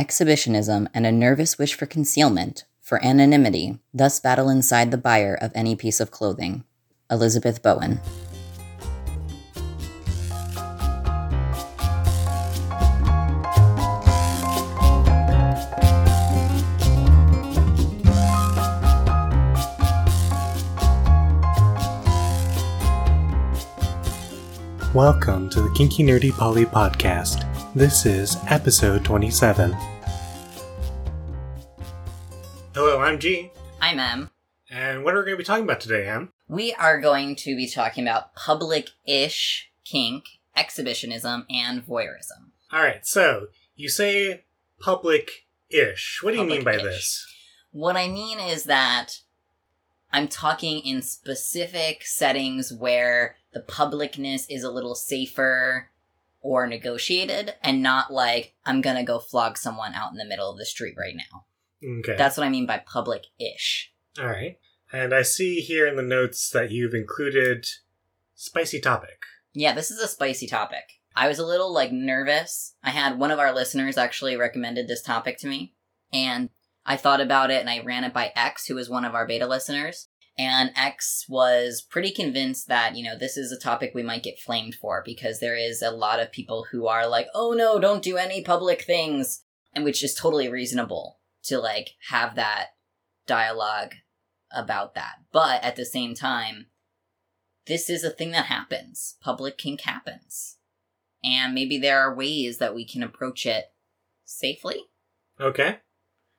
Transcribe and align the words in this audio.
exhibitionism, 0.00 0.88
and 0.94 1.04
a 1.04 1.12
nervous 1.12 1.58
wish 1.58 1.74
for 1.74 1.84
concealment, 1.84 2.64
for 2.80 3.04
anonymity, 3.04 3.78
thus 3.92 4.18
battle 4.18 4.48
inside 4.48 4.90
the 4.90 4.96
buyer 4.96 5.34
of 5.34 5.52
any 5.54 5.76
piece 5.76 6.00
of 6.00 6.10
clothing. 6.10 6.64
Elizabeth 7.10 7.62
Bowen. 7.62 8.00
Welcome 24.94 25.50
to 25.50 25.60
the 25.60 25.70
Kinky 25.76 26.02
Nerdy 26.02 26.32
Polly 26.32 26.64
Podcast. 26.64 27.46
This 27.74 28.04
is 28.04 28.36
episode 28.48 29.04
27. 29.04 29.76
I'm 33.10 33.18
G. 33.18 33.50
I'm 33.80 33.98
Em. 33.98 34.30
And 34.70 35.02
what 35.02 35.14
are 35.14 35.18
we 35.18 35.24
going 35.24 35.34
to 35.34 35.38
be 35.38 35.44
talking 35.44 35.64
about 35.64 35.80
today, 35.80 36.06
Em? 36.06 36.32
We 36.46 36.72
are 36.74 37.00
going 37.00 37.34
to 37.34 37.56
be 37.56 37.68
talking 37.68 38.04
about 38.04 38.36
public 38.36 38.90
ish 39.04 39.68
kink, 39.84 40.26
exhibitionism, 40.56 41.44
and 41.50 41.84
voyeurism. 41.84 42.52
Alright, 42.72 43.04
so 43.04 43.48
you 43.74 43.88
say 43.88 44.44
public 44.78 45.44
ish. 45.70 46.20
What 46.22 46.30
do 46.30 46.36
you 46.36 46.44
mean 46.44 46.62
by 46.62 46.76
this? 46.76 47.26
What 47.72 47.96
I 47.96 48.06
mean 48.06 48.38
is 48.38 48.62
that 48.66 49.22
I'm 50.12 50.28
talking 50.28 50.78
in 50.78 51.02
specific 51.02 52.04
settings 52.04 52.72
where 52.72 53.34
the 53.52 53.60
publicness 53.60 54.46
is 54.48 54.62
a 54.62 54.70
little 54.70 54.94
safer 54.94 55.90
or 56.42 56.68
negotiated 56.68 57.54
and 57.60 57.82
not 57.82 58.12
like 58.12 58.54
I'm 58.64 58.80
gonna 58.80 59.02
go 59.02 59.18
flog 59.18 59.58
someone 59.58 59.94
out 59.94 60.12
in 60.12 60.16
the 60.16 60.24
middle 60.24 60.48
of 60.48 60.58
the 60.58 60.64
street 60.64 60.94
right 60.96 61.16
now. 61.16 61.46
Okay. 61.82 62.16
That's 62.16 62.36
what 62.36 62.46
I 62.46 62.50
mean 62.50 62.66
by 62.66 62.78
public 62.78 63.26
ish. 63.38 63.92
Alright. 64.18 64.58
And 64.92 65.14
I 65.14 65.22
see 65.22 65.60
here 65.60 65.86
in 65.86 65.96
the 65.96 66.02
notes 66.02 66.50
that 66.50 66.70
you've 66.70 66.94
included 66.94 67.66
spicy 68.34 68.80
topic. 68.80 69.22
Yeah, 69.52 69.72
this 69.72 69.90
is 69.90 70.00
a 70.00 70.08
spicy 70.08 70.46
topic. 70.46 70.84
I 71.14 71.28
was 71.28 71.38
a 71.38 71.46
little 71.46 71.72
like 71.72 71.92
nervous. 71.92 72.74
I 72.82 72.90
had 72.90 73.18
one 73.18 73.30
of 73.30 73.38
our 73.38 73.54
listeners 73.54 73.98
actually 73.98 74.36
recommended 74.36 74.88
this 74.88 75.02
topic 75.02 75.38
to 75.38 75.48
me, 75.48 75.74
and 76.12 76.50
I 76.86 76.96
thought 76.96 77.20
about 77.20 77.50
it 77.50 77.60
and 77.60 77.68
I 77.68 77.80
ran 77.80 78.04
it 78.04 78.12
by 78.12 78.32
X, 78.34 78.66
who 78.66 78.74
was 78.74 78.88
one 78.88 79.04
of 79.04 79.14
our 79.14 79.26
beta 79.26 79.46
listeners. 79.46 80.08
And 80.38 80.70
X 80.74 81.26
was 81.28 81.82
pretty 81.82 82.12
convinced 82.12 82.68
that, 82.68 82.96
you 82.96 83.04
know, 83.04 83.18
this 83.18 83.36
is 83.36 83.52
a 83.52 83.58
topic 83.58 83.92
we 83.94 84.02
might 84.02 84.22
get 84.22 84.38
flamed 84.38 84.74
for 84.74 85.02
because 85.04 85.38
there 85.38 85.56
is 85.56 85.82
a 85.82 85.90
lot 85.90 86.20
of 86.20 86.32
people 86.32 86.66
who 86.70 86.86
are 86.86 87.06
like, 87.06 87.26
oh 87.34 87.52
no, 87.52 87.78
don't 87.78 88.02
do 88.02 88.16
any 88.16 88.42
public 88.42 88.82
things. 88.82 89.42
And 89.74 89.84
which 89.84 90.02
is 90.02 90.14
totally 90.14 90.48
reasonable 90.48 91.19
to 91.44 91.58
like 91.58 91.90
have 92.08 92.34
that 92.36 92.68
dialogue 93.26 93.94
about 94.52 94.94
that. 94.94 95.16
But 95.32 95.62
at 95.62 95.76
the 95.76 95.84
same 95.84 96.14
time, 96.14 96.66
this 97.66 97.88
is 97.88 98.04
a 98.04 98.10
thing 98.10 98.30
that 98.32 98.46
happens. 98.46 99.16
Public 99.20 99.58
kink 99.58 99.82
happens. 99.82 100.56
And 101.22 101.54
maybe 101.54 101.78
there 101.78 102.00
are 102.00 102.14
ways 102.14 102.58
that 102.58 102.74
we 102.74 102.84
can 102.86 103.02
approach 103.02 103.46
it 103.46 103.66
safely. 104.24 104.84
Okay. 105.40 105.78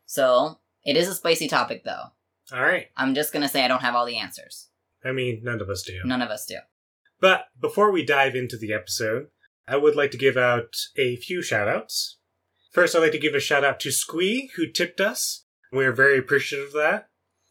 So, 0.05 0.59
it 0.83 0.97
is 0.97 1.07
a 1.07 1.15
spicy 1.15 1.47
topic 1.47 1.83
though. 1.83 2.11
Alright. 2.51 2.87
I'm 2.97 3.13
just 3.13 3.31
gonna 3.31 3.47
say 3.47 3.63
I 3.63 3.67
don't 3.67 3.81
have 3.81 3.95
all 3.95 4.05
the 4.05 4.17
answers. 4.17 4.69
I 5.05 5.11
mean, 5.11 5.41
none 5.43 5.61
of 5.61 5.69
us 5.69 5.83
do. 5.83 5.99
None 6.03 6.21
of 6.21 6.29
us 6.29 6.45
do. 6.45 6.57
But 7.19 7.45
before 7.59 7.91
we 7.91 8.03
dive 8.03 8.35
into 8.35 8.57
the 8.57 8.73
episode, 8.73 9.27
I 9.67 9.77
would 9.77 9.95
like 9.95 10.11
to 10.11 10.17
give 10.17 10.37
out 10.37 10.75
a 10.97 11.15
few 11.15 11.39
shoutouts. 11.39 12.15
First, 12.71 12.95
I'd 12.95 12.99
like 12.99 13.11
to 13.11 13.19
give 13.19 13.35
a 13.35 13.39
shout 13.39 13.63
out 13.65 13.79
to 13.81 13.91
Squee, 13.91 14.49
who 14.55 14.65
tipped 14.67 15.01
us. 15.01 15.45
We 15.73 15.85
are 15.85 15.91
very 15.91 16.17
appreciative 16.17 16.67
of 16.67 16.73
that. 16.73 17.09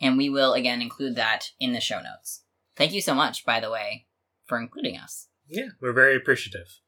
And 0.00 0.16
we 0.16 0.30
will 0.30 0.54
again 0.54 0.80
include 0.80 1.16
that 1.16 1.50
in 1.58 1.72
the 1.72 1.80
show 1.80 2.00
notes. 2.00 2.44
Thank 2.76 2.92
you 2.92 3.00
so 3.00 3.14
much, 3.14 3.44
by 3.44 3.58
the 3.58 3.70
way, 3.70 4.06
for 4.46 4.60
including 4.60 4.96
us. 4.96 5.27
Yeah, 5.48 5.68
we're 5.80 5.92
very 5.92 6.16
appreciative. 6.16 6.80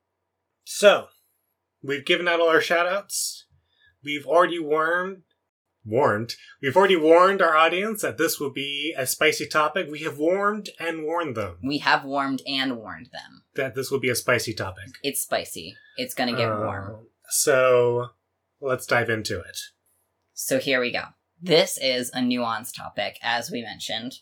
So, 0.65 1.06
we've 1.82 2.04
given 2.04 2.28
out 2.28 2.41
all 2.41 2.48
our 2.48 2.60
shout 2.60 2.87
outs. 2.87 3.47
We've 4.04 4.26
already 4.26 4.59
warned, 4.59 5.22
warned, 5.84 6.34
we've 6.62 6.76
already 6.76 6.97
warned 6.97 7.43
our 7.43 7.56
audience 7.56 8.03
that 8.03 8.19
this 8.19 8.38
will 8.38 8.53
be 8.53 8.94
a 8.97 9.06
spicy 9.06 9.47
topic. 9.47 9.88
We 9.91 10.00
have 10.00 10.19
warned 10.19 10.71
and 10.78 11.04
warned 11.04 11.37
them 11.37 11.59
We 11.62 11.78
have 11.78 12.04
warned 12.04 12.43
and 12.47 12.76
warned 12.78 13.09
them. 13.12 13.43
that 13.54 13.75
this 13.75 13.91
will 13.91 14.00
be 14.00 14.10
a 14.10 14.15
spicy 14.15 14.54
topic. 14.54 14.84
It's 15.03 15.22
spicy. 15.22 15.77
It's 15.97 16.15
gonna 16.15 16.37
get 16.37 16.48
Uh, 16.50 16.60
warm. 16.65 17.06
So, 17.28 18.10
let's 18.60 18.87
dive 18.87 19.09
into 19.10 19.41
it. 19.41 19.59
So 20.34 20.59
here 20.59 20.81
we 20.81 20.91
go. 20.92 21.04
This 21.41 21.78
is 21.78 22.10
a 22.10 22.19
nuanced 22.19 22.75
topic, 22.77 23.19
as 23.22 23.50
we 23.50 23.62
mentioned. 23.62 24.21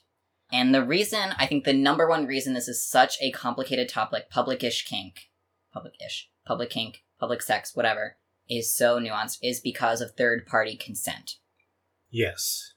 And 0.51 0.75
the 0.75 0.85
reason, 0.85 1.35
I 1.39 1.47
think 1.47 1.65
the 1.65 1.73
number 1.75 2.09
one 2.09 2.27
reason 2.27 2.55
this 2.55 2.69
is 2.69 2.83
such 2.83 3.19
a 3.21 3.31
complicated 3.33 3.89
topic, 3.89 4.31
public-ish 4.31 4.87
kink, 4.87 5.29
public-ish, 5.73 6.31
public 6.47 6.71
kink, 6.71 7.05
public 7.21 7.43
sex, 7.43 7.77
whatever, 7.77 8.17
is 8.49 8.75
so 8.75 8.99
nuanced, 8.99 9.39
is 9.43 9.61
because 9.61 10.01
of 10.01 10.13
third-party 10.13 10.77
consent. 10.77 11.33
Yes. 12.11 12.73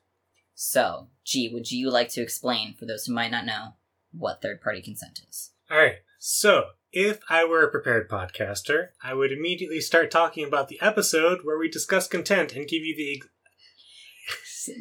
So, 0.53 1.07
G, 1.23 1.49
would 1.53 1.71
you 1.71 1.89
like 1.89 2.09
to 2.09 2.21
explain, 2.21 2.75
for 2.77 2.85
those 2.85 3.05
who 3.05 3.13
might 3.13 3.31
not 3.31 3.45
know, 3.45 3.75
what 4.11 4.41
third-party 4.41 4.81
consent 4.81 5.19
is? 5.29 5.51
All 5.69 5.77
right. 5.77 5.95
So, 6.19 6.65
if 6.91 7.19
I 7.29 7.45
were 7.45 7.63
a 7.63 7.71
prepared 7.71 8.09
podcaster, 8.09 8.89
I 9.01 9.13
would 9.13 9.31
immediately 9.31 9.79
start 9.79 10.11
talking 10.11 10.45
about 10.45 10.67
the 10.67 10.81
episode 10.81 11.39
where 11.43 11.57
we 11.57 11.69
discuss 11.69 12.07
content 12.07 12.53
and 12.53 12.67
give 12.67 12.83
you 12.83 12.95
the 12.95 13.13
ex- 13.13 13.27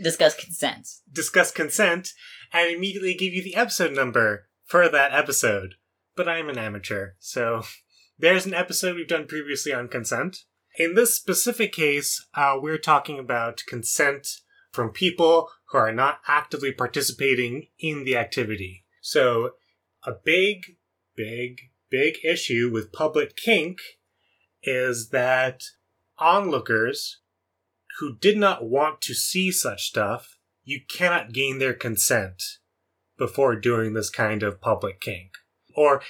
Discuss 0.03 0.35
consent. 0.35 0.89
discuss 1.11 1.51
consent 1.51 2.13
and 2.53 2.71
immediately 2.71 3.15
give 3.15 3.33
you 3.33 3.43
the 3.43 3.57
episode 3.57 3.93
number 3.93 4.49
for 4.65 4.89
that 4.89 5.13
episode. 5.13 5.75
But 6.17 6.29
I'm 6.29 6.49
an 6.49 6.59
amateur, 6.59 7.13
so 7.19 7.63
there's 8.19 8.47
an 8.47 8.55
episode 8.55 8.97
we've 8.97 9.09
done 9.09 9.27
previously 9.27 9.73
on 9.73 9.89
consent. 9.89 10.45
In 10.79 10.95
this 10.95 11.15
specific 11.15 11.73
case, 11.73 12.25
uh, 12.35 12.57
we're 12.61 12.79
talking 12.79 13.19
about 13.19 13.63
consent 13.67 14.29
from 14.73 14.91
people 14.91 15.49
who 15.71 15.79
are 15.79 15.93
not 15.93 16.21
actively 16.29 16.73
participating 16.73 17.69
in 17.79 18.05
the 18.05 18.17
activity. 18.17 18.85
So, 19.01 19.53
a 20.05 20.13
big, 20.13 20.77
big, 21.17 21.59
big 21.91 22.17
issue 22.25 22.71
with 22.73 22.93
public 22.93 23.37
kink 23.37 23.79
is 24.63 25.09
that 25.11 25.63
onlookers 26.19 27.21
who 27.99 28.17
did 28.17 28.37
not 28.37 28.65
want 28.65 29.01
to 29.03 29.15
see 29.15 29.51
such 29.51 29.89
stuff, 29.89 30.37
you 30.65 30.81
cannot 30.89 31.33
gain 31.33 31.59
their 31.59 31.75
consent 31.75 32.43
before 33.19 33.57
doing 33.57 33.93
this 33.93 34.11
kind 34.11 34.43
of 34.43 34.61
public 34.61 35.01
kink. 35.01 35.33
Or 35.77 36.03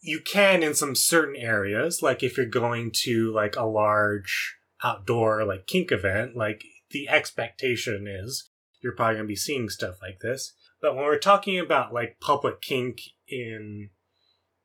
you 0.00 0.20
can 0.20 0.62
in 0.62 0.74
some 0.74 0.94
certain 0.94 1.36
areas, 1.36 2.02
like 2.02 2.22
if 2.22 2.36
you're 2.36 2.46
going 2.46 2.92
to 3.04 3.32
like 3.32 3.56
a 3.56 3.64
large 3.64 4.56
outdoor 4.82 5.44
like 5.44 5.66
kink 5.66 5.90
event, 5.90 6.36
like 6.36 6.62
the 6.90 7.08
expectation 7.08 8.06
is 8.06 8.50
you're 8.80 8.94
probably 8.94 9.14
going 9.16 9.26
to 9.26 9.28
be 9.28 9.36
seeing 9.36 9.68
stuff 9.68 9.96
like 10.02 10.20
this. 10.20 10.52
But 10.80 10.94
when 10.94 11.04
we're 11.04 11.18
talking 11.18 11.58
about 11.58 11.94
like 11.94 12.20
public 12.20 12.60
kink 12.60 13.00
in 13.28 13.90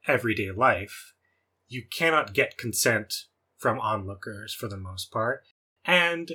everyday 0.07 0.51
life, 0.51 1.13
you 1.67 1.83
cannot 1.91 2.33
get 2.33 2.57
consent 2.57 3.13
from 3.57 3.79
onlookers 3.79 4.53
for 4.53 4.67
the 4.67 4.77
most 4.77 5.11
part. 5.11 5.43
And 5.85 6.33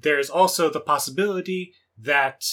there's 0.00 0.30
also 0.30 0.70
the 0.70 0.80
possibility 0.80 1.74
that 2.02 2.44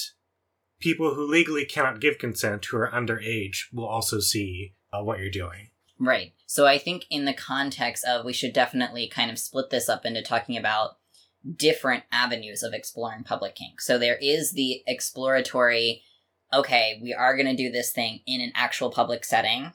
people 0.80 1.14
who 1.14 1.26
legally 1.26 1.64
cannot 1.64 2.00
give 2.00 2.18
consent, 2.18 2.66
who 2.66 2.76
are 2.76 2.90
underage, 2.90 3.64
will 3.72 3.88
also 3.88 4.20
see 4.20 4.74
uh, 4.92 5.02
what 5.02 5.18
you're 5.18 5.30
doing. 5.30 5.70
Right. 5.98 6.32
So 6.46 6.66
I 6.66 6.78
think 6.78 7.06
in 7.10 7.24
the 7.24 7.34
context 7.34 8.04
of 8.04 8.24
we 8.24 8.32
should 8.32 8.52
definitely 8.52 9.08
kind 9.08 9.30
of 9.30 9.38
split 9.38 9.70
this 9.70 9.88
up 9.88 10.06
into 10.06 10.22
talking 10.22 10.56
about 10.56 10.98
different 11.56 12.04
avenues 12.12 12.62
of 12.62 12.72
exploring 12.72 13.24
public 13.24 13.56
kink. 13.56 13.80
So 13.80 13.98
there 13.98 14.18
is 14.20 14.52
the 14.52 14.82
exploratory, 14.86 16.02
okay, 16.52 17.00
we 17.02 17.12
are 17.12 17.36
going 17.36 17.48
to 17.48 17.56
do 17.56 17.70
this 17.70 17.92
thing 17.92 18.20
in 18.26 18.40
an 18.40 18.52
actual 18.54 18.90
public 18.90 19.24
setting. 19.24 19.72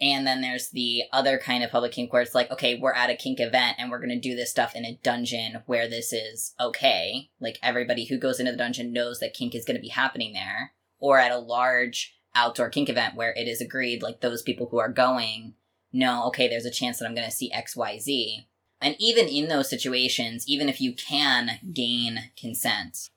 And 0.00 0.26
then 0.26 0.40
there's 0.40 0.70
the 0.70 1.02
other 1.12 1.38
kind 1.38 1.64
of 1.64 1.70
public 1.70 1.92
kink 1.92 2.12
where 2.12 2.22
it's 2.22 2.34
like, 2.34 2.50
okay, 2.52 2.78
we're 2.78 2.92
at 2.92 3.10
a 3.10 3.16
kink 3.16 3.40
event 3.40 3.76
and 3.78 3.90
we're 3.90 3.98
going 3.98 4.10
to 4.10 4.20
do 4.20 4.36
this 4.36 4.50
stuff 4.50 4.76
in 4.76 4.84
a 4.84 4.98
dungeon 5.02 5.62
where 5.66 5.88
this 5.88 6.12
is 6.12 6.54
okay. 6.60 7.30
Like 7.40 7.58
everybody 7.62 8.04
who 8.04 8.16
goes 8.16 8.38
into 8.38 8.52
the 8.52 8.58
dungeon 8.58 8.92
knows 8.92 9.18
that 9.18 9.34
kink 9.34 9.54
is 9.54 9.64
going 9.64 9.76
to 9.76 9.82
be 9.82 9.88
happening 9.88 10.32
there. 10.32 10.72
Or 11.00 11.18
at 11.18 11.32
a 11.32 11.38
large 11.38 12.16
outdoor 12.34 12.70
kink 12.70 12.88
event 12.88 13.16
where 13.16 13.32
it 13.32 13.48
is 13.48 13.60
agreed, 13.60 14.02
like 14.02 14.20
those 14.20 14.42
people 14.42 14.68
who 14.70 14.78
are 14.78 14.88
going 14.88 15.54
know, 15.92 16.26
okay, 16.26 16.48
there's 16.48 16.66
a 16.66 16.70
chance 16.70 16.98
that 16.98 17.06
I'm 17.06 17.14
going 17.14 17.28
to 17.28 17.34
see 17.34 17.52
XYZ. 17.52 18.46
And 18.80 18.94
even 19.00 19.26
in 19.26 19.48
those 19.48 19.68
situations, 19.68 20.44
even 20.46 20.68
if 20.68 20.80
you 20.80 20.94
can 20.94 21.58
gain 21.72 22.30
consent 22.38 23.10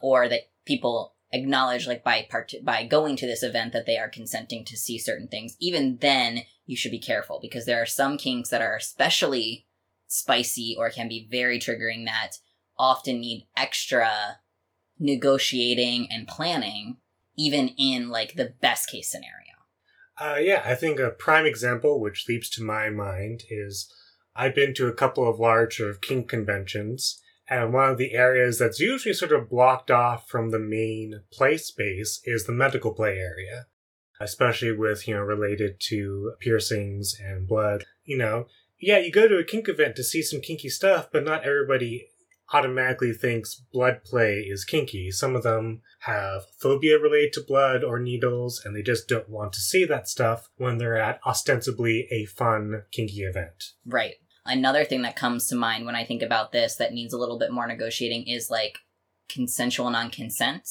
or 0.00 0.28
that 0.28 0.48
people 0.64 1.14
acknowledge 1.32 1.86
like 1.86 2.04
by 2.04 2.26
part 2.30 2.52
by 2.62 2.84
going 2.84 3.16
to 3.16 3.26
this 3.26 3.42
event 3.42 3.72
that 3.72 3.86
they 3.86 3.96
are 3.96 4.08
consenting 4.08 4.64
to 4.66 4.76
see 4.76 4.98
certain 4.98 5.28
things, 5.28 5.56
even 5.60 5.98
then 6.00 6.42
you 6.66 6.76
should 6.76 6.90
be 6.90 6.98
careful 6.98 7.38
because 7.40 7.66
there 7.66 7.80
are 7.80 7.86
some 7.86 8.16
kinks 8.16 8.50
that 8.50 8.62
are 8.62 8.76
especially 8.76 9.66
spicy 10.06 10.76
or 10.78 10.90
can 10.90 11.08
be 11.08 11.26
very 11.30 11.58
triggering 11.58 12.04
that 12.04 12.32
often 12.78 13.20
need 13.20 13.46
extra 13.56 14.38
negotiating 14.98 16.08
and 16.10 16.28
planning 16.28 16.96
even 17.36 17.68
in 17.78 18.10
like 18.10 18.34
the 18.34 18.54
best 18.60 18.88
case 18.88 19.10
scenario. 19.10 19.32
Uh, 20.20 20.38
yeah, 20.38 20.62
I 20.64 20.74
think 20.74 21.00
a 21.00 21.10
prime 21.10 21.46
example 21.46 22.00
which 22.00 22.26
leaps 22.28 22.50
to 22.50 22.62
my 22.62 22.90
mind 22.90 23.44
is 23.48 23.92
I've 24.36 24.54
been 24.54 24.74
to 24.74 24.86
a 24.86 24.94
couple 24.94 25.28
of 25.28 25.38
large 25.38 25.76
sort 25.76 25.90
of 25.90 26.00
kink 26.00 26.28
conventions, 26.28 27.21
and 27.52 27.70
one 27.70 27.90
of 27.90 27.98
the 27.98 28.14
areas 28.14 28.58
that's 28.58 28.80
usually 28.80 29.12
sort 29.12 29.30
of 29.30 29.50
blocked 29.50 29.90
off 29.90 30.26
from 30.26 30.50
the 30.50 30.58
main 30.58 31.20
play 31.30 31.58
space 31.58 32.22
is 32.24 32.46
the 32.46 32.52
medical 32.52 32.94
play 32.94 33.18
area, 33.18 33.66
especially 34.18 34.72
with, 34.72 35.06
you 35.06 35.14
know, 35.14 35.20
related 35.20 35.74
to 35.88 36.32
piercings 36.40 37.14
and 37.22 37.46
blood. 37.46 37.84
You 38.04 38.16
know, 38.16 38.46
yeah, 38.80 38.98
you 38.98 39.12
go 39.12 39.28
to 39.28 39.36
a 39.36 39.44
kink 39.44 39.68
event 39.68 39.96
to 39.96 40.02
see 40.02 40.22
some 40.22 40.40
kinky 40.40 40.70
stuff, 40.70 41.08
but 41.12 41.24
not 41.24 41.44
everybody 41.44 42.08
automatically 42.54 43.12
thinks 43.12 43.62
blood 43.70 44.02
play 44.02 44.46
is 44.48 44.64
kinky. 44.64 45.10
Some 45.10 45.36
of 45.36 45.42
them 45.42 45.82
have 46.00 46.44
phobia 46.58 46.98
related 46.98 47.34
to 47.34 47.44
blood 47.46 47.84
or 47.84 48.00
needles, 48.00 48.62
and 48.64 48.74
they 48.74 48.82
just 48.82 49.08
don't 49.08 49.28
want 49.28 49.52
to 49.52 49.60
see 49.60 49.84
that 49.84 50.08
stuff 50.08 50.48
when 50.56 50.78
they're 50.78 50.96
at 50.96 51.20
ostensibly 51.26 52.08
a 52.10 52.24
fun, 52.24 52.84
kinky 52.92 53.24
event. 53.24 53.72
Right. 53.84 54.14
Another 54.44 54.84
thing 54.84 55.02
that 55.02 55.16
comes 55.16 55.46
to 55.48 55.56
mind 55.56 55.86
when 55.86 55.94
I 55.94 56.04
think 56.04 56.22
about 56.22 56.52
this 56.52 56.76
that 56.76 56.92
needs 56.92 57.12
a 57.12 57.18
little 57.18 57.38
bit 57.38 57.52
more 57.52 57.66
negotiating 57.66 58.26
is 58.26 58.50
like 58.50 58.78
consensual 59.28 59.90
non 59.90 60.10
consent 60.10 60.68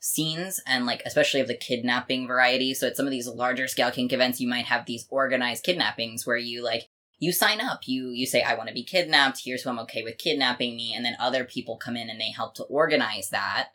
scenes 0.00 0.60
and 0.66 0.86
like 0.86 1.02
especially 1.04 1.40
of 1.40 1.48
the 1.48 1.56
kidnapping 1.56 2.26
variety. 2.26 2.74
So 2.74 2.86
at 2.86 2.96
some 2.96 3.06
of 3.06 3.10
these 3.10 3.28
larger 3.28 3.68
scale 3.68 3.90
kink 3.90 4.12
events, 4.12 4.40
you 4.40 4.48
might 4.48 4.64
have 4.66 4.86
these 4.86 5.06
organized 5.10 5.64
kidnappings 5.64 6.26
where 6.26 6.36
you 6.36 6.64
like 6.64 6.88
you 7.18 7.32
sign 7.32 7.60
up. 7.60 7.80
You 7.86 8.08
you 8.10 8.26
say 8.26 8.42
i 8.42 8.54
want 8.54 8.68
to 8.68 8.74
be 8.74 8.84
kidnapped. 8.84 9.42
Here's 9.44 9.62
who 9.62 9.70
i'm 9.70 9.78
okay 9.80 10.02
with 10.02 10.18
kidnapping 10.18 10.76
me. 10.76 10.94
And 10.96 11.04
then 11.04 11.16
other 11.20 11.44
people 11.44 11.76
come 11.76 11.96
in 11.96 12.08
and 12.08 12.20
they 12.20 12.30
help 12.30 12.54
to 12.56 12.64
organize 12.64 13.28
that. 13.30 13.68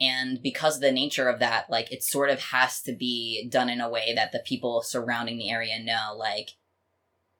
And 0.00 0.40
because 0.42 0.76
of 0.76 0.82
the 0.82 0.92
nature 0.92 1.28
of 1.28 1.38
that 1.40 1.70
like 1.70 1.92
it 1.92 2.02
sort 2.02 2.30
of 2.30 2.40
has 2.40 2.82
to 2.82 2.92
be 2.92 3.48
done 3.48 3.68
in 3.68 3.80
a 3.80 3.90
way 3.90 4.12
that 4.14 4.32
the 4.32 4.40
people 4.40 4.82
surrounding 4.82 5.38
the 5.38 5.50
area 5.50 5.78
know 5.82 6.14
like 6.16 6.50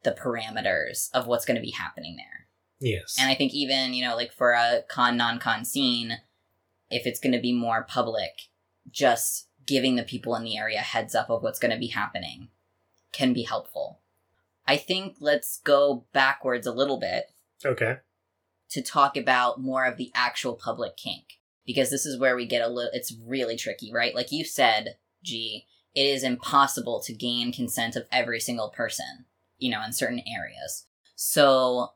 the 0.08 0.20
parameters 0.20 1.08
of 1.12 1.26
what's 1.26 1.44
going 1.44 1.56
to 1.56 1.62
be 1.62 1.72
happening 1.72 2.16
there 2.16 2.46
Yes. 2.80 3.16
and 3.18 3.30
i 3.30 3.34
think 3.34 3.52
even 3.52 3.92
you 3.94 4.04
know 4.04 4.16
like 4.16 4.32
for 4.32 4.52
a 4.52 4.82
con 4.88 5.16
non-con 5.16 5.64
scene 5.64 6.18
if 6.90 7.06
it's 7.06 7.20
going 7.20 7.32
to 7.32 7.40
be 7.40 7.52
more 7.52 7.84
public 7.84 8.30
just 8.90 9.48
giving 9.66 9.96
the 9.96 10.02
people 10.02 10.34
in 10.34 10.44
the 10.44 10.56
area 10.56 10.78
heads 10.78 11.14
up 11.14 11.28
of 11.28 11.42
what's 11.42 11.58
going 11.58 11.72
to 11.72 11.78
be 11.78 11.88
happening 11.88 12.48
can 13.12 13.32
be 13.32 13.42
helpful 13.42 14.00
I 14.68 14.76
think 14.76 15.16
let's 15.18 15.60
go 15.64 16.04
backwards 16.12 16.66
a 16.66 16.72
little 16.72 17.00
bit 17.00 17.32
okay. 17.64 17.96
to 18.68 18.82
talk 18.82 19.16
about 19.16 19.58
more 19.58 19.86
of 19.86 19.96
the 19.96 20.12
actual 20.14 20.54
public 20.54 20.98
kink 20.98 21.24
because 21.64 21.88
this 21.88 22.04
is 22.04 22.20
where 22.20 22.36
we 22.36 22.44
get 22.44 22.60
a 22.60 22.68
little 22.68 22.90
it's 22.92 23.16
really 23.24 23.56
tricky, 23.56 23.90
right? 23.90 24.14
Like 24.14 24.30
you 24.30 24.44
said, 24.44 24.96
G, 25.24 25.64
it 25.94 26.02
is 26.02 26.22
impossible 26.22 27.00
to 27.06 27.14
gain 27.14 27.50
consent 27.50 27.96
of 27.96 28.04
every 28.12 28.40
single 28.40 28.68
person, 28.68 29.24
you 29.58 29.70
know, 29.70 29.82
in 29.84 29.92
certain 29.92 30.22
areas. 30.26 30.86
So 31.14 31.90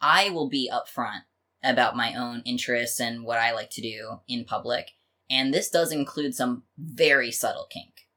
I 0.00 0.30
will 0.30 0.48
be 0.48 0.70
upfront 0.72 1.22
about 1.62 1.96
my 1.96 2.14
own 2.14 2.42
interests 2.44 3.00
and 3.00 3.24
what 3.24 3.38
I 3.38 3.52
like 3.52 3.70
to 3.70 3.82
do 3.82 4.20
in 4.26 4.44
public, 4.44 4.92
and 5.28 5.52
this 5.52 5.70
does 5.70 5.92
include 5.92 6.34
some 6.34 6.64
very 6.78 7.30
subtle 7.30 7.66
kink. 7.70 8.08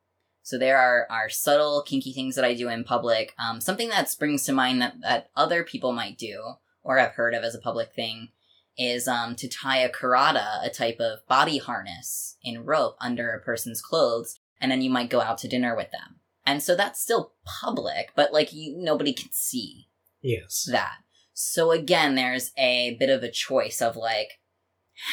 So 0.41 0.57
there 0.57 0.77
are, 0.77 1.07
are 1.09 1.29
subtle, 1.29 1.83
kinky 1.83 2.11
things 2.11 2.35
that 2.35 2.43
I 2.43 2.53
do 2.53 2.67
in 2.67 2.83
public. 2.83 3.33
Um, 3.39 3.61
something 3.61 3.89
that 3.89 4.09
springs 4.09 4.43
to 4.45 4.51
mind 4.51 4.81
that, 4.81 4.95
that 5.01 5.29
other 5.35 5.63
people 5.63 5.93
might 5.93 6.17
do 6.17 6.55
or 6.83 6.97
have 6.97 7.11
heard 7.11 7.33
of 7.33 7.43
as 7.43 7.55
a 7.55 7.59
public 7.59 7.93
thing 7.93 8.29
is 8.77 9.07
um, 9.07 9.35
to 9.37 9.47
tie 9.47 9.77
a 9.77 9.89
karada, 9.89 10.65
a 10.65 10.69
type 10.69 10.99
of 10.99 11.25
body 11.27 11.59
harness 11.59 12.37
in 12.43 12.65
rope 12.65 12.97
under 12.99 13.31
a 13.31 13.39
person's 13.39 13.81
clothes, 13.81 14.39
and 14.59 14.71
then 14.71 14.81
you 14.81 14.89
might 14.89 15.09
go 15.09 15.21
out 15.21 15.37
to 15.39 15.47
dinner 15.47 15.75
with 15.75 15.91
them. 15.91 16.15
And 16.45 16.61
so 16.61 16.75
that's 16.75 17.01
still 17.01 17.33
public, 17.61 18.11
but 18.15 18.33
like 18.33 18.51
you, 18.53 18.75
nobody 18.77 19.13
can 19.13 19.29
see 19.31 19.87
Yes. 20.21 20.67
that. 20.71 20.97
So 21.33 21.71
again, 21.71 22.15
there's 22.15 22.51
a 22.57 22.95
bit 22.99 23.09
of 23.09 23.23
a 23.23 23.31
choice 23.31 23.81
of 23.81 23.95
like 23.95 24.39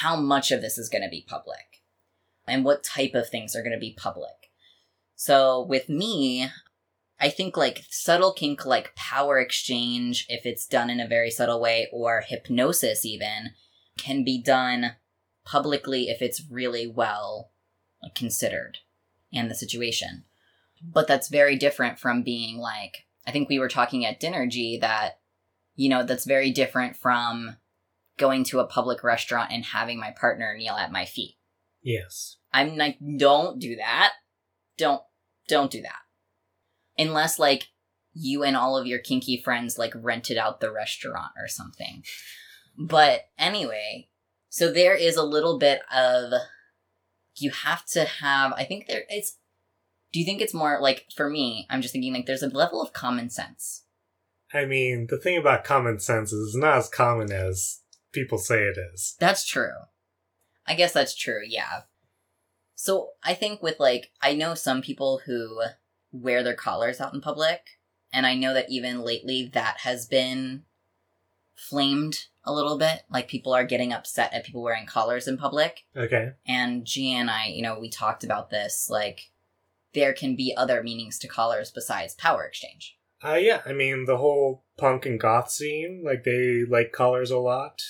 how 0.01 0.17
much 0.17 0.51
of 0.51 0.61
this 0.61 0.77
is 0.77 0.89
going 0.89 1.03
to 1.03 1.09
be 1.09 1.25
public 1.27 1.83
and 2.47 2.65
what 2.65 2.85
type 2.85 3.15
of 3.15 3.29
things 3.29 3.55
are 3.55 3.63
going 3.63 3.73
to 3.73 3.79
be 3.79 3.95
public. 3.97 4.51
So 5.15 5.65
with 5.65 5.89
me, 5.89 6.49
I 7.21 7.29
think 7.29 7.57
like 7.57 7.85
subtle 7.91 8.33
kink 8.33 8.65
like 8.65 8.97
power 8.97 9.39
exchange, 9.39 10.27
if 10.29 10.47
it's 10.47 10.67
done 10.67 10.91
in 10.91 11.01
a 11.01 11.07
very 11.09 11.31
subtle 11.31 11.61
way, 11.61 11.89
or 11.93 12.23
hypnosis 12.27 13.05
even, 13.05 13.51
can 13.99 14.25
be 14.25 14.43
done 14.43 14.93
publicly 15.45 16.09
if 16.09 16.23
it's 16.23 16.43
really 16.51 16.87
well 16.87 17.53
considered 18.15 18.79
and 19.33 19.51
the 19.51 19.55
situation. 19.55 20.25
But 20.83 21.07
that's 21.07 21.29
very 21.29 21.57
different 21.57 21.99
from 21.99 22.23
being 22.23 22.57
like, 22.59 23.07
I 23.27 23.33
think 23.33 23.49
we 23.49 23.59
were 23.59 23.69
talking 23.69 24.07
at 24.07 24.21
dinner, 24.21 24.47
G, 24.47 24.79
that, 24.79 25.19
you 25.75 25.89
know, 25.89 26.05
that's 26.05 26.25
very 26.25 26.51
different 26.51 26.97
from 26.97 27.57
going 28.19 28.45
to 28.45 28.61
a 28.61 28.67
public 28.67 29.03
restaurant 29.03 29.51
and 29.51 29.65
having 29.65 29.99
my 29.99 30.11
partner 30.11 30.55
kneel 30.57 30.75
at 30.75 30.93
my 30.93 31.05
feet. 31.05 31.37
Yes. 31.83 32.37
I'm 32.53 32.77
like, 32.77 32.99
don't 33.19 33.59
do 33.59 33.77
that. 33.77 34.13
Don't 34.77 35.03
don't 35.49 35.71
do 35.71 35.83
that. 35.83 36.01
Unless 36.99 37.39
like 37.39 37.69
you 38.13 38.43
and 38.43 38.57
all 38.57 38.77
of 38.77 38.87
your 38.87 38.99
kinky 38.99 39.41
friends 39.43 39.79
like 39.79 39.93
rented 39.95 40.37
out 40.37 40.61
the 40.61 40.73
restaurant 40.73 41.33
or 41.37 41.49
something. 41.49 42.03
But 42.79 43.23
anyway, 43.39 44.09
so 44.49 44.73
there 44.73 44.95
is 44.95 45.17
a 45.17 45.23
little 45.23 45.59
bit 45.59 45.81
of 45.93 46.33
you 47.37 47.51
have 47.51 47.87
to 47.87 48.05
have 48.05 48.53
I 48.53 48.65
think 48.65 48.87
there 48.87 49.05
it's 49.09 49.39
do 50.13 50.19
you 50.19 50.25
think 50.25 50.41
it's 50.41 50.55
more 50.55 50.79
like 50.81 51.07
for 51.15 51.29
me, 51.31 51.67
I'm 51.71 51.83
just 51.83 51.93
thinking 51.93 52.13
like 52.13 52.27
there's 52.27 52.43
a 52.43 52.49
level 52.49 52.83
of 52.83 52.93
common 52.93 53.31
sense. 53.31 53.85
I 54.53 54.65
mean, 54.65 55.07
the 55.09 55.19
thing 55.19 55.39
about 55.39 55.65
common 55.65 56.01
sense 56.01 56.33
is 56.33 56.49
it's 56.49 56.57
not 56.57 56.79
as 56.79 56.89
common 56.89 57.31
as 57.31 57.81
people 58.13 58.39
say 58.39 58.65
it 58.65 58.77
is. 58.93 59.17
That's 59.21 59.47
true. 59.47 59.73
I 60.67 60.75
guess 60.75 60.93
that's 60.93 61.15
true, 61.15 61.43
yeah. 61.47 61.83
So 62.75 63.11
I 63.23 63.35
think 63.35 63.63
with 63.63 63.79
like 63.79 64.11
I 64.23 64.35
know 64.35 64.55
some 64.55 64.83
people 64.83 65.21
who 65.27 65.61
wear 66.13 66.43
their 66.43 66.55
collars 66.55 67.01
out 67.01 67.15
in 67.15 67.21
public, 67.21 67.61
and 68.13 68.27
I 68.27 68.35
know 68.35 68.55
that 68.55 68.71
even 68.71 69.03
lately 69.03 69.51
that 69.55 69.79
has 69.81 70.07
been 70.07 70.65
flamed 71.55 72.27
a 72.45 72.53
little 72.53 72.79
bit. 72.79 73.03
Like 73.11 73.29
people 73.29 73.53
are 73.53 73.65
getting 73.65 73.93
upset 73.93 74.33
at 74.33 74.45
people 74.45 74.63
wearing 74.63 74.87
collars 74.87 75.29
in 75.29 75.37
public. 75.37 75.85
Okay. 75.97 76.33
And 76.47 76.85
G 76.85 77.13
and 77.13 77.31
I, 77.31 77.47
you 77.49 77.63
know, 77.63 77.79
we 77.79 77.91
talked 77.91 78.25
about 78.25 78.51
this. 78.51 78.89
Like 78.91 79.31
there 79.95 80.13
can 80.13 80.37
be 80.37 80.55
other 80.57 80.83
meanings 80.83 81.19
to 81.19 81.29
collars 81.29 81.71
besides 81.71 82.15
power 82.15 82.45
exchange. 82.45 82.97
Uh, 83.23 83.35
yeah, 83.35 83.61
I 83.67 83.73
mean, 83.73 84.07
the 84.07 84.17
whole 84.17 84.65
punk 84.79 85.05
and 85.05 85.21
goth 85.21 85.51
scene, 85.51 86.03
like, 86.05 86.25
they 86.25 86.65
like 86.69 86.93
colors 86.93 87.31
a 87.31 87.39
lot. 87.39 87.83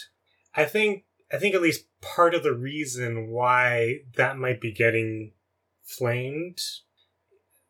I 0.57 0.65
think, 0.65 1.05
I 1.33 1.37
think 1.37 1.55
at 1.55 1.63
least 1.63 1.87
part 2.01 2.35
of 2.35 2.43
the 2.43 2.55
reason 2.55 3.29
why 3.31 3.99
that 4.17 4.39
might 4.39 4.61
be 4.61 4.73
getting 4.73 5.33
flamed 5.85 6.59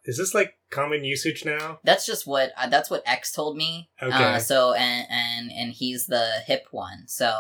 is 0.05 0.17
this 0.17 0.35
like 0.35 0.55
common 0.71 1.05
usage 1.05 1.45
now? 1.45 1.79
That's 1.85 2.07
just 2.07 2.27
what 2.27 2.53
uh, 2.57 2.69
that's 2.69 2.91
what 2.91 3.03
X 3.07 3.33
told 3.33 3.57
me. 3.57 3.91
Okay. 4.03 4.13
Uh, 4.13 4.39
so 4.39 4.73
and 4.73 5.07
and 5.11 5.51
and 5.53 5.73
he's 5.73 6.07
the 6.07 6.43
hip 6.47 6.67
one. 6.71 7.05
So 7.07 7.33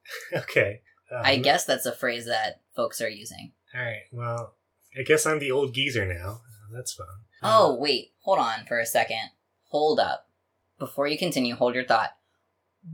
okay. 0.34 0.80
Um, 1.10 1.22
I 1.24 1.36
guess 1.36 1.64
that's 1.64 1.86
a 1.86 1.92
phrase 1.92 2.26
that 2.26 2.60
folks 2.74 3.00
are 3.00 3.08
using. 3.08 3.52
All 3.74 3.80
right. 3.80 4.02
Well, 4.12 4.54
I 4.98 5.02
guess 5.02 5.26
I'm 5.26 5.38
the 5.38 5.50
old 5.50 5.74
geezer 5.74 6.04
now. 6.06 6.40
That's 6.72 6.92
fun. 6.92 7.06
Oh, 7.42 7.74
wait. 7.74 8.12
Hold 8.22 8.38
on 8.40 8.66
for 8.66 8.78
a 8.80 8.86
second. 8.86 9.30
hold 9.70 10.00
up. 10.00 10.28
Before 10.78 11.06
you 11.06 11.18
continue, 11.18 11.54
hold 11.54 11.74
your 11.74 11.84
thought. 11.84 12.10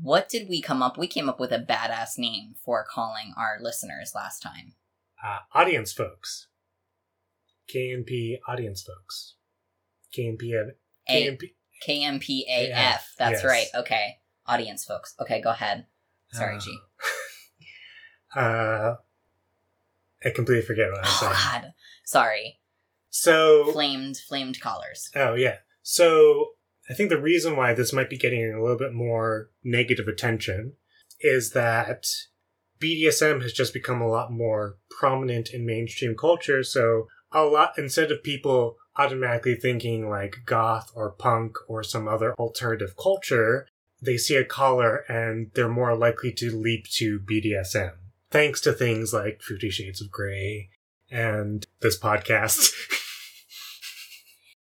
What 0.02 0.28
did 0.28 0.48
we 0.48 0.60
come 0.62 0.82
up? 0.82 0.96
We 0.98 1.06
came 1.06 1.28
up 1.28 1.38
with 1.38 1.52
a 1.52 1.58
badass 1.58 2.18
name 2.18 2.54
for 2.64 2.84
calling 2.88 3.32
our 3.36 3.58
listeners 3.60 4.12
last 4.14 4.40
time. 4.40 4.74
Uh, 5.24 5.38
audience 5.52 5.92
folks. 5.92 6.48
KNP 7.74 8.38
audience 8.48 8.82
folks. 8.82 9.34
KNP. 10.16 10.52
A- 11.08 11.36
KNP. 11.36 11.54
KNPAF. 11.86 12.70
AF, 12.72 13.14
That's 13.18 13.42
yes. 13.42 13.44
right. 13.44 13.66
Okay. 13.74 14.16
Audience 14.46 14.84
folks. 14.84 15.14
Okay, 15.20 15.40
go 15.40 15.50
ahead. 15.50 15.86
Sorry, 16.32 16.56
uh, 16.56 16.60
G. 16.60 16.78
Uh, 18.36 18.96
I 20.24 20.30
completely 20.30 20.62
forget 20.62 20.90
what 20.90 20.98
I 20.98 21.02
was 21.02 21.10
Oh, 21.12 21.20
saying. 21.52 21.62
God. 21.62 21.72
Sorry. 22.04 22.60
So, 23.10 23.70
Flamed, 23.72 24.16
flamed 24.16 24.60
collars. 24.60 25.08
oh 25.14 25.34
yeah. 25.34 25.58
So 25.82 26.50
I 26.90 26.94
think 26.94 27.10
the 27.10 27.20
reason 27.20 27.56
why 27.56 27.72
this 27.74 27.92
might 27.92 28.10
be 28.10 28.18
getting 28.18 28.52
a 28.52 28.60
little 28.60 28.78
bit 28.78 28.92
more 28.92 29.50
negative 29.62 30.08
attention 30.08 30.74
is 31.20 31.50
that 31.52 32.06
BDSM 32.80 33.42
has 33.42 33.52
just 33.52 33.72
become 33.72 34.02
a 34.02 34.08
lot 34.08 34.32
more 34.32 34.76
prominent 34.90 35.50
in 35.50 35.64
mainstream 35.64 36.16
culture. 36.16 36.62
So 36.62 37.06
a 37.32 37.42
lot 37.44 37.74
instead 37.78 38.10
of 38.10 38.22
people 38.22 38.76
automatically 38.96 39.54
thinking 39.54 40.08
like 40.08 40.36
goth 40.44 40.90
or 40.94 41.10
punk 41.10 41.56
or 41.68 41.82
some 41.82 42.06
other 42.08 42.34
alternative 42.34 42.94
culture, 43.00 43.66
they 44.02 44.16
see 44.16 44.36
a 44.36 44.44
collar 44.44 45.04
and 45.08 45.50
they're 45.54 45.68
more 45.68 45.96
likely 45.96 46.32
to 46.32 46.50
leap 46.54 46.86
to 46.96 47.18
BDSM. 47.20 47.92
Thanks 48.30 48.60
to 48.62 48.72
things 48.72 49.12
like 49.14 49.40
Fifty 49.42 49.70
Shades 49.70 50.02
of 50.02 50.10
Grey 50.10 50.68
and 51.14 51.66
this 51.80 51.98
podcast. 51.98 52.72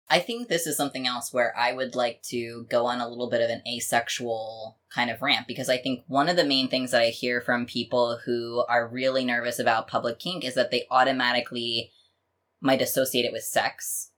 I 0.09 0.19
think 0.19 0.47
this 0.47 0.67
is 0.67 0.77
something 0.77 1.05
else 1.05 1.33
where 1.33 1.53
I 1.57 1.73
would 1.73 1.93
like 1.93 2.21
to 2.29 2.65
go 2.69 2.85
on 2.85 3.01
a 3.01 3.09
little 3.09 3.29
bit 3.29 3.41
of 3.41 3.49
an 3.49 3.61
asexual 3.67 4.77
kind 4.89 5.09
of 5.09 5.21
rant 5.21 5.47
because 5.47 5.67
I 5.67 5.77
think 5.77 6.05
one 6.07 6.29
of 6.29 6.37
the 6.37 6.45
main 6.45 6.69
things 6.69 6.91
that 6.91 7.01
I 7.01 7.07
hear 7.07 7.41
from 7.41 7.65
people 7.65 8.19
who 8.25 8.63
are 8.69 8.87
really 8.87 9.25
nervous 9.25 9.59
about 9.59 9.89
public 9.89 10.17
kink 10.17 10.45
is 10.45 10.55
that 10.55 10.71
they 10.71 10.85
automatically 10.89 11.91
might 12.61 12.81
associate 12.81 13.25
it 13.25 13.33
with 13.33 13.43
sex 13.43 14.11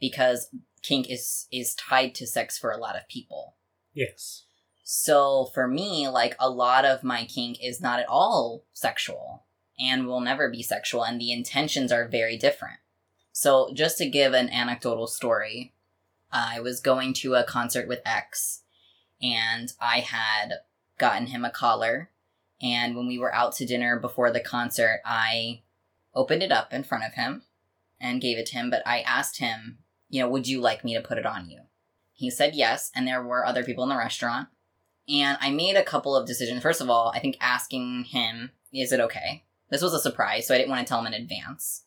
because 0.00 0.48
kink 0.82 1.10
is 1.10 1.46
is 1.52 1.74
tied 1.74 2.14
to 2.14 2.26
sex 2.26 2.56
for 2.58 2.70
a 2.70 2.78
lot 2.78 2.96
of 2.96 3.08
people. 3.08 3.56
yes. 3.92 4.44
So 4.86 5.50
for 5.54 5.66
me, 5.66 6.08
like 6.08 6.36
a 6.38 6.50
lot 6.50 6.84
of 6.84 7.02
my 7.02 7.24
kink 7.24 7.56
is 7.62 7.80
not 7.80 8.00
at 8.00 8.08
all 8.08 8.64
sexual 8.74 9.44
and 9.78 10.06
will 10.06 10.20
never 10.20 10.48
be 10.48 10.62
sexual, 10.62 11.04
and 11.04 11.20
the 11.20 11.32
intentions 11.32 11.90
are 11.92 12.06
very 12.06 12.36
different. 12.36 12.78
So 13.32 13.72
just 13.74 13.98
to 13.98 14.08
give 14.08 14.32
an 14.32 14.48
anecdotal 14.48 15.06
story, 15.06 15.74
I 16.30 16.60
was 16.60 16.80
going 16.80 17.14
to 17.14 17.34
a 17.34 17.44
concert 17.44 17.88
with 17.88 18.00
X, 18.04 18.62
and 19.20 19.72
I 19.80 20.00
had 20.00 20.54
gotten 20.98 21.28
him 21.28 21.44
a 21.44 21.50
collar. 21.50 22.10
And 22.62 22.96
when 22.96 23.06
we 23.06 23.18
were 23.18 23.34
out 23.34 23.52
to 23.56 23.66
dinner 23.66 23.98
before 23.98 24.30
the 24.30 24.40
concert, 24.40 25.00
I 25.04 25.62
opened 26.14 26.42
it 26.42 26.52
up 26.52 26.72
in 26.72 26.84
front 26.84 27.04
of 27.04 27.14
him 27.14 27.42
and 28.00 28.20
gave 28.20 28.38
it 28.38 28.46
to 28.46 28.54
him. 28.54 28.70
But 28.70 28.86
I 28.86 29.00
asked 29.00 29.38
him, 29.38 29.78
you 30.08 30.22
know, 30.22 30.28
would 30.28 30.46
you 30.46 30.60
like 30.60 30.84
me 30.84 30.94
to 30.94 31.00
put 31.00 31.18
it 31.18 31.26
on 31.26 31.50
you? 31.50 31.62
He 32.12 32.30
said 32.30 32.54
yes, 32.54 32.92
and 32.94 33.06
there 33.06 33.22
were 33.22 33.44
other 33.44 33.64
people 33.64 33.82
in 33.82 33.90
the 33.90 33.96
restaurant. 33.96 34.48
And 35.08 35.36
I 35.40 35.50
made 35.50 35.76
a 35.76 35.82
couple 35.82 36.14
of 36.16 36.26
decisions. 36.26 36.62
First 36.62 36.80
of 36.80 36.88
all, 36.88 37.12
I 37.14 37.18
think 37.18 37.36
asking 37.40 38.04
him, 38.04 38.52
is 38.72 38.92
it 38.92 39.00
okay? 39.00 39.42
This 39.74 39.82
was 39.82 39.92
a 39.92 39.98
surprise, 39.98 40.46
so 40.46 40.54
I 40.54 40.58
didn't 40.58 40.70
want 40.70 40.86
to 40.86 40.88
tell 40.88 41.00
him 41.00 41.12
in 41.12 41.20
advance. 41.20 41.82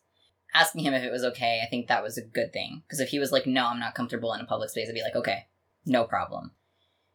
Asking 0.52 0.82
him 0.82 0.92
if 0.92 1.02
it 1.02 1.10
was 1.10 1.24
okay, 1.24 1.62
I 1.64 1.70
think 1.70 1.88
that 1.88 2.02
was 2.02 2.18
a 2.18 2.22
good 2.22 2.52
thing. 2.52 2.82
Because 2.86 3.00
if 3.00 3.08
he 3.08 3.18
was 3.18 3.32
like, 3.32 3.46
no, 3.46 3.68
I'm 3.68 3.80
not 3.80 3.94
comfortable 3.94 4.34
in 4.34 4.42
a 4.42 4.44
public 4.44 4.68
space, 4.68 4.90
I'd 4.90 4.94
be 4.94 5.00
like, 5.00 5.16
okay, 5.16 5.46
no 5.86 6.04
problem. 6.04 6.50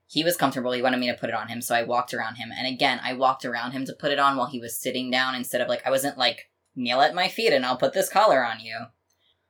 He 0.07 0.23
was 0.23 0.35
comfortable, 0.35 0.71
he 0.71 0.81
wanted 0.81 0.99
me 0.99 1.11
to 1.11 1.13
put 1.13 1.29
it 1.29 1.35
on 1.35 1.47
him, 1.47 1.61
so 1.61 1.75
I 1.75 1.83
walked 1.83 2.11
around 2.11 2.37
him. 2.37 2.49
And 2.51 2.65
again, 2.65 2.99
I 3.03 3.13
walked 3.13 3.45
around 3.45 3.73
him 3.73 3.85
to 3.85 3.93
put 3.93 4.11
it 4.11 4.17
on 4.17 4.35
while 4.35 4.47
he 4.47 4.59
was 4.59 4.75
sitting 4.75 5.11
down 5.11 5.35
instead 5.35 5.61
of 5.61 5.67
like, 5.67 5.85
I 5.85 5.91
wasn't 5.91 6.17
like, 6.17 6.49
kneel 6.75 7.01
at 7.01 7.13
my 7.13 7.27
feet 7.27 7.53
and 7.53 7.63
I'll 7.63 7.77
put 7.77 7.93
this 7.93 8.09
collar 8.09 8.43
on 8.43 8.59
you. 8.59 8.85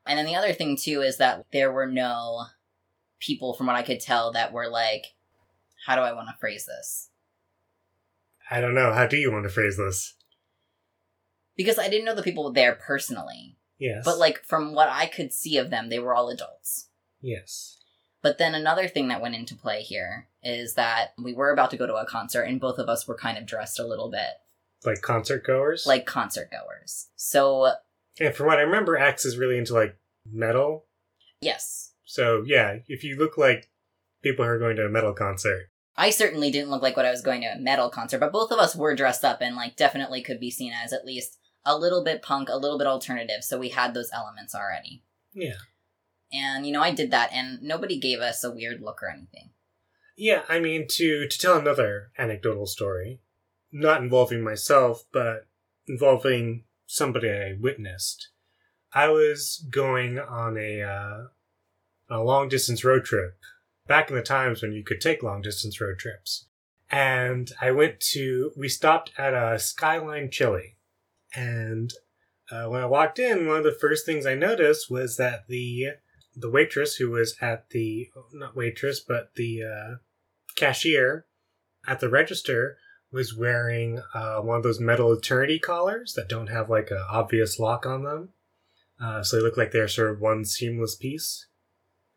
And 0.05 0.19
then 0.19 0.25
the 0.25 0.35
other 0.35 0.51
thing 0.51 0.75
too 0.75 1.03
is 1.03 1.19
that 1.19 1.45
there 1.53 1.71
were 1.71 1.87
no 1.87 2.47
people, 3.21 3.53
from 3.53 3.67
what 3.67 3.77
I 3.77 3.83
could 3.83 4.01
tell, 4.01 4.33
that 4.33 4.51
were 4.51 4.67
like, 4.67 5.05
how 5.85 5.95
do 5.95 6.01
I 6.01 6.11
want 6.11 6.27
to 6.27 6.37
phrase 6.37 6.65
this? 6.65 7.11
I 8.51 8.59
don't 8.59 8.75
know. 8.75 8.91
How 8.91 9.07
do 9.07 9.15
you 9.15 9.31
want 9.31 9.45
to 9.45 9.49
phrase 9.49 9.77
this? 9.77 10.15
Because 11.55 11.77
I 11.79 11.87
didn't 11.89 12.05
know 12.05 12.15
the 12.15 12.23
people 12.23 12.51
there 12.51 12.73
personally. 12.73 13.57
Yes. 13.79 14.03
But 14.05 14.17
like 14.17 14.43
from 14.45 14.73
what 14.73 14.89
I 14.89 15.05
could 15.07 15.31
see 15.33 15.57
of 15.57 15.69
them, 15.69 15.89
they 15.89 15.99
were 15.99 16.13
all 16.15 16.29
adults. 16.29 16.89
yes. 17.21 17.77
But 18.21 18.37
then 18.37 18.55
another 18.55 18.87
thing 18.87 19.09
that 19.09 19.21
went 19.21 19.35
into 19.35 19.53
play 19.53 19.81
here 19.81 20.29
is 20.41 20.75
that 20.75 21.09
we 21.21 21.33
were 21.33 21.51
about 21.51 21.71
to 21.71 21.77
go 21.77 21.85
to 21.85 21.95
a 21.95 22.05
concert 22.05 22.43
and 22.43 22.57
both 22.61 22.79
of 22.79 22.87
us 22.87 23.05
were 23.05 23.17
kind 23.17 23.37
of 23.37 23.45
dressed 23.45 23.79
a 23.81 23.85
little 23.85 24.09
bit 24.09 24.29
Like 24.85 25.01
concert 25.01 25.45
goers? 25.45 25.85
like 25.85 26.05
concert 26.05 26.49
goers. 26.49 27.09
So, 27.17 27.73
And 28.21 28.33
from 28.33 28.45
what 28.47 28.59
I 28.59 28.61
remember, 28.61 28.95
X 28.95 29.25
is 29.25 29.37
really 29.37 29.57
into 29.57 29.73
like 29.73 29.97
metal. 30.31 30.85
yes. 31.41 31.91
So 32.05 32.43
yeah, 32.45 32.77
if 32.87 33.03
you 33.03 33.17
look 33.17 33.37
like 33.37 33.69
people 34.23 34.45
who 34.45 34.51
are 34.51 34.59
going 34.59 34.77
to 34.77 34.85
a 34.85 34.89
metal 34.89 35.13
concert, 35.13 35.69
I 35.97 36.09
certainly 36.09 36.49
didn't 36.49 36.69
look 36.71 36.81
like 36.81 36.95
what 36.95 37.05
I 37.05 37.11
was 37.11 37.21
going 37.21 37.41
to 37.41 37.47
a 37.55 37.59
metal 37.59 37.89
concert, 37.89 38.19
but 38.19 38.31
both 38.31 38.51
of 38.51 38.59
us 38.59 38.73
were 38.75 38.95
dressed 38.95 39.25
up 39.25 39.41
and 39.41 39.55
like 39.57 39.75
definitely 39.75 40.21
could 40.21 40.39
be 40.39 40.49
seen 40.49 40.71
as 40.73 40.93
at 40.93 41.05
least 41.05 41.37
a 41.65 41.77
little 41.77 42.03
bit 42.03 42.21
punk, 42.21 42.49
a 42.49 42.57
little 42.57 42.77
bit 42.77 42.87
alternative. 42.87 43.43
So 43.43 43.57
we 43.57 43.69
had 43.69 43.93
those 43.93 44.11
elements 44.13 44.53
already. 44.53 45.03
yeah. 45.33 45.57
And 46.31 46.65
you 46.65 46.73
know, 46.73 46.81
I 46.81 46.91
did 46.91 47.11
that 47.11 47.31
and 47.31 47.61
nobody 47.61 47.99
gave 47.99 48.19
us 48.19 48.43
a 48.43 48.51
weird 48.51 48.81
look 48.81 49.03
or 49.03 49.09
anything. 49.09 49.51
Yeah, 50.17 50.43
I 50.49 50.59
mean 50.59 50.87
to 50.89 51.27
to 51.27 51.39
tell 51.39 51.57
another 51.57 52.11
anecdotal 52.17 52.65
story, 52.65 53.19
not 53.71 54.01
involving 54.01 54.43
myself, 54.43 55.05
but 55.11 55.47
involving 55.87 56.63
somebody 56.85 57.29
I 57.29 57.57
witnessed. 57.59 58.29
I 58.93 59.09
was 59.09 59.65
going 59.69 60.19
on 60.19 60.57
a 60.57 60.81
uh, 60.81 61.23
a 62.09 62.23
long 62.23 62.47
distance 62.49 62.83
road 62.83 63.05
trip 63.05 63.37
back 63.87 64.09
in 64.09 64.15
the 64.15 64.21
times 64.21 64.61
when 64.61 64.73
you 64.73 64.83
could 64.83 65.01
take 65.01 65.23
long 65.23 65.41
distance 65.41 65.81
road 65.81 65.97
trips, 65.97 66.45
and 66.91 67.51
I 67.59 67.71
went 67.71 67.99
to 68.11 68.51
we 68.55 68.69
stopped 68.69 69.11
at 69.17 69.33
a 69.33 69.57
Skyline 69.57 70.29
Chili, 70.29 70.77
and 71.35 71.93
uh, 72.51 72.65
when 72.65 72.81
I 72.81 72.85
walked 72.85 73.19
in, 73.19 73.47
one 73.47 73.57
of 73.57 73.63
the 73.63 73.77
first 73.79 74.05
things 74.05 74.25
I 74.25 74.35
noticed 74.35 74.91
was 74.91 75.17
that 75.17 75.47
the 75.47 75.93
the 76.35 76.49
waitress 76.49 76.95
who 76.95 77.11
was 77.11 77.35
at 77.41 77.69
the 77.69 78.09
not 78.33 78.55
waitress 78.55 78.99
but 78.99 79.35
the 79.35 79.61
uh, 79.63 79.95
cashier 80.55 81.25
at 81.87 81.99
the 81.99 82.09
register 82.09 82.77
was 83.11 83.37
wearing 83.37 84.01
uh, 84.15 84.37
one 84.37 84.57
of 84.57 84.63
those 84.63 84.79
metal 84.79 85.13
eternity 85.13 85.59
collars 85.59 86.13
that 86.15 86.27
don't 86.27 86.47
have 86.47 86.69
like 86.69 86.89
a 86.89 87.05
obvious 87.11 87.59
lock 87.59 87.85
on 87.85 88.03
them. 88.03 88.29
Uh, 88.99 89.21
so 89.21 89.37
they 89.37 89.43
look 89.43 89.57
like 89.57 89.71
they're 89.71 89.87
sort 89.87 90.09
of 90.09 90.19
one 90.19 90.43
seamless 90.43 90.95
piece. 90.95 91.47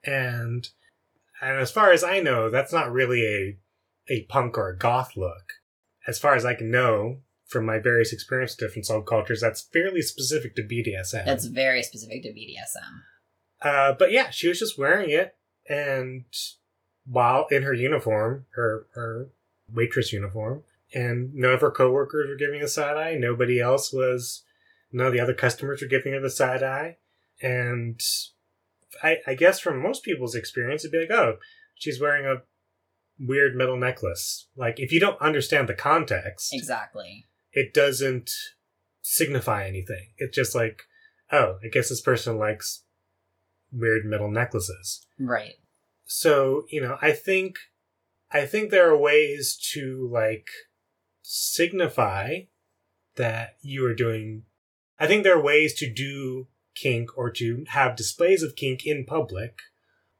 And 0.05 0.69
and 1.41 1.59
as 1.59 1.71
far 1.71 1.93
as 1.93 2.03
i 2.03 2.19
know 2.19 2.49
that's 2.49 2.73
not 2.73 2.91
really 2.91 3.27
a 3.27 3.59
a 4.09 4.23
punk 4.25 4.57
or 4.57 4.69
a 4.69 4.77
goth 4.77 5.17
look. 5.17 5.53
As 6.07 6.19
far 6.19 6.35
as 6.35 6.45
i 6.45 6.55
can 6.55 6.71
know 6.71 7.19
from 7.47 7.65
my 7.65 7.79
various 7.79 8.13
experience 8.13 8.53
with 8.53 8.69
different 8.69 8.87
subcultures 8.87 9.41
that's 9.41 9.63
fairly 9.63 10.03
specific 10.03 10.55
to 10.57 10.63
bdsm 10.63 11.25
That's 11.25 11.47
very 11.47 11.83
specific 11.83 12.23
to 12.25 12.29
BDSM. 12.31 13.03
uh, 13.63 13.93
but 13.99 14.11
yeah, 14.13 14.31
she 14.31 14.49
was 14.49 14.59
just 14.59 14.79
wearing 14.79 15.11
it, 15.11 15.37
and 15.69 16.25
while 17.09 17.47
in 17.51 17.63
her 17.63 17.73
uniform, 17.75 18.47
her 18.57 18.87
her 18.95 19.29
waitress 19.73 20.13
uniform, 20.13 20.63
and 20.95 21.35
none 21.35 21.53
of 21.53 21.61
her 21.61 21.71
coworkers 21.71 22.29
were 22.29 22.37
giving 22.37 22.63
a 22.63 22.69
side 22.69 22.97
eye. 22.97 23.15
Nobody 23.15 23.61
else 23.61 23.93
was. 23.93 24.43
None 24.93 25.07
of 25.09 25.13
the 25.13 25.21
other 25.21 25.35
customers 25.35 25.83
were 25.83 25.89
giving 25.89 26.13
her 26.13 26.21
the 26.21 26.31
side 26.31 26.63
eye, 26.63 26.97
and 27.43 28.01
I, 29.03 29.19
I 29.27 29.35
guess 29.35 29.61
from 29.61 29.83
most 29.83 30.05
people's 30.05 30.35
experience, 30.35 30.85
it'd 30.85 30.93
be 30.93 31.01
like, 31.01 31.11
oh, 31.11 31.39
she's 31.75 32.01
wearing 32.01 32.25
a 32.27 32.43
weird 33.19 33.57
metal 33.57 33.77
necklace. 33.77 34.47
Like 34.57 34.79
if 34.79 34.93
you 34.93 35.01
don't 35.01 35.21
understand 35.21 35.69
the 35.69 35.75
context, 35.75 36.51
Exactly. 36.53 37.25
It 37.57 37.73
doesn't 37.73 38.31
signify 39.01 39.67
anything. 39.67 40.11
It's 40.19 40.37
just 40.37 40.55
like, 40.55 40.83
oh, 41.33 41.57
I 41.65 41.69
guess 41.73 41.89
this 41.89 42.03
person 42.03 42.39
likes 42.39 42.85
weird 43.73 44.05
metal 44.05 44.31
necklaces. 44.31 45.07
Right. 45.19 45.55
So, 46.05 46.67
you 46.71 46.83
know, 46.83 46.99
I 47.01 47.13
think 47.13 47.57
I 48.31 48.45
think 48.45 48.71
there 48.71 48.91
are 48.91 48.97
ways 48.97 49.59
to 49.73 50.09
like 50.13 50.49
signify 51.23 52.41
that 53.17 53.57
you 53.63 53.87
are 53.87 53.95
doing 53.95 54.43
I 55.01 55.07
think 55.07 55.25
there 55.25 55.39
are 55.39 55.43
ways 55.43 55.75
to 55.77 55.93
do 55.93 56.49
kink 56.75 57.17
or 57.17 57.31
to 57.31 57.65
have 57.69 57.97
displays 57.97 58.43
of 58.43 58.55
kink 58.55 58.85
in 58.85 59.07
public 59.07 59.61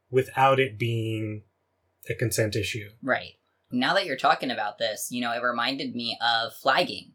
without 0.09 0.59
it 0.59 0.79
being 0.79 1.43
a 2.09 2.15
consent 2.15 2.55
issue. 2.55 2.89
Right. 3.03 3.33
Now 3.71 3.93
that 3.93 4.05
you're 4.07 4.17
talking 4.17 4.49
about 4.49 4.79
this, 4.79 5.09
you 5.11 5.21
know, 5.21 5.33
it 5.33 5.43
reminded 5.43 5.93
me 5.93 6.17
of 6.21 6.53
flagging. 6.55 7.13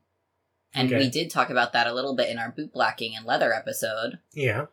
And 0.74 0.88
Okay. 0.90 0.98
we 1.04 1.10
did 1.10 1.30
talk 1.30 1.50
about 1.50 1.72
that 1.74 1.86
a 1.86 1.92
little 1.94 2.14
bit 2.16 2.28
in 2.30 2.38
our 2.38 2.50
boot 2.50 2.72
blacking 2.72 3.14
and 3.16 3.26
leather 3.26 3.52
episode. 3.52 4.18
Yeah. 4.32 4.66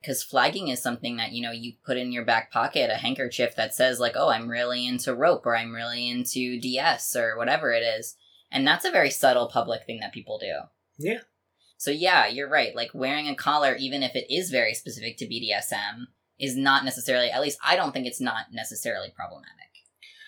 because 0.00 0.22
flagging 0.22 0.68
is 0.68 0.82
something 0.82 1.16
that 1.16 1.32
you 1.32 1.42
know 1.42 1.50
you 1.50 1.72
put 1.86 1.96
in 1.96 2.12
your 2.12 2.24
back 2.26 2.50
pocket 2.52 2.90
a 2.90 2.94
handkerchief 2.96 3.56
that 3.56 3.74
says 3.74 3.98
like 3.98 4.12
oh 4.16 4.28
i'm 4.28 4.48
really 4.50 4.86
into 4.86 5.14
rope 5.14 5.46
or 5.46 5.56
i'm 5.56 5.72
really 5.74 6.10
into 6.10 6.60
ds 6.60 7.16
or 7.16 7.38
whatever 7.38 7.72
it 7.72 7.80
is 7.82 8.14
and 8.52 8.66
that's 8.66 8.84
a 8.84 8.90
very 8.90 9.08
subtle 9.08 9.46
public 9.48 9.84
thing 9.86 10.00
that 10.00 10.12
people 10.12 10.38
do 10.38 10.52
Yeah. 10.98 11.20
so 11.78 11.90
yeah 11.90 12.26
you're 12.26 12.50
right 12.50 12.76
like 12.76 12.90
wearing 12.92 13.28
a 13.28 13.34
collar 13.34 13.74
even 13.76 14.02
if 14.02 14.14
it 14.14 14.26
is 14.30 14.50
very 14.50 14.74
specific 14.74 15.16
to 15.18 15.26
bdsm 15.26 16.04
is 16.38 16.54
not 16.54 16.84
necessarily 16.84 17.30
at 17.30 17.40
least 17.40 17.58
i 17.66 17.74
don't 17.74 17.92
think 17.92 18.06
it's 18.06 18.20
not 18.20 18.46
necessarily 18.52 19.08
problematic 19.16 19.70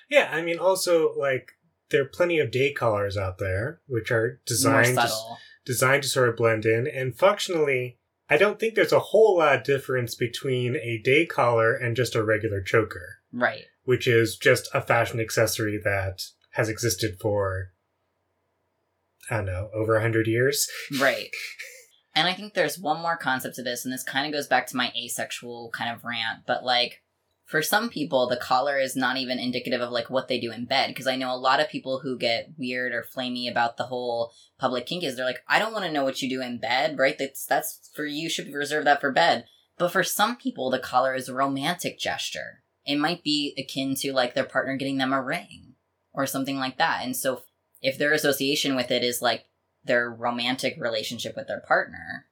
Yeah, 0.08 0.30
I 0.32 0.40
mean, 0.40 0.58
also 0.58 1.12
like 1.18 1.52
there 1.90 2.02
are 2.02 2.06
plenty 2.06 2.38
of 2.38 2.50
day 2.50 2.72
collars 2.72 3.16
out 3.16 3.38
there 3.38 3.80
which 3.86 4.10
are 4.10 4.40
designed 4.46 4.96
to, 4.96 5.10
designed 5.64 6.02
to 6.02 6.08
sort 6.08 6.28
of 6.28 6.36
blend 6.36 6.64
in, 6.64 6.86
and 6.86 7.16
functionally, 7.16 7.98
I 8.28 8.36
don't 8.36 8.58
think 8.58 8.74
there's 8.74 8.92
a 8.92 8.98
whole 8.98 9.38
lot 9.38 9.56
of 9.56 9.64
difference 9.64 10.14
between 10.14 10.76
a 10.76 11.00
day 11.02 11.26
collar 11.26 11.74
and 11.74 11.96
just 11.96 12.14
a 12.14 12.24
regular 12.24 12.60
choker, 12.60 13.20
right 13.32 13.64
which 13.84 14.06
is 14.06 14.36
just 14.36 14.68
a 14.74 14.80
fashion 14.80 15.20
accessory 15.20 15.80
that 15.82 16.22
has 16.52 16.68
existed 16.68 17.18
for 17.20 17.72
I 19.30 19.36
don't 19.36 19.46
know 19.46 19.70
over 19.74 19.96
a 19.96 20.02
hundred 20.02 20.26
years. 20.26 20.68
Right. 21.00 21.30
And 22.16 22.26
I 22.26 22.32
think 22.32 22.54
there's 22.54 22.78
one 22.78 23.02
more 23.02 23.18
concept 23.18 23.56
to 23.56 23.62
this, 23.62 23.84
and 23.84 23.92
this 23.92 24.02
kind 24.02 24.26
of 24.26 24.32
goes 24.32 24.46
back 24.46 24.66
to 24.68 24.76
my 24.76 24.90
asexual 24.96 25.70
kind 25.74 25.94
of 25.94 26.02
rant, 26.02 26.44
but 26.46 26.64
like, 26.64 27.02
for 27.46 27.62
some 27.62 27.88
people, 27.88 28.28
the 28.28 28.36
collar 28.36 28.76
is 28.76 28.96
not 28.96 29.16
even 29.16 29.38
indicative 29.38 29.80
of 29.80 29.92
like 29.92 30.10
what 30.10 30.26
they 30.26 30.40
do 30.40 30.50
in 30.50 30.64
bed. 30.64 30.88
Because 30.88 31.06
I 31.06 31.14
know 31.14 31.32
a 31.32 31.38
lot 31.38 31.60
of 31.60 31.68
people 31.68 32.00
who 32.00 32.18
get 32.18 32.50
weird 32.58 32.92
or 32.92 33.04
flamey 33.04 33.48
about 33.48 33.76
the 33.76 33.84
whole 33.84 34.32
public 34.58 34.84
kink 34.84 35.04
is 35.04 35.16
they're 35.16 35.24
like, 35.24 35.40
I 35.48 35.60
don't 35.60 35.72
want 35.72 35.84
to 35.84 35.92
know 35.92 36.02
what 36.02 36.20
you 36.20 36.28
do 36.28 36.42
in 36.42 36.58
bed, 36.58 36.98
right? 36.98 37.16
That's 37.16 37.46
that's 37.46 37.88
for 37.94 38.04
you 38.04 38.28
should 38.28 38.52
reserve 38.52 38.84
that 38.84 39.00
for 39.00 39.12
bed. 39.12 39.46
But 39.78 39.92
for 39.92 40.02
some 40.02 40.36
people, 40.36 40.70
the 40.70 40.80
collar 40.80 41.14
is 41.14 41.28
a 41.28 41.34
romantic 41.34 42.00
gesture. 42.00 42.64
It 42.84 42.96
might 42.96 43.22
be 43.22 43.54
akin 43.56 43.94
to 43.96 44.12
like 44.12 44.34
their 44.34 44.44
partner 44.44 44.76
getting 44.76 44.98
them 44.98 45.12
a 45.12 45.22
ring 45.22 45.74
or 46.12 46.26
something 46.26 46.58
like 46.58 46.78
that. 46.78 47.04
And 47.04 47.16
so 47.16 47.42
if 47.80 47.96
their 47.96 48.12
association 48.12 48.74
with 48.74 48.90
it 48.90 49.04
is 49.04 49.22
like 49.22 49.44
their 49.84 50.10
romantic 50.10 50.76
relationship 50.80 51.36
with 51.36 51.46
their 51.46 51.60
partner 51.60 52.26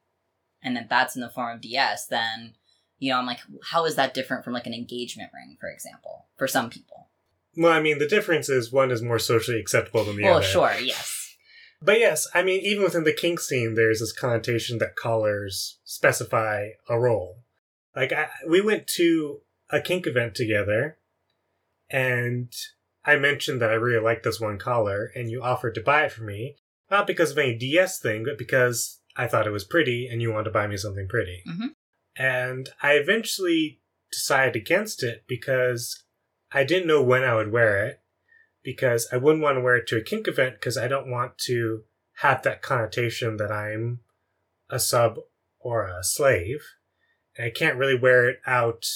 and 0.60 0.76
that 0.76 0.88
that's 0.88 1.14
in 1.14 1.22
the 1.22 1.28
form 1.28 1.54
of 1.54 1.60
DS, 1.60 2.06
then 2.06 2.54
you 2.98 3.12
know, 3.12 3.18
I'm 3.18 3.26
like, 3.26 3.40
how 3.62 3.84
is 3.84 3.96
that 3.96 4.14
different 4.14 4.44
from 4.44 4.52
like 4.52 4.66
an 4.66 4.74
engagement 4.74 5.30
ring, 5.34 5.56
for 5.60 5.68
example, 5.68 6.26
for 6.36 6.46
some 6.46 6.70
people? 6.70 7.08
Well, 7.56 7.72
I 7.72 7.80
mean, 7.80 7.98
the 7.98 8.08
difference 8.08 8.48
is 8.48 8.72
one 8.72 8.90
is 8.90 9.02
more 9.02 9.18
socially 9.18 9.60
acceptable 9.60 10.04
than 10.04 10.16
the 10.16 10.24
well, 10.24 10.38
other. 10.38 10.42
Well, 10.42 10.70
sure, 10.72 10.80
yes. 10.80 11.36
But 11.80 11.98
yes, 11.98 12.26
I 12.34 12.42
mean, 12.42 12.60
even 12.62 12.82
within 12.82 13.04
the 13.04 13.12
kink 13.12 13.40
scene, 13.40 13.74
there's 13.74 14.00
this 14.00 14.12
connotation 14.12 14.78
that 14.78 14.96
collars 14.96 15.78
specify 15.84 16.70
a 16.88 16.98
role. 16.98 17.38
Like, 17.94 18.12
I, 18.12 18.28
we 18.48 18.60
went 18.60 18.86
to 18.96 19.40
a 19.70 19.80
kink 19.80 20.06
event 20.06 20.34
together, 20.34 20.98
and 21.90 22.52
I 23.04 23.16
mentioned 23.16 23.60
that 23.60 23.70
I 23.70 23.74
really 23.74 24.02
liked 24.02 24.24
this 24.24 24.40
one 24.40 24.58
collar, 24.58 25.12
and 25.14 25.30
you 25.30 25.42
offered 25.42 25.74
to 25.74 25.82
buy 25.82 26.04
it 26.04 26.12
for 26.12 26.22
me, 26.22 26.56
not 26.90 27.06
because 27.06 27.32
of 27.32 27.38
any 27.38 27.54
DS 27.54 28.00
thing, 28.00 28.24
but 28.24 28.38
because 28.38 29.00
I 29.16 29.26
thought 29.26 29.46
it 29.46 29.52
was 29.52 29.64
pretty, 29.64 30.08
and 30.08 30.22
you 30.22 30.32
wanted 30.32 30.44
to 30.44 30.50
buy 30.50 30.66
me 30.66 30.76
something 30.76 31.06
pretty. 31.06 31.42
Mhm. 31.46 31.74
And 32.16 32.68
I 32.82 32.92
eventually 32.92 33.80
decided 34.10 34.56
against 34.56 35.02
it 35.02 35.24
because 35.26 36.04
I 36.52 36.64
didn't 36.64 36.86
know 36.86 37.02
when 37.02 37.24
I 37.24 37.34
would 37.34 37.50
wear 37.50 37.84
it 37.84 38.00
because 38.62 39.08
I 39.12 39.16
wouldn't 39.16 39.42
want 39.42 39.56
to 39.56 39.60
wear 39.60 39.76
it 39.76 39.86
to 39.88 39.96
a 39.96 40.02
kink 40.02 40.28
event 40.28 40.54
because 40.54 40.78
I 40.78 40.88
don't 40.88 41.10
want 41.10 41.38
to 41.46 41.82
have 42.18 42.42
that 42.42 42.62
connotation 42.62 43.36
that 43.38 43.50
I'm 43.50 44.00
a 44.70 44.78
sub 44.78 45.18
or 45.58 45.86
a 45.86 46.04
slave. 46.04 46.60
And 47.36 47.46
I 47.46 47.50
can't 47.50 47.76
really 47.76 47.98
wear 47.98 48.28
it 48.28 48.38
out 48.46 48.86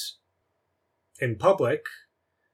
in 1.21 1.37
public 1.37 1.87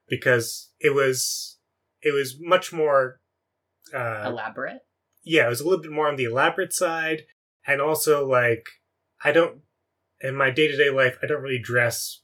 because 0.08 0.70
it 0.80 0.94
was 0.94 1.58
it 2.02 2.12
was 2.12 2.36
much 2.40 2.72
more 2.72 3.20
uh, 3.92 4.24
Elaborate? 4.26 4.80
yeah, 5.22 5.46
it 5.46 5.50
was 5.50 5.60
a 5.60 5.64
little 5.64 5.82
bit 5.82 5.90
more 5.90 6.08
on 6.08 6.16
the 6.16 6.24
elaborate 6.24 6.72
side, 6.72 7.22
and 7.66 7.80
also 7.80 8.26
like 8.26 8.66
I 9.22 9.32
don't 9.32 9.60
in 10.24 10.34
my 10.34 10.50
day 10.50 10.66
to 10.66 10.76
day 10.76 10.90
life 10.90 11.16
I 11.22 11.26
don't 11.26 11.42
really 11.42 11.60
dress 11.60 12.22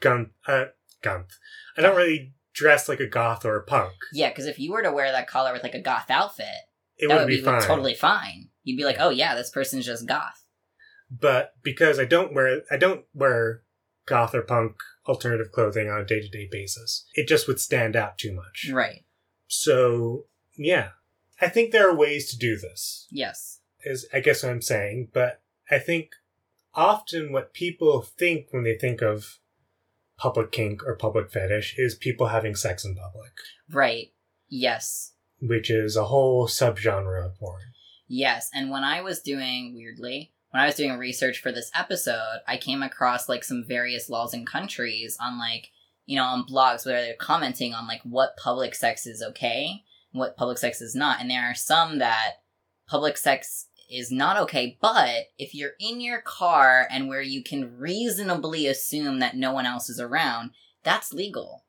gun 0.00 0.30
uh 0.46 0.66
gunth. 1.02 1.32
I 1.76 1.82
don't 1.82 1.96
really 1.96 2.32
dress 2.54 2.88
like 2.88 3.00
a 3.00 3.06
goth 3.06 3.44
or 3.44 3.56
a 3.56 3.62
punk. 3.64 3.92
Yeah, 4.12 4.28
because 4.30 4.46
if 4.46 4.58
you 4.58 4.72
were 4.72 4.82
to 4.82 4.92
wear 4.92 5.12
that 5.12 5.26
collar 5.28 5.52
with 5.52 5.62
like 5.62 5.74
a 5.74 5.80
goth 5.80 6.10
outfit, 6.10 6.46
It 6.98 7.08
that 7.08 7.18
would 7.18 7.28
be 7.28 7.36
be 7.36 7.42
fine. 7.42 7.62
totally 7.62 7.94
fine. 7.94 8.48
You'd 8.64 8.76
be 8.76 8.84
like, 8.84 8.96
oh 9.00 9.10
yeah, 9.10 9.34
this 9.34 9.50
person's 9.50 9.86
just 9.86 10.06
goth. 10.06 10.44
But 11.10 11.54
because 11.62 11.98
I 11.98 12.04
don't 12.04 12.32
wear 12.34 12.62
I 12.70 12.76
don't 12.76 13.04
wear 13.14 13.62
goth 14.06 14.34
or 14.34 14.42
punk 14.42 14.76
alternative 15.06 15.50
clothing 15.52 15.88
on 15.88 16.00
a 16.00 16.04
day 16.04 16.20
to 16.20 16.28
day 16.28 16.48
basis, 16.50 17.06
it 17.14 17.26
just 17.28 17.48
would 17.48 17.60
stand 17.60 17.96
out 17.96 18.18
too 18.18 18.34
much. 18.34 18.68
Right. 18.72 19.04
So 19.48 20.26
yeah, 20.56 20.90
I 21.40 21.48
think 21.48 21.72
there 21.72 21.88
are 21.88 21.96
ways 21.96 22.30
to 22.30 22.38
do 22.38 22.56
this. 22.58 23.06
Yes. 23.10 23.60
is 23.84 24.06
I 24.12 24.20
guess 24.20 24.42
what 24.42 24.52
I'm 24.52 24.62
saying, 24.62 25.08
but 25.14 25.40
I 25.70 25.78
think 25.78 26.10
often 26.74 27.32
what 27.32 27.52
people 27.54 28.00
think 28.02 28.46
when 28.50 28.64
they 28.64 28.76
think 28.76 29.02
of 29.02 29.38
public 30.18 30.52
kink 30.52 30.82
or 30.84 30.94
public 30.94 31.30
fetish 31.30 31.74
is 31.78 31.94
people 31.94 32.28
having 32.28 32.54
sex 32.54 32.84
in 32.84 32.94
public, 32.94 33.32
Right. 33.70 34.12
Yes. 34.48 35.12
which 35.40 35.70
is 35.70 35.96
a 35.96 36.04
whole 36.06 36.46
subgenre 36.46 37.24
of 37.24 37.38
porn. 37.38 37.62
Yes, 38.06 38.50
and 38.52 38.70
when 38.70 38.84
I 38.84 39.00
was 39.00 39.20
doing 39.20 39.74
weirdly, 39.74 40.32
when 40.50 40.60
I 40.62 40.66
was 40.66 40.74
doing 40.74 40.98
research 40.98 41.38
for 41.40 41.52
this 41.52 41.70
episode, 41.74 42.40
I 42.46 42.56
came 42.56 42.82
across 42.82 43.28
like 43.28 43.44
some 43.44 43.64
various 43.66 44.10
laws 44.10 44.34
in 44.34 44.44
countries 44.44 45.16
on 45.20 45.38
like, 45.38 45.68
you 46.06 46.16
know, 46.16 46.24
on 46.24 46.44
blogs 46.44 46.84
where 46.84 47.00
they're 47.00 47.14
commenting 47.14 47.72
on 47.72 47.86
like 47.86 48.02
what 48.02 48.36
public 48.36 48.74
sex 48.74 49.06
is 49.06 49.22
okay, 49.22 49.84
and 50.12 50.18
what 50.18 50.36
public 50.36 50.58
sex 50.58 50.80
is 50.80 50.94
not. 50.94 51.20
And 51.20 51.30
there 51.30 51.44
are 51.48 51.54
some 51.54 51.98
that 52.00 52.42
public 52.88 53.16
sex 53.16 53.68
is 53.90 54.10
not 54.10 54.36
okay, 54.36 54.78
but 54.80 55.26
if 55.38 55.54
you're 55.54 55.72
in 55.80 56.00
your 56.00 56.20
car 56.20 56.86
and 56.90 57.08
where 57.08 57.22
you 57.22 57.42
can 57.42 57.76
reasonably 57.76 58.66
assume 58.66 59.18
that 59.18 59.36
no 59.36 59.52
one 59.52 59.66
else 59.66 59.90
is 59.90 60.00
around, 60.00 60.52
that's 60.84 61.12
legal. 61.12 61.64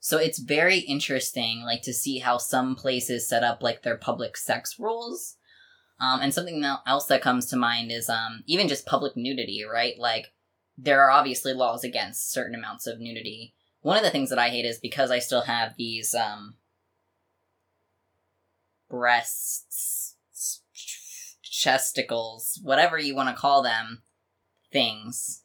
So 0.00 0.18
it's 0.18 0.38
very 0.38 0.80
interesting, 0.80 1.62
like 1.62 1.82
to 1.82 1.92
see 1.94 2.18
how 2.18 2.38
some 2.38 2.76
places 2.76 3.28
set 3.28 3.42
up 3.42 3.62
like 3.62 3.82
their 3.82 3.96
public 3.96 4.36
sex 4.36 4.78
rules. 4.78 5.36
Um, 5.98 6.20
and 6.20 6.34
something 6.34 6.62
else 6.86 7.06
that 7.06 7.22
comes 7.22 7.46
to 7.46 7.56
mind 7.56 7.90
is 7.90 8.10
um, 8.10 8.42
even 8.46 8.68
just 8.68 8.84
public 8.84 9.16
nudity, 9.16 9.64
right? 9.64 9.98
Like 9.98 10.32
there 10.76 11.02
are 11.02 11.10
obviously 11.10 11.54
laws 11.54 11.84
against 11.84 12.32
certain 12.32 12.54
amounts 12.54 12.86
of 12.86 13.00
nudity. 13.00 13.54
One 13.80 13.96
of 13.96 14.02
the 14.02 14.10
things 14.10 14.30
that 14.30 14.38
I 14.38 14.50
hate 14.50 14.64
is 14.64 14.78
because 14.78 15.10
I 15.10 15.20
still 15.20 15.42
have 15.42 15.76
these 15.76 16.14
um, 16.14 16.56
breasts, 18.90 20.13
chesticles, 21.64 22.58
whatever 22.62 22.98
you 22.98 23.14
want 23.14 23.28
to 23.34 23.40
call 23.40 23.62
them, 23.62 24.02
things. 24.72 25.42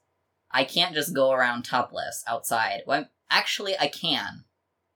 I 0.52 0.64
can't 0.64 0.96
just 0.96 1.14
go 1.16 1.32
around 1.32 1.64
topless 1.64 2.24
outside. 2.28 2.82
Well, 2.88 3.08
actually, 3.30 3.78
I 3.80 3.88
can. 3.88 4.46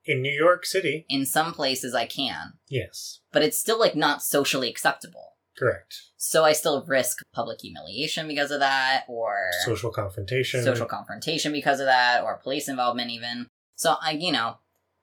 In 0.06 0.22
New 0.22 0.32
York 0.32 0.66
City, 0.66 1.06
In 1.08 1.26
some 1.26 1.54
places, 1.54 1.96
I 1.96 2.06
can, 2.06 2.54
yes, 2.68 3.22
but 3.32 3.42
it's 3.42 3.58
still 3.58 3.80
like 3.80 3.96
not 3.96 4.22
socially 4.22 4.70
acceptable. 4.70 5.38
correct. 5.58 5.96
So 6.18 6.44
I 6.44 6.52
still 6.54 6.84
risk 6.86 7.20
public 7.34 7.62
humiliation 7.62 8.28
because 8.28 8.52
of 8.52 8.60
that, 8.60 9.04
or 9.08 9.50
Social 9.66 9.92
confrontation. 9.92 10.62
social 10.64 10.88
confrontation 10.88 11.52
because 11.54 11.80
of 11.80 11.86
that, 11.86 12.22
or 12.24 12.38
police 12.44 12.68
involvement 12.68 13.12
even. 13.12 13.48
So 13.76 13.96
I, 14.02 14.12
you 14.12 14.32
know, 14.34 14.58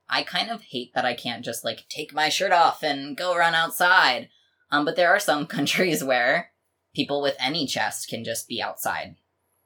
I 0.08 0.22
kind 0.22 0.50
of 0.50 0.62
hate 0.62 0.92
that 0.94 1.04
I 1.06 1.14
can't 1.14 1.44
just 1.44 1.64
like 1.64 1.88
take 1.88 2.12
my 2.12 2.28
shirt 2.28 2.52
off 2.52 2.82
and 2.82 3.16
go 3.16 3.34
run 3.36 3.54
outside. 3.54 4.28
Um, 4.70 4.84
but 4.84 4.96
there 4.96 5.10
are 5.10 5.20
some 5.20 5.46
countries 5.58 6.02
where 6.02 6.50
people 6.94 7.22
with 7.22 7.36
any 7.38 7.66
chest 7.66 8.08
can 8.08 8.24
just 8.24 8.48
be 8.48 8.62
outside 8.62 9.16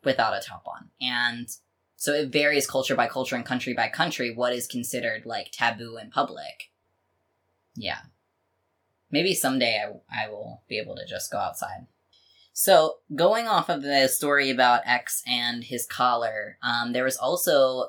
without 0.04 0.36
a 0.36 0.40
top 0.44 0.64
on, 0.66 0.90
and 1.00 1.48
so 1.96 2.12
it 2.12 2.30
varies 2.30 2.66
culture 2.66 2.94
by 2.94 3.06
culture 3.06 3.36
and 3.36 3.46
country 3.46 3.72
by 3.72 3.88
country 3.88 4.34
what 4.34 4.52
is 4.52 4.66
considered 4.66 5.24
like 5.24 5.50
taboo 5.50 5.96
in 5.96 6.10
public. 6.10 6.70
Yeah. 7.74 8.00
Maybe 9.10 9.32
someday 9.32 9.82
I, 9.82 10.24
I 10.24 10.28
will 10.28 10.62
be 10.68 10.78
able 10.78 10.96
to 10.96 11.06
just 11.06 11.30
go 11.30 11.38
outside. 11.38 11.86
So, 12.52 12.98
going 13.14 13.48
off 13.48 13.68
of 13.68 13.82
the 13.82 14.06
story 14.06 14.48
about 14.48 14.82
X 14.86 15.22
and 15.26 15.64
his 15.64 15.86
collar, 15.86 16.58
um, 16.62 16.92
there 16.92 17.02
was 17.02 17.16
also 17.16 17.88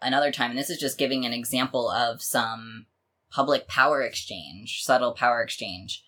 another 0.00 0.32
time, 0.32 0.50
and 0.50 0.58
this 0.58 0.70
is 0.70 0.78
just 0.78 0.98
giving 0.98 1.24
an 1.24 1.32
example 1.32 1.88
of 1.88 2.20
some 2.20 2.86
public 3.30 3.68
power 3.68 4.02
exchange, 4.02 4.82
subtle 4.82 5.12
power 5.12 5.40
exchange. 5.40 6.02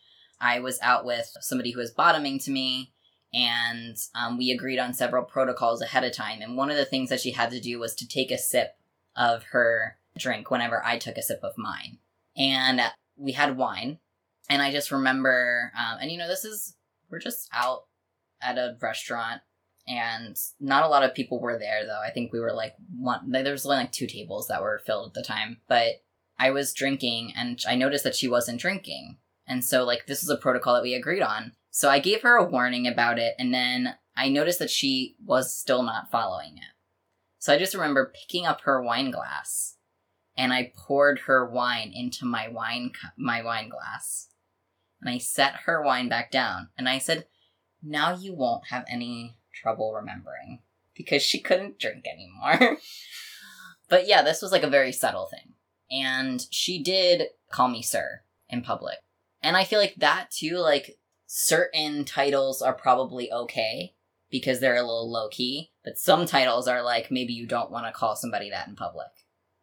I 0.45 0.61
was 0.61 0.79
out 0.83 1.07
with 1.07 1.35
somebody 1.41 1.71
who 1.71 1.81
was 1.81 1.91
bottoming 1.91 2.39
to 2.41 2.51
me, 2.51 2.93
and 3.33 3.97
um, 4.15 4.37
we 4.37 4.51
agreed 4.51 4.79
on 4.79 4.93
several 4.93 5.25
protocols 5.25 5.81
ahead 5.81 6.05
of 6.05 6.13
time. 6.13 6.43
And 6.43 6.57
one 6.57 6.71
of 6.71 6.77
the 6.77 6.85
things 6.85 7.09
that 7.09 7.21
she 7.21 7.31
had 7.31 7.51
to 7.51 7.61
do 7.61 7.79
was 7.79 7.95
to 7.97 8.07
take 8.07 8.31
a 8.31 8.37
sip 8.37 8.77
of 9.17 9.45
her 9.53 9.97
drink 10.19 10.51
whenever 10.51 10.85
I 10.85 10.99
took 10.99 11.17
a 11.17 11.23
sip 11.23 11.41
of 11.43 11.57
mine. 11.57 11.99
And 12.37 12.83
we 13.17 13.33
had 13.33 13.57
wine, 13.57 13.99
and 14.51 14.61
I 14.61 14.71
just 14.71 14.93
remember, 14.93 15.73
um, 15.77 15.99
and 16.03 16.11
you 16.11 16.19
know, 16.19 16.29
this 16.29 16.45
is, 16.45 16.77
we're 17.11 17.21
just 17.21 17.49
out 17.55 17.87
at 18.43 18.59
a 18.59 18.77
restaurant 18.83 19.41
and 19.87 20.39
not 20.61 20.85
a 20.85 20.89
lot 20.89 21.05
of 21.05 21.15
people 21.15 21.41
were 21.41 21.59
there 21.59 21.85
though. 21.87 22.01
I 22.01 22.11
think 22.11 22.33
we 22.33 22.41
were 22.41 22.53
like 22.53 22.75
one. 22.99 23.31
There 23.31 23.53
was 23.53 23.67
only 23.67 23.79
like 23.79 23.93
two 23.93 24.07
tables 24.07 24.49
that 24.49 24.63
were 24.63 24.83
filled 24.85 25.09
at 25.09 25.15
the 25.15 25.23
time, 25.23 25.59
but 25.69 26.03
I 26.39 26.51
was 26.51 26.73
drinking, 26.73 27.33
and 27.37 27.63
I 27.67 27.77
noticed 27.77 28.05
that 28.05 28.17
she 28.17 28.27
wasn't 28.27 28.61
drinking, 28.61 29.19
and 29.47 29.65
so 29.65 29.85
like 29.85 30.07
this 30.07 30.23
was 30.23 30.31
a 30.31 30.37
protocol 30.41 30.75
that 30.75 30.83
we 30.83 30.95
agreed 30.95 31.23
on. 31.23 31.53
So 31.71 31.91
I 31.91 31.99
gave 31.99 32.23
her 32.23 32.37
a 32.37 32.49
warning 32.49 32.87
about 32.87 33.19
it, 33.19 33.35
and 33.39 33.53
then 33.53 33.97
I 34.17 34.29
noticed 34.29 34.61
that 34.61 34.71
she 34.71 35.17
was 35.25 35.57
still 35.57 35.83
not 35.83 36.11
following 36.11 36.57
it. 36.57 36.75
So 37.39 37.53
I 37.53 37.59
just 37.59 37.75
remember 37.75 38.13
picking 38.15 38.47
up 38.47 38.63
her 38.63 38.83
wine 38.83 39.11
glass, 39.11 39.77
and 40.37 40.53
I 40.53 40.73
poured 40.77 41.21
her 41.27 41.45
wine 41.45 41.93
into 41.95 42.25
my 42.25 42.49
wine 42.49 42.93
cu- 42.99 43.09
my 43.23 43.43
wine 43.43 43.69
glass, 43.69 44.29
and 45.01 45.11
I 45.11 45.19
set 45.19 45.63
her 45.67 45.83
wine 45.83 46.09
back 46.09 46.31
down, 46.31 46.71
and 46.79 46.89
I 46.89 46.99
said, 46.99 47.27
"Now 47.83 48.15
you 48.15 48.35
won't 48.35 48.69
have 48.69 48.87
any 48.89 49.37
trouble 49.53 49.93
remembering 49.93 50.63
because 50.95 51.23
she 51.23 51.41
couldn't 51.41 51.79
drink 51.79 52.07
anymore." 52.07 52.79
but 53.89 54.07
yeah, 54.07 54.23
this 54.23 54.41
was 54.41 54.53
like 54.53 54.63
a 54.63 54.71
very 54.71 54.93
subtle 54.93 55.27
thing, 55.27 55.55
and 55.91 56.47
she 56.51 56.83
did 56.83 57.25
call 57.51 57.69
me 57.69 57.83
sir 57.83 58.23
in 58.49 58.63
public, 58.63 58.99
and 59.45 59.57
I 59.57 59.65
feel 59.65 59.79
like 59.79 59.95
that 59.97 60.31
too, 60.31 60.57
like 60.57 60.99
certain 61.27 62.05
titles 62.05 62.63
are 62.63 62.73
probably 62.73 63.31
okay 63.31 63.95
because 64.31 64.59
they're 64.59 64.77
a 64.77 64.81
little 64.83 65.11
low 65.11 65.29
key, 65.29 65.71
but 65.85 65.99
some 65.99 66.27
titles 66.27 66.67
are 66.67 66.83
like 66.83 67.11
maybe 67.11 67.33
you 67.35 67.47
don't 67.47 67.71
want 67.71 67.87
to 67.87 67.93
call 67.93 68.17
somebody 68.17 68.51
that 68.51 68.67
in 68.67 68.75
public. 68.75 69.07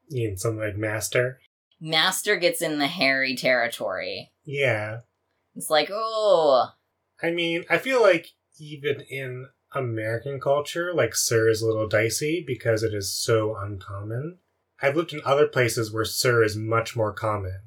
You 0.08 0.30
mean 0.30 0.38
something 0.38 0.60
like 0.60 0.78
Master? 0.78 1.40
Master 1.80 2.36
gets 2.38 2.62
in 2.62 2.78
the 2.78 2.88
hairy 2.88 3.36
territory. 3.36 4.32
Yeah. 4.46 5.00
It's 5.56 5.70
like, 5.70 5.90
oh, 5.92 6.70
I 7.22 7.32
mean, 7.32 7.66
I 7.70 7.78
feel 7.80 8.02
like 8.02 8.28
even 8.60 9.02
in 9.10 9.48
American 9.74 10.40
culture, 10.40 10.94
like 10.94 11.16
Sir 11.16 11.50
is 11.50 11.62
a 11.62 11.66
little 11.66 11.88
dicey 11.88 12.44
because 12.46 12.84
it 12.84 12.94
is 12.94 13.12
so 13.18 13.56
uncommon. 13.56 14.38
I've 14.82 14.96
lived 14.96 15.14
in 15.14 15.22
other 15.26 15.48
places 15.48 15.92
where 15.92 16.06
Sir 16.06 16.44
is 16.44 16.56
much 16.56 16.96
more 16.96 17.14
common. 17.14 17.62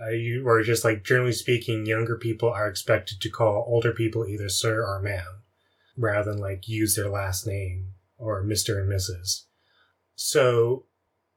Uh, 0.00 0.10
you, 0.10 0.46
or 0.46 0.62
just 0.62 0.84
like 0.84 1.04
generally 1.04 1.32
speaking, 1.32 1.86
younger 1.86 2.18
people 2.18 2.50
are 2.50 2.68
expected 2.68 3.20
to 3.20 3.30
call 3.30 3.64
older 3.66 3.92
people 3.92 4.26
either 4.26 4.48
Sir 4.48 4.84
or 4.84 5.00
Ma'am, 5.00 5.42
rather 5.96 6.32
than 6.32 6.40
like 6.40 6.68
use 6.68 6.94
their 6.96 7.08
last 7.08 7.46
name 7.46 7.94
or 8.18 8.42
Mister 8.42 8.78
and 8.78 8.90
Mrs. 8.92 9.44
So, 10.14 10.84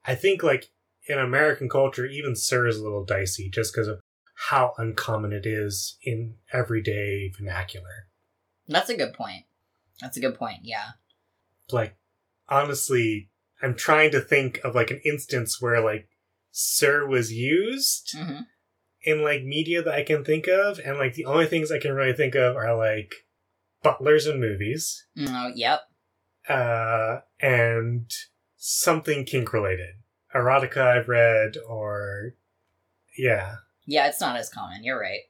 I 0.05 0.15
think 0.15 0.43
like 0.43 0.71
in 1.07 1.17
American 1.17 1.69
culture, 1.69 2.05
even 2.05 2.35
Sir 2.35 2.67
is 2.67 2.77
a 2.77 2.83
little 2.83 3.05
dicey 3.05 3.49
just 3.49 3.73
because 3.73 3.87
of 3.87 4.01
how 4.47 4.73
uncommon 4.77 5.33
it 5.33 5.45
is 5.45 5.97
in 6.03 6.35
everyday 6.53 7.29
vernacular. 7.37 8.07
that's 8.67 8.89
a 8.89 8.95
good 8.95 9.13
point. 9.13 9.45
That's 10.01 10.17
a 10.17 10.21
good 10.21 10.35
point. 10.35 10.59
Yeah. 10.63 10.91
Like, 11.71 11.97
honestly, 12.47 13.29
I'm 13.61 13.75
trying 13.75 14.11
to 14.11 14.21
think 14.21 14.59
of 14.63 14.75
like 14.75 14.91
an 14.91 15.01
instance 15.03 15.61
where 15.61 15.81
like 15.81 16.07
Sir 16.51 17.05
was 17.07 17.31
used 17.31 18.15
hmm 18.17 18.41
in 19.03 19.23
like 19.23 19.43
media 19.43 19.81
that 19.81 19.93
I 19.93 20.03
can 20.03 20.25
think 20.25 20.47
of, 20.47 20.77
and 20.79 20.97
like 20.97 21.13
the 21.13 21.23
only 21.25 21.45
things 21.45 21.71
I 21.71 21.79
can 21.79 21.93
really 21.93 22.12
think 22.12 22.35
of 22.35 22.57
are 22.57 22.75
like 22.75 23.13
butlers 23.81 24.27
in 24.27 24.41
movies, 24.41 25.05
Oh, 25.17 25.51
yep. 25.55 25.81
uh, 26.49 27.19
and 27.39 28.12
something 28.57 29.23
kink 29.23 29.53
related. 29.53 29.95
Erotica 30.35 30.77
I've 30.97 31.07
read, 31.07 31.55
or 31.67 32.35
yeah. 33.17 33.55
Yeah, 33.85 34.07
it's 34.07 34.19
not 34.21 34.35
as 34.35 34.49
common. 34.49 34.83
You're 34.83 34.99
right. 34.99 35.21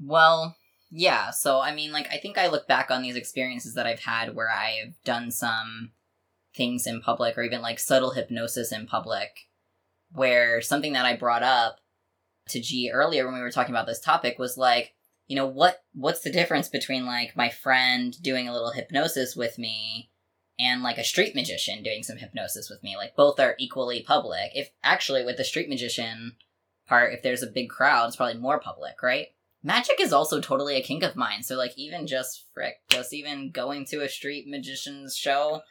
Well, 0.00 0.56
yeah. 0.90 1.30
So, 1.30 1.60
I 1.60 1.74
mean, 1.74 1.92
like, 1.92 2.06
I 2.10 2.18
think 2.18 2.38
I 2.38 2.46
look 2.46 2.66
back 2.68 2.90
on 2.90 3.02
these 3.02 3.16
experiences 3.16 3.74
that 3.74 3.86
I've 3.86 4.00
had 4.00 4.34
where 4.34 4.50
I've 4.50 4.94
done 5.04 5.30
some 5.30 5.90
things 6.54 6.86
in 6.86 7.00
public 7.00 7.36
or 7.36 7.42
even 7.42 7.60
like 7.62 7.78
subtle 7.78 8.12
hypnosis 8.12 8.72
in 8.72 8.86
public, 8.86 9.48
where 10.14 10.60
something 10.60 10.92
that 10.92 11.06
I 11.06 11.16
brought 11.16 11.42
up 11.42 11.78
to 12.48 12.60
G 12.60 12.90
earlier 12.92 13.24
when 13.24 13.34
we 13.34 13.40
were 13.40 13.50
talking 13.50 13.74
about 13.74 13.86
this 13.86 14.00
topic 14.00 14.38
was 14.38 14.56
like, 14.56 14.94
you 15.26 15.36
know, 15.36 15.46
what 15.46 15.82
what's 15.94 16.20
the 16.20 16.32
difference 16.32 16.68
between 16.68 17.06
like 17.06 17.36
my 17.36 17.48
friend 17.48 18.14
doing 18.22 18.48
a 18.48 18.52
little 18.52 18.72
hypnosis 18.72 19.36
with 19.36 19.58
me 19.58 20.10
and 20.58 20.82
like 20.82 20.98
a 20.98 21.04
street 21.04 21.34
magician 21.34 21.82
doing 21.82 22.02
some 22.02 22.18
hypnosis 22.18 22.68
with 22.68 22.82
me? 22.82 22.96
Like 22.96 23.16
both 23.16 23.40
are 23.40 23.54
equally 23.58 24.02
public. 24.02 24.50
If 24.54 24.70
actually 24.82 25.24
with 25.24 25.36
the 25.36 25.44
street 25.44 25.68
magician 25.68 26.36
part, 26.86 27.14
if 27.14 27.22
there's 27.22 27.42
a 27.42 27.46
big 27.46 27.70
crowd, 27.70 28.08
it's 28.08 28.16
probably 28.16 28.40
more 28.40 28.60
public, 28.60 29.02
right? 29.02 29.28
Magic 29.62 30.00
is 30.00 30.12
also 30.12 30.40
totally 30.40 30.76
a 30.76 30.82
kink 30.82 31.04
of 31.04 31.14
mine. 31.14 31.42
So 31.44 31.56
like 31.56 31.72
even 31.78 32.06
just 32.06 32.44
frick, 32.52 32.74
just 32.88 33.14
even 33.14 33.52
going 33.52 33.86
to 33.86 34.02
a 34.02 34.08
street 34.08 34.46
magician's 34.48 35.16
show, 35.16 35.62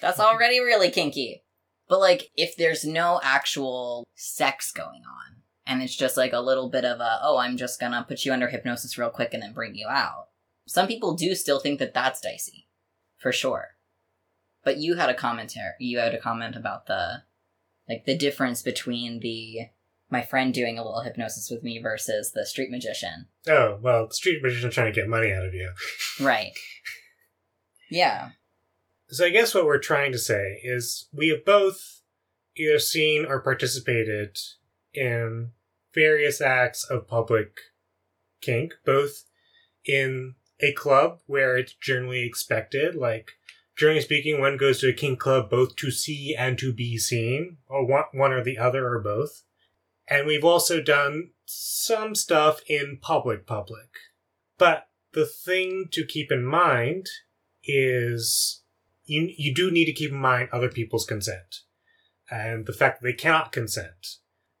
that's 0.00 0.20
already 0.20 0.60
really 0.60 0.90
kinky. 0.90 1.42
But 1.90 1.98
like 1.98 2.30
if 2.36 2.56
there's 2.56 2.84
no 2.84 3.20
actual 3.22 4.06
sex 4.14 4.70
going 4.70 5.02
on 5.04 5.42
and 5.66 5.82
it's 5.82 5.96
just 5.96 6.16
like 6.16 6.32
a 6.32 6.40
little 6.40 6.70
bit 6.70 6.84
of 6.84 7.00
a 7.00 7.18
oh, 7.20 7.36
I'm 7.36 7.56
just 7.56 7.80
going 7.80 7.90
to 7.90 8.04
put 8.04 8.24
you 8.24 8.32
under 8.32 8.46
hypnosis 8.46 8.96
real 8.96 9.10
quick 9.10 9.34
and 9.34 9.42
then 9.42 9.52
bring 9.52 9.74
you 9.74 9.88
out. 9.88 10.28
Some 10.68 10.86
people 10.86 11.16
do 11.16 11.34
still 11.34 11.58
think 11.58 11.80
that 11.80 11.92
that's 11.92 12.20
dicey. 12.20 12.68
For 13.18 13.32
sure. 13.32 13.70
But 14.62 14.78
you 14.78 14.94
had 14.94 15.10
a 15.10 15.14
commentary, 15.14 15.72
you 15.80 15.98
had 15.98 16.14
a 16.14 16.20
comment 16.20 16.54
about 16.54 16.86
the 16.86 17.24
like 17.88 18.04
the 18.06 18.16
difference 18.16 18.62
between 18.62 19.18
the 19.18 19.66
my 20.08 20.22
friend 20.22 20.54
doing 20.54 20.78
a 20.78 20.84
little 20.84 21.02
hypnosis 21.02 21.50
with 21.50 21.64
me 21.64 21.80
versus 21.82 22.30
the 22.30 22.46
street 22.46 22.70
magician. 22.70 23.26
Oh 23.48 23.80
well, 23.82 24.06
the 24.06 24.14
street 24.14 24.40
magician 24.44 24.70
trying 24.70 24.92
to 24.92 25.00
get 25.00 25.08
money 25.08 25.32
out 25.32 25.44
of 25.44 25.54
you. 25.54 25.72
Right. 26.20 26.52
Yeah. 27.90 28.30
So 29.10 29.26
I 29.26 29.30
guess 29.30 29.54
what 29.54 29.66
we're 29.66 29.78
trying 29.78 30.12
to 30.12 30.18
say 30.18 30.60
is 30.62 31.08
we 31.12 31.28
have 31.28 31.44
both 31.44 32.00
either 32.56 32.78
seen 32.78 33.26
or 33.26 33.40
participated 33.40 34.38
in 34.94 35.50
various 35.92 36.40
acts 36.40 36.84
of 36.84 37.08
public 37.08 37.58
kink, 38.40 38.74
both 38.84 39.24
in 39.84 40.34
a 40.60 40.72
club 40.72 41.20
where 41.26 41.56
it's 41.56 41.72
generally 41.74 42.24
expected, 42.24 42.94
like 42.94 43.32
generally 43.76 44.00
speaking, 44.00 44.40
one 44.40 44.56
goes 44.56 44.80
to 44.80 44.88
a 44.88 44.92
kink 44.92 45.18
club 45.18 45.50
both 45.50 45.74
to 45.76 45.90
see 45.90 46.34
and 46.38 46.58
to 46.58 46.72
be 46.72 46.96
seen, 46.96 47.56
or 47.66 47.86
one, 47.86 48.04
one 48.12 48.32
or 48.32 48.44
the 48.44 48.58
other 48.58 48.86
or 48.86 49.00
both. 49.00 49.42
And 50.06 50.26
we've 50.26 50.44
also 50.44 50.80
done 50.80 51.30
some 51.46 52.14
stuff 52.14 52.60
in 52.68 52.98
public 53.00 53.46
public. 53.46 53.88
But 54.58 54.88
the 55.12 55.26
thing 55.26 55.88
to 55.92 56.04
keep 56.06 56.30
in 56.30 56.44
mind 56.44 57.06
is 57.64 58.59
you 59.10 59.32
you 59.36 59.52
do 59.52 59.70
need 59.70 59.86
to 59.86 59.92
keep 59.92 60.12
in 60.12 60.18
mind 60.18 60.48
other 60.52 60.70
people's 60.70 61.04
consent 61.04 61.62
and 62.30 62.66
the 62.66 62.72
fact 62.72 63.00
that 63.00 63.06
they 63.08 63.12
cannot 63.12 63.50
consent 63.50 64.18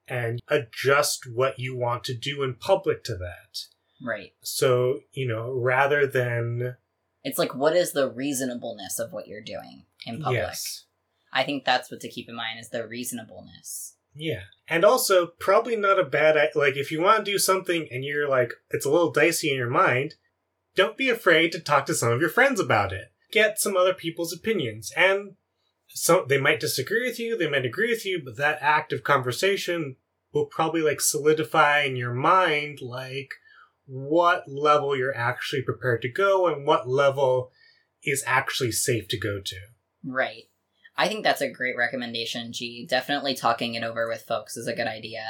and 0.08 0.40
adjust 0.48 1.24
what 1.32 1.58
you 1.58 1.76
want 1.76 2.02
to 2.04 2.14
do 2.14 2.42
in 2.42 2.54
public 2.54 3.04
to 3.04 3.14
that. 3.14 3.58
Right. 4.02 4.32
So, 4.42 5.00
you 5.12 5.28
know, 5.28 5.52
rather 5.52 6.06
than 6.06 6.76
It's 7.22 7.38
like 7.38 7.54
what 7.54 7.76
is 7.76 7.92
the 7.92 8.10
reasonableness 8.10 8.98
of 8.98 9.12
what 9.12 9.28
you're 9.28 9.40
doing 9.42 9.84
in 10.04 10.20
public? 10.20 10.40
yes. 10.40 10.84
I 11.32 11.44
think 11.44 11.64
that's 11.64 11.90
what 11.90 12.00
to 12.00 12.08
keep 12.08 12.28
in 12.28 12.34
mind 12.34 12.58
is 12.58 12.70
the 12.70 12.88
reasonableness. 12.88 13.94
Yeah. 14.16 14.42
And 14.66 14.84
also 14.84 15.28
probably 15.38 15.76
not 15.76 16.00
a 16.00 16.04
bad 16.04 16.36
like 16.56 16.76
if 16.76 16.90
you 16.90 17.00
want 17.00 17.24
to 17.24 17.30
do 17.30 17.38
something 17.38 17.86
and 17.92 18.04
you're 18.04 18.28
like 18.28 18.52
it's 18.70 18.86
a 18.86 18.90
little 18.90 19.12
dicey 19.12 19.50
in 19.50 19.56
your 19.56 19.70
mind, 19.70 20.14
don't 20.74 20.96
be 20.96 21.08
afraid 21.08 21.52
to 21.52 21.60
talk 21.60 21.86
to 21.86 21.94
some 21.94 22.10
of 22.10 22.20
your 22.20 22.30
friends 22.30 22.58
about 22.58 22.92
it. 22.92 23.12
Get 23.32 23.58
some 23.58 23.76
other 23.76 23.94
people's 23.94 24.32
opinions 24.32 24.92
and 24.96 25.36
so 25.92 26.24
they 26.28 26.38
might 26.38 26.60
disagree 26.60 27.08
with 27.08 27.18
you, 27.18 27.36
they 27.36 27.50
might 27.50 27.66
agree 27.66 27.90
with 27.90 28.06
you, 28.06 28.22
but 28.24 28.36
that 28.36 28.58
act 28.60 28.92
of 28.92 29.02
conversation 29.02 29.96
will 30.32 30.46
probably 30.46 30.82
like 30.82 31.00
solidify 31.00 31.82
in 31.82 31.96
your 31.96 32.14
mind 32.14 32.80
like 32.80 33.30
what 33.86 34.44
level 34.48 34.96
you're 34.96 35.16
actually 35.16 35.62
prepared 35.62 36.00
to 36.02 36.08
go 36.08 36.46
and 36.46 36.64
what 36.64 36.88
level 36.88 37.50
is 38.04 38.22
actually 38.26 38.70
safe 38.70 39.08
to 39.08 39.18
go 39.18 39.40
to. 39.44 39.56
Right. 40.04 40.44
I 40.96 41.08
think 41.08 41.24
that's 41.24 41.40
a 41.40 41.50
great 41.50 41.76
recommendation, 41.76 42.52
G. 42.52 42.86
Definitely 42.88 43.34
talking 43.34 43.74
it 43.74 43.82
over 43.82 44.08
with 44.08 44.22
folks 44.22 44.56
is 44.56 44.68
a 44.68 44.74
good 44.74 44.86
idea. 44.86 45.24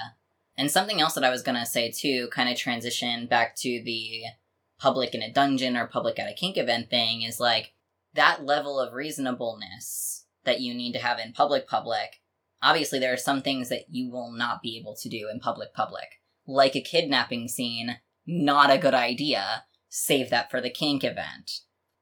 And 0.58 0.70
something 0.70 1.00
else 1.00 1.14
that 1.14 1.24
I 1.24 1.30
was 1.30 1.42
going 1.42 1.58
to 1.58 1.64
say 1.64 1.90
too, 1.90 2.28
kind 2.32 2.50
of 2.50 2.56
transition 2.56 3.26
back 3.26 3.56
to 3.56 3.82
the 3.82 4.24
public 4.78 5.14
in 5.14 5.22
a 5.22 5.32
dungeon 5.32 5.76
or 5.76 5.86
public 5.86 6.18
at 6.18 6.30
a 6.30 6.34
kink 6.34 6.58
event 6.58 6.90
thing 6.90 7.22
is 7.22 7.40
like 7.40 7.72
that 8.14 8.44
level 8.44 8.80
of 8.80 8.92
reasonableness 8.92 10.26
that 10.44 10.60
you 10.60 10.74
need 10.74 10.92
to 10.92 10.98
have 10.98 11.18
in 11.18 11.32
public 11.32 11.68
public. 11.68 12.20
Obviously, 12.62 12.98
there 12.98 13.12
are 13.12 13.18
some 13.18 13.42
things 13.42 13.68
that 13.68 13.86
you 13.88 14.10
will 14.10 14.32
not 14.32 14.62
be 14.62 14.78
able 14.78 14.96
to 14.96 15.08
do 15.08 15.28
in 15.32 15.40
public 15.40 15.72
public, 15.72 16.20
like 16.46 16.76
a 16.76 16.80
kidnapping 16.80 17.48
scene. 17.48 17.98
Not 18.26 18.70
a 18.70 18.78
good 18.78 18.94
idea. 18.94 19.64
Save 19.88 20.30
that 20.30 20.50
for 20.50 20.60
the 20.60 20.70
kink 20.70 21.02
event. 21.02 21.50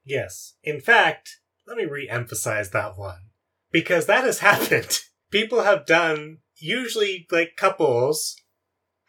Yes. 0.03 0.55
In 0.63 0.79
fact, 0.79 1.39
let 1.67 1.77
me 1.77 1.85
re 1.85 2.09
emphasize 2.09 2.71
that 2.71 2.97
one. 2.97 3.29
Because 3.71 4.05
that 4.07 4.23
has 4.23 4.39
happened. 4.39 4.99
People 5.31 5.63
have 5.63 5.85
done, 5.85 6.39
usually 6.57 7.27
like 7.31 7.55
couples, 7.55 8.35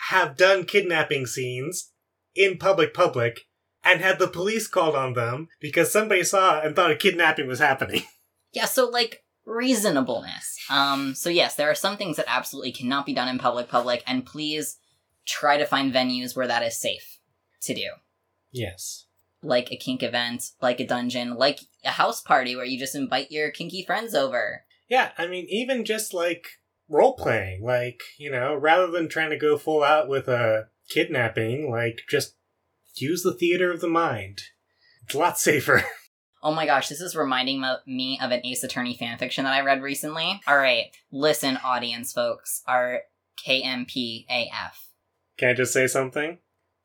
have 0.09 0.37
done 0.37 0.65
kidnapping 0.65 1.27
scenes 1.27 1.93
in 2.35 2.59
public 2.59 2.95
public 2.95 3.41
and 3.85 4.01
had 4.01 4.19
the 4.19 4.29
police 4.29 4.67
called 4.67 4.95
on 4.95 5.15
them 5.15 5.49
because 5.61 5.93
somebody 5.93 6.23
saw 6.23 6.61
and 6.61 6.77
thought 6.77 6.91
a 6.91 6.97
kidnapping 6.97 7.47
was 7.47 7.61
happening. 7.61 8.03
Yeah, 8.53 8.65
so 8.65 8.89
like 8.89 9.23
reasonableness. 9.45 10.59
Um, 10.69 11.15
so 11.15 11.31
yes, 11.31 11.55
there 11.55 11.71
are 11.71 11.75
some 11.77 11.97
things 11.97 12.17
that 12.17 12.25
absolutely 12.27 12.73
cannot 12.73 13.07
be 13.07 13.15
done 13.15 13.29
in 13.29 13.39
public 13.39 13.69
public, 13.69 14.03
and 14.09 14.27
please 14.27 14.79
try 15.25 15.57
to 15.57 15.65
find 15.65 15.95
venues 15.95 16.35
where 16.35 16.49
that 16.49 16.65
is 16.65 16.77
safe 16.77 17.21
to 17.63 17.75
do. 17.75 17.91
Yes. 18.51 19.07
Like 19.41 19.71
a 19.71 19.77
kink 19.77 20.03
event, 20.03 20.51
like 20.61 20.81
a 20.81 20.87
dungeon, 20.87 21.37
like 21.37 21.61
a 21.85 21.91
house 21.91 22.21
party 22.21 22.57
where 22.57 22.65
you 22.65 22.77
just 22.77 22.97
invite 22.97 23.31
your 23.31 23.53
kinky 23.53 23.85
friends 23.85 24.17
over. 24.17 24.65
Yeah, 24.89 25.13
I 25.17 25.29
mean, 25.29 25.47
even 25.49 25.85
just 25.85 26.13
like 26.13 26.47
role 26.89 27.15
playing, 27.15 27.63
like, 27.63 28.01
you 28.19 28.31
know, 28.31 28.55
rather 28.55 28.89
than 28.89 29.09
trying 29.09 29.31
to 29.31 29.39
go 29.39 29.57
full 29.57 29.85
out 29.85 30.09
with 30.09 30.29
a 30.29 30.67
kidnapping, 30.91 31.71
like, 31.71 32.01
just 32.09 32.35
use 32.97 33.23
the 33.23 33.35
theater 33.35 33.71
of 33.71 33.81
the 33.81 33.89
mind. 33.89 34.43
It's 35.05 35.15
a 35.15 35.19
lot 35.19 35.39
safer. 35.39 35.85
Oh 36.43 36.55
my 36.55 36.65
gosh, 36.65 36.89
this 36.89 37.03
is 37.03 37.15
reminding 37.15 37.63
me 37.87 38.19
of 38.23 38.31
an 38.31 38.41
Ace 38.47 38.65
Attorney 38.65 38.97
fanfiction 38.97 39.43
that 39.43 39.53
I 39.53 39.61
read 39.61 39.83
recently. 39.83 40.41
All 40.49 40.57
right, 40.57 40.87
listen, 41.13 41.59
audience 41.59 42.15
folks, 42.15 42.63
our 42.67 43.03
KNPAF. 43.47 44.73
Can 45.37 45.51
I 45.51 45.53
just 45.53 45.75
say 45.75 45.87
something? 45.87 46.39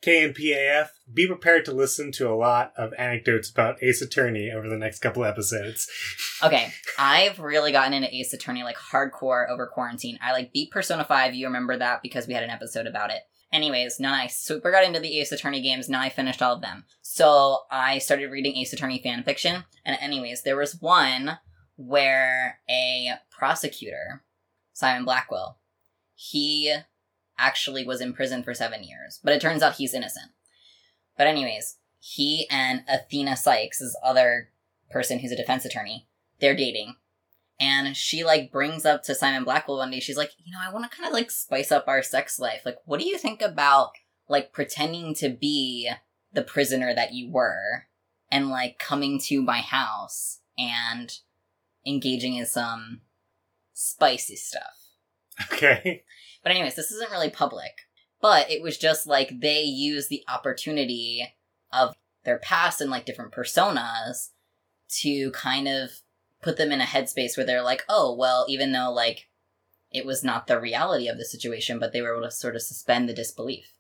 KNPAF, 0.06 0.90
be 1.12 1.26
prepared 1.26 1.66
to 1.66 1.72
listen 1.72 2.12
to 2.14 2.30
a 2.30 2.36
lot 2.36 2.74
of 2.78 2.94
anecdotes 2.98 3.50
about 3.50 3.82
Ace 3.82 4.02
Attorney 4.02 4.52
over 4.52 4.70
the 4.70 4.78
next 4.78 5.00
couple 5.00 5.26
episodes. 5.26 5.90
Okay, 6.44 6.74
I've 7.00 7.40
really 7.40 7.72
gotten 7.72 7.94
into 7.94 8.14
Ace 8.14 8.34
Attorney 8.34 8.64
like 8.64 8.76
hardcore 8.76 9.50
over 9.50 9.68
quarantine. 9.68 10.20
I 10.22 10.34
like 10.34 10.52
beat 10.52 10.70
Persona 10.70 11.06
5, 11.06 11.34
you 11.34 11.48
remember 11.48 11.78
that 11.78 12.02
because 12.04 12.28
we 12.28 12.34
had 12.34 12.44
an 12.44 12.50
episode 12.50 12.88
about 12.88 13.10
it. 13.10 13.22
Anyways, 13.56 14.02
now 14.02 14.14
I 14.14 14.28
super 14.28 14.70
got 14.70 14.84
into 14.84 15.00
the 15.00 15.18
Ace 15.18 15.32
Attorney 15.32 15.62
games. 15.62 15.88
Now 15.88 16.02
I 16.02 16.10
finished 16.10 16.42
all 16.42 16.56
of 16.56 16.62
them. 16.62 16.84
So 17.02 17.60
I 17.72 18.00
started 18.00 18.30
reading 18.30 18.58
Ace 18.58 18.74
Attorney 18.74 19.00
fan 19.02 19.24
fiction. 19.24 19.64
And, 19.86 19.98
anyways, 20.02 20.42
there 20.42 20.58
was 20.58 20.82
one 20.82 21.40
where 21.78 22.60
a 22.70 23.12
prosecutor, 23.32 24.26
Simon 24.74 25.06
Blackquill, 25.06 25.56
he 26.16 26.76
actually 27.40 27.86
was 27.86 28.02
in 28.02 28.12
prison 28.12 28.44
for 28.44 28.54
seven 28.54 28.84
years. 28.84 29.22
But 29.24 29.32
it 29.32 29.42
turns 29.42 29.64
out 29.64 29.76
he's 29.76 29.94
innocent. 29.94 30.32
But, 31.18 31.28
anyways, 31.28 31.78
he 31.98 32.48
and 32.52 32.82
Athena 32.90 33.38
Cykes, 33.38 33.80
his 33.80 33.98
other 34.04 34.50
person 34.90 35.20
who's 35.20 35.32
a 35.32 35.38
defense 35.38 35.64
attorney, 35.64 36.10
they're 36.42 36.58
dating 36.58 36.96
and 37.60 37.96
she 37.96 38.24
like 38.24 38.52
brings 38.52 38.86
up 38.86 39.04
to 39.04 39.16
Simon 39.16 39.46
Blackquill 39.46 39.78
one 39.78 39.92
day, 39.92 40.00
she's 40.00 40.18
like, 40.18 40.32
you 40.44 40.52
know, 40.52 40.60
I 40.62 40.74
want 40.74 40.90
to 40.90 40.96
kind 40.96 41.08
of 41.08 41.14
like 41.14 41.32
spice 41.32 41.72
up 41.72 41.86
our 41.88 42.04
sex 42.04 42.40
life. 42.40 42.62
Like, 42.66 42.78
what 42.86 43.00
do 43.00 43.08
you 43.08 43.18
think 43.18 43.42
about 43.42 43.92
like 44.28 44.52
pretending 44.52 45.14
to 45.16 45.30
be 45.30 45.90
the 46.34 46.44
prisoner 46.44 46.94
that 46.94 47.14
you 47.14 47.32
were 47.32 47.86
and 48.32 48.50
like 48.50 48.80
coming 48.80 49.20
to 49.26 49.42
my 49.42 49.60
house 49.60 50.40
and 50.58 51.20
engaging 51.86 52.36
in 52.36 52.46
some 52.46 53.02
spicy 53.74 54.36
stuff? 54.36 54.74
Okay. 55.52 56.04
But, 56.44 56.52
anyways, 56.52 56.76
this 56.76 56.92
isn't 56.92 57.12
really 57.12 57.30
public, 57.30 57.88
but 58.22 58.52
it 58.52 58.62
was 58.62 58.78
just 58.78 59.08
like 59.08 59.40
they 59.42 59.64
use 59.64 60.08
the 60.08 60.24
opportunity 60.28 61.34
of 61.74 61.96
their 62.24 62.38
past 62.38 62.82
and 62.82 62.92
like 62.92 63.06
different 63.06 63.32
personas 63.32 64.30
to 65.02 65.32
kind 65.32 65.68
of 65.68 65.90
put 66.46 66.58
them 66.58 66.72
in 66.72 66.80
a 66.80 66.86
headspace 66.86 67.36
where 67.36 67.46
they're 67.46 67.64
like, 67.64 67.84
oh, 67.90 68.16
well, 68.16 68.46
even 68.48 68.72
though 68.72 68.94
like 68.94 69.28
it 69.92 70.06
was 70.06 70.24
not 70.24 70.46
the 70.46 70.62
reality 70.62 71.08
of 71.08 71.18
the 71.18 71.26
situation, 71.26 71.80
but 71.80 71.92
they 71.92 72.02
were 72.02 72.14
able 72.14 72.24
to 72.24 72.32
sort 72.32 72.56
of 72.56 72.62
suspend 72.62 73.10
the 73.10 73.14
disbelief. 73.14 73.74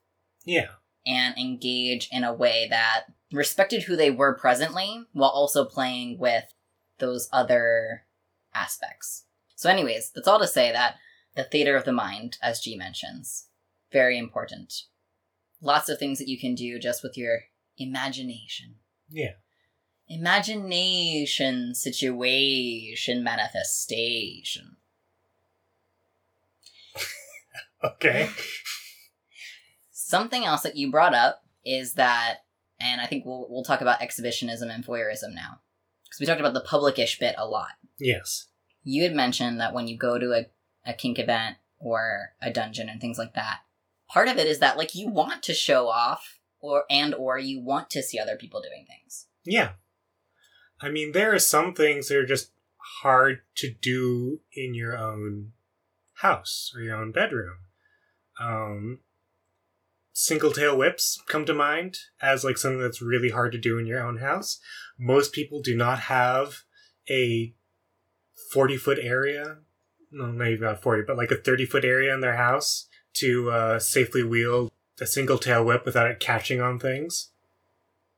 Yeah. 0.43 0.69
And 1.05 1.37
engage 1.37 2.09
in 2.11 2.23
a 2.23 2.33
way 2.33 2.67
that 2.69 3.03
respected 3.31 3.83
who 3.83 3.95
they 3.95 4.09
were 4.09 4.35
presently 4.35 5.03
while 5.13 5.29
also 5.29 5.63
playing 5.63 6.17
with 6.17 6.45
those 6.97 7.29
other 7.31 8.05
aspects. 8.55 9.25
So, 9.55 9.69
anyways, 9.69 10.11
that's 10.15 10.27
all 10.27 10.39
to 10.39 10.47
say 10.47 10.71
that 10.71 10.95
the 11.35 11.43
theater 11.43 11.75
of 11.75 11.85
the 11.85 11.91
mind, 11.91 12.37
as 12.41 12.59
G 12.59 12.75
mentions, 12.75 13.49
very 13.91 14.17
important. 14.17 14.73
Lots 15.61 15.89
of 15.89 15.99
things 15.99 16.17
that 16.17 16.27
you 16.27 16.39
can 16.39 16.55
do 16.55 16.79
just 16.79 17.03
with 17.03 17.15
your 17.15 17.41
imagination. 17.77 18.75
Yeah 19.09 19.33
imagination 20.07 21.73
situation 21.73 23.23
manifestation. 23.23 24.77
okay. 27.83 28.29
Something 29.91 30.45
else 30.45 30.61
that 30.61 30.75
you 30.75 30.91
brought 30.91 31.13
up 31.13 31.43
is 31.65 31.93
that, 31.93 32.39
and 32.79 33.01
I 33.01 33.07
think 33.07 33.25
we'll 33.25 33.47
we'll 33.49 33.63
talk 33.63 33.81
about 33.81 34.01
exhibitionism 34.01 34.69
and 34.69 34.85
voyeurism 34.85 35.33
now, 35.33 35.59
because 36.03 36.19
we 36.19 36.25
talked 36.25 36.39
about 36.39 36.53
the 36.53 36.61
publicish 36.61 37.19
bit 37.19 37.35
a 37.37 37.47
lot. 37.47 37.71
Yes. 37.99 38.47
You 38.83 39.03
had 39.03 39.15
mentioned 39.15 39.59
that 39.59 39.73
when 39.73 39.87
you 39.87 39.97
go 39.97 40.19
to 40.19 40.33
a, 40.33 40.45
a 40.85 40.93
kink 40.93 41.17
event 41.17 41.57
or 41.79 42.33
a 42.41 42.51
dungeon 42.51 42.87
and 42.87 43.01
things 43.01 43.17
like 43.17 43.33
that, 43.33 43.61
part 44.07 44.27
of 44.27 44.37
it 44.37 44.45
is 44.45 44.59
that 44.59 44.77
like 44.77 44.93
you 44.93 45.09
want 45.09 45.41
to 45.43 45.53
show 45.53 45.87
off 45.87 46.39
or 46.59 46.83
and 46.89 47.15
or 47.15 47.39
you 47.39 47.59
want 47.59 47.89
to 47.91 48.03
see 48.03 48.19
other 48.19 48.35
people 48.35 48.61
doing 48.61 48.85
things. 48.87 49.25
Yeah. 49.43 49.71
I 50.81 50.89
mean, 50.89 51.11
there 51.11 51.33
are 51.33 51.39
some 51.39 51.73
things 51.73 52.07
that 52.07 52.17
are 52.17 52.25
just 52.25 52.51
hard 53.01 53.41
to 53.55 53.71
do 53.71 54.41
in 54.53 54.73
your 54.73 54.97
own 54.97 55.53
house 56.15 56.71
or 56.75 56.81
your 56.81 56.95
own 56.95 57.11
bedroom. 57.11 57.57
Um, 58.39 58.99
single 60.13 60.51
tail 60.51 60.77
whips 60.77 61.21
come 61.27 61.45
to 61.45 61.53
mind 61.53 61.97
as 62.21 62.43
like 62.43 62.57
something 62.57 62.81
that's 62.81 63.01
really 63.01 63.29
hard 63.29 63.51
to 63.51 63.57
do 63.57 63.77
in 63.77 63.85
your 63.85 64.05
own 64.05 64.17
house. 64.17 64.59
Most 64.97 65.33
people 65.33 65.61
do 65.61 65.75
not 65.75 65.99
have 66.01 66.63
a 67.09 67.53
40 68.51 68.77
foot 68.77 68.97
area, 69.01 69.57
no, 70.11 70.27
maybe 70.27 70.61
not 70.61 70.81
40, 70.81 71.03
but 71.05 71.17
like 71.17 71.31
a 71.31 71.37
30 71.37 71.65
foot 71.65 71.85
area 71.85 72.13
in 72.13 72.21
their 72.21 72.37
house 72.37 72.87
to 73.15 73.49
uh, 73.51 73.79
safely 73.79 74.23
wield 74.23 74.71
a 74.99 75.05
single 75.05 75.37
tail 75.37 75.65
whip 75.65 75.85
without 75.85 76.09
it 76.09 76.19
catching 76.19 76.61
on 76.61 76.79
things. 76.79 77.31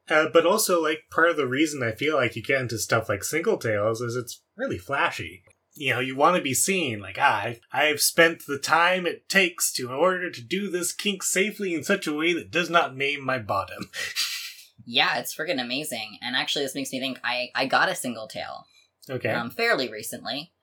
Uh, 0.09 0.27
but 0.31 0.45
also, 0.45 0.81
like, 0.81 1.03
part 1.11 1.29
of 1.29 1.37
the 1.37 1.47
reason 1.47 1.83
I 1.83 1.91
feel 1.91 2.15
like 2.15 2.35
you 2.35 2.43
get 2.43 2.61
into 2.61 2.77
stuff 2.77 3.09
like 3.09 3.23
Single 3.23 3.57
Tails 3.57 4.01
is 4.01 4.15
it's 4.15 4.41
really 4.55 4.77
flashy. 4.77 5.43
You 5.75 5.93
know, 5.93 5.99
you 5.99 6.15
want 6.15 6.37
to 6.37 6.41
be 6.41 6.53
seen, 6.53 6.99
like, 6.99 7.17
ah, 7.19 7.43
I've, 7.43 7.59
I've 7.71 8.01
spent 8.01 8.43
the 8.47 8.57
time 8.57 9.05
it 9.05 9.29
takes 9.29 9.71
to 9.73 9.89
in 9.89 9.93
order 9.93 10.31
to 10.31 10.41
do 10.41 10.69
this 10.69 10.93
kink 10.93 11.23
safely 11.23 11.73
in 11.73 11.83
such 11.83 12.07
a 12.07 12.13
way 12.13 12.33
that 12.33 12.51
does 12.51 12.69
not 12.69 12.95
maim 12.95 13.23
my 13.23 13.37
bottom. 13.37 13.89
yeah, 14.85 15.17
it's 15.17 15.35
friggin' 15.35 15.61
amazing. 15.61 16.17
And 16.21 16.35
actually, 16.35 16.65
this 16.65 16.75
makes 16.75 16.91
me 16.91 16.99
think 16.99 17.19
I, 17.23 17.49
I 17.53 17.65
got 17.65 17.89
a 17.89 17.95
single 17.95 18.27
tail. 18.27 18.65
Okay. 19.09 19.29
Um, 19.29 19.51
fairly 19.51 19.89
recently. 19.91 20.53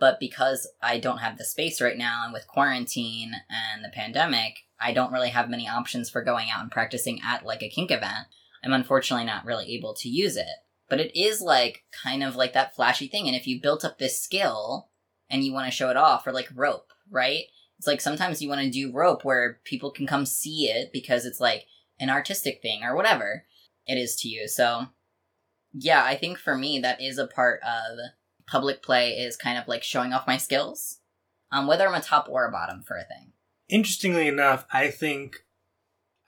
But 0.00 0.18
because 0.18 0.68
I 0.82 0.98
don't 0.98 1.18
have 1.18 1.38
the 1.38 1.44
space 1.44 1.80
right 1.80 1.96
now, 1.96 2.22
and 2.24 2.32
with 2.32 2.48
quarantine 2.48 3.32
and 3.48 3.84
the 3.84 3.90
pandemic, 3.90 4.56
I 4.80 4.92
don't 4.92 5.12
really 5.12 5.30
have 5.30 5.48
many 5.48 5.68
options 5.68 6.10
for 6.10 6.22
going 6.22 6.48
out 6.52 6.62
and 6.62 6.70
practicing 6.70 7.20
at 7.24 7.46
like 7.46 7.62
a 7.62 7.68
kink 7.68 7.90
event. 7.90 8.26
I'm 8.64 8.72
unfortunately 8.72 9.26
not 9.26 9.44
really 9.44 9.74
able 9.74 9.94
to 9.94 10.08
use 10.08 10.36
it. 10.36 10.46
But 10.88 11.00
it 11.00 11.18
is 11.18 11.40
like 11.40 11.84
kind 12.02 12.22
of 12.22 12.36
like 12.36 12.52
that 12.52 12.74
flashy 12.74 13.08
thing. 13.08 13.26
And 13.26 13.36
if 13.36 13.46
you 13.46 13.60
built 13.60 13.84
up 13.84 13.98
this 13.98 14.20
skill 14.20 14.90
and 15.30 15.42
you 15.42 15.52
want 15.52 15.66
to 15.66 15.76
show 15.76 15.90
it 15.90 15.96
off, 15.96 16.26
or 16.26 16.32
like 16.32 16.48
rope, 16.54 16.92
right? 17.10 17.44
It's 17.78 17.86
like 17.86 18.00
sometimes 18.00 18.40
you 18.40 18.48
want 18.48 18.60
to 18.60 18.70
do 18.70 18.92
rope 18.92 19.24
where 19.24 19.60
people 19.64 19.90
can 19.90 20.06
come 20.06 20.26
see 20.26 20.66
it 20.66 20.90
because 20.92 21.24
it's 21.24 21.40
like 21.40 21.64
an 21.98 22.10
artistic 22.10 22.60
thing 22.62 22.82
or 22.82 22.94
whatever 22.94 23.44
it 23.86 23.96
is 23.96 24.16
to 24.16 24.28
you. 24.28 24.46
So, 24.48 24.86
yeah, 25.72 26.04
I 26.04 26.16
think 26.16 26.38
for 26.38 26.56
me, 26.56 26.78
that 26.80 27.00
is 27.02 27.18
a 27.18 27.26
part 27.26 27.60
of 27.62 27.98
public 28.46 28.82
play 28.82 29.10
is 29.12 29.36
kind 29.36 29.58
of 29.58 29.66
like 29.66 29.82
showing 29.82 30.12
off 30.12 30.26
my 30.26 30.36
skills, 30.36 31.00
um, 31.50 31.66
whether 31.66 31.88
I'm 31.88 31.94
a 31.94 32.00
top 32.00 32.28
or 32.28 32.46
a 32.46 32.52
bottom 32.52 32.82
for 32.82 32.96
a 32.96 33.04
thing. 33.04 33.32
Interestingly 33.68 34.28
enough, 34.28 34.66
I 34.72 34.90
think 34.90 35.43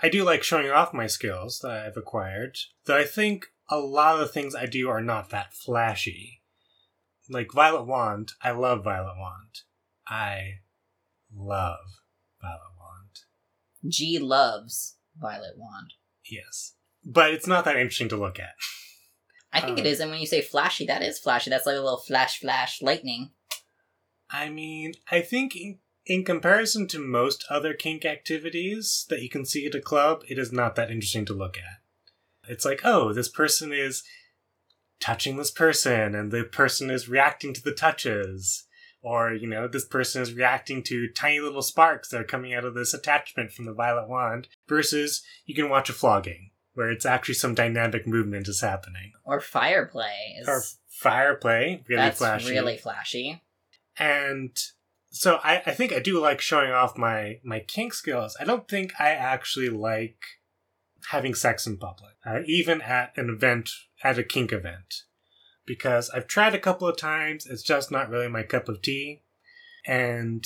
I 0.00 0.08
do 0.08 0.24
like 0.24 0.42
showing 0.42 0.70
off 0.70 0.92
my 0.92 1.06
skills 1.06 1.60
that 1.62 1.86
I've 1.86 1.96
acquired, 1.96 2.58
though 2.84 2.98
I 2.98 3.04
think 3.04 3.46
a 3.68 3.78
lot 3.78 4.14
of 4.14 4.20
the 4.20 4.28
things 4.28 4.54
I 4.54 4.66
do 4.66 4.88
are 4.88 5.02
not 5.02 5.30
that 5.30 5.54
flashy. 5.54 6.42
Like 7.28 7.52
Violet 7.52 7.84
Wand, 7.84 8.32
I 8.42 8.52
love 8.52 8.84
Violet 8.84 9.16
Wand. 9.18 9.62
I 10.06 10.60
love 11.34 11.78
Violet 12.40 12.60
Wand. 12.78 13.90
G 13.92 14.18
loves 14.18 14.96
Violet 15.18 15.54
Wand. 15.56 15.94
Yes. 16.30 16.74
But 17.04 17.32
it's 17.32 17.46
not 17.46 17.64
that 17.64 17.76
interesting 17.76 18.08
to 18.10 18.16
look 18.16 18.38
at. 18.38 18.54
I 19.52 19.60
think 19.60 19.78
um, 19.78 19.78
it 19.78 19.86
is, 19.86 20.00
and 20.00 20.10
when 20.10 20.20
you 20.20 20.26
say 20.26 20.42
flashy, 20.42 20.86
that 20.86 21.02
is 21.02 21.18
flashy. 21.18 21.50
That's 21.50 21.66
like 21.66 21.76
a 21.76 21.80
little 21.80 21.98
flash, 21.98 22.40
flash, 22.40 22.82
lightning. 22.82 23.30
I 24.30 24.50
mean, 24.50 24.92
I 25.10 25.20
think 25.20 25.56
in 26.06 26.24
comparison 26.24 26.86
to 26.88 26.98
most 26.98 27.44
other 27.50 27.74
kink 27.74 28.04
activities 28.04 29.06
that 29.10 29.22
you 29.22 29.28
can 29.28 29.44
see 29.44 29.66
at 29.66 29.74
a 29.74 29.80
club, 29.80 30.22
it 30.28 30.38
is 30.38 30.52
not 30.52 30.76
that 30.76 30.90
interesting 30.90 31.24
to 31.26 31.34
look 31.34 31.56
at. 31.58 31.80
It's 32.48 32.64
like, 32.64 32.82
oh, 32.84 33.12
this 33.12 33.28
person 33.28 33.72
is 33.72 34.04
touching 35.00 35.36
this 35.36 35.50
person, 35.50 36.14
and 36.14 36.30
the 36.30 36.44
person 36.44 36.90
is 36.90 37.08
reacting 37.08 37.52
to 37.54 37.62
the 37.62 37.72
touches. 37.72 38.64
Or, 39.02 39.32
you 39.32 39.46
know, 39.48 39.68
this 39.68 39.84
person 39.84 40.22
is 40.22 40.32
reacting 40.32 40.82
to 40.84 41.08
tiny 41.12 41.38
little 41.40 41.62
sparks 41.62 42.08
that 42.08 42.20
are 42.20 42.24
coming 42.24 42.54
out 42.54 42.64
of 42.64 42.74
this 42.74 42.94
attachment 42.94 43.52
from 43.52 43.64
the 43.66 43.74
violet 43.74 44.08
wand, 44.08 44.48
versus 44.68 45.22
you 45.44 45.54
can 45.54 45.68
watch 45.68 45.88
a 45.90 45.92
flogging, 45.92 46.50
where 46.74 46.90
it's 46.90 47.06
actually 47.06 47.34
some 47.34 47.54
dynamic 47.54 48.06
movement 48.06 48.48
is 48.48 48.60
happening. 48.60 49.12
Or 49.24 49.40
fire 49.40 49.86
play 49.86 50.36
is 50.40 50.48
Or 50.48 50.62
fire 50.88 51.34
play, 51.34 51.82
really 51.88 52.00
that's 52.02 52.18
flashy. 52.18 52.50
really 52.50 52.76
flashy. 52.76 53.42
and 53.98 54.56
so 55.16 55.38
I, 55.42 55.62
I 55.64 55.72
think 55.72 55.92
I 55.92 55.98
do 55.98 56.20
like 56.20 56.40
showing 56.40 56.70
off 56.70 56.98
my 56.98 57.40
my 57.42 57.60
kink 57.60 57.94
skills. 57.94 58.36
I 58.38 58.44
don't 58.44 58.68
think 58.68 58.92
I 58.98 59.10
actually 59.10 59.68
like 59.68 60.18
having 61.10 61.34
sex 61.34 61.66
in 61.66 61.78
public, 61.78 62.14
uh, 62.24 62.40
even 62.46 62.80
at 62.82 63.12
an 63.16 63.30
event 63.30 63.70
at 64.02 64.18
a 64.18 64.24
kink 64.24 64.52
event, 64.52 65.04
because 65.66 66.10
I've 66.10 66.26
tried 66.26 66.54
a 66.54 66.58
couple 66.58 66.86
of 66.86 66.96
times. 66.96 67.46
It's 67.46 67.62
just 67.62 67.90
not 67.90 68.10
really 68.10 68.28
my 68.28 68.42
cup 68.42 68.68
of 68.68 68.82
tea, 68.82 69.22
and 69.86 70.44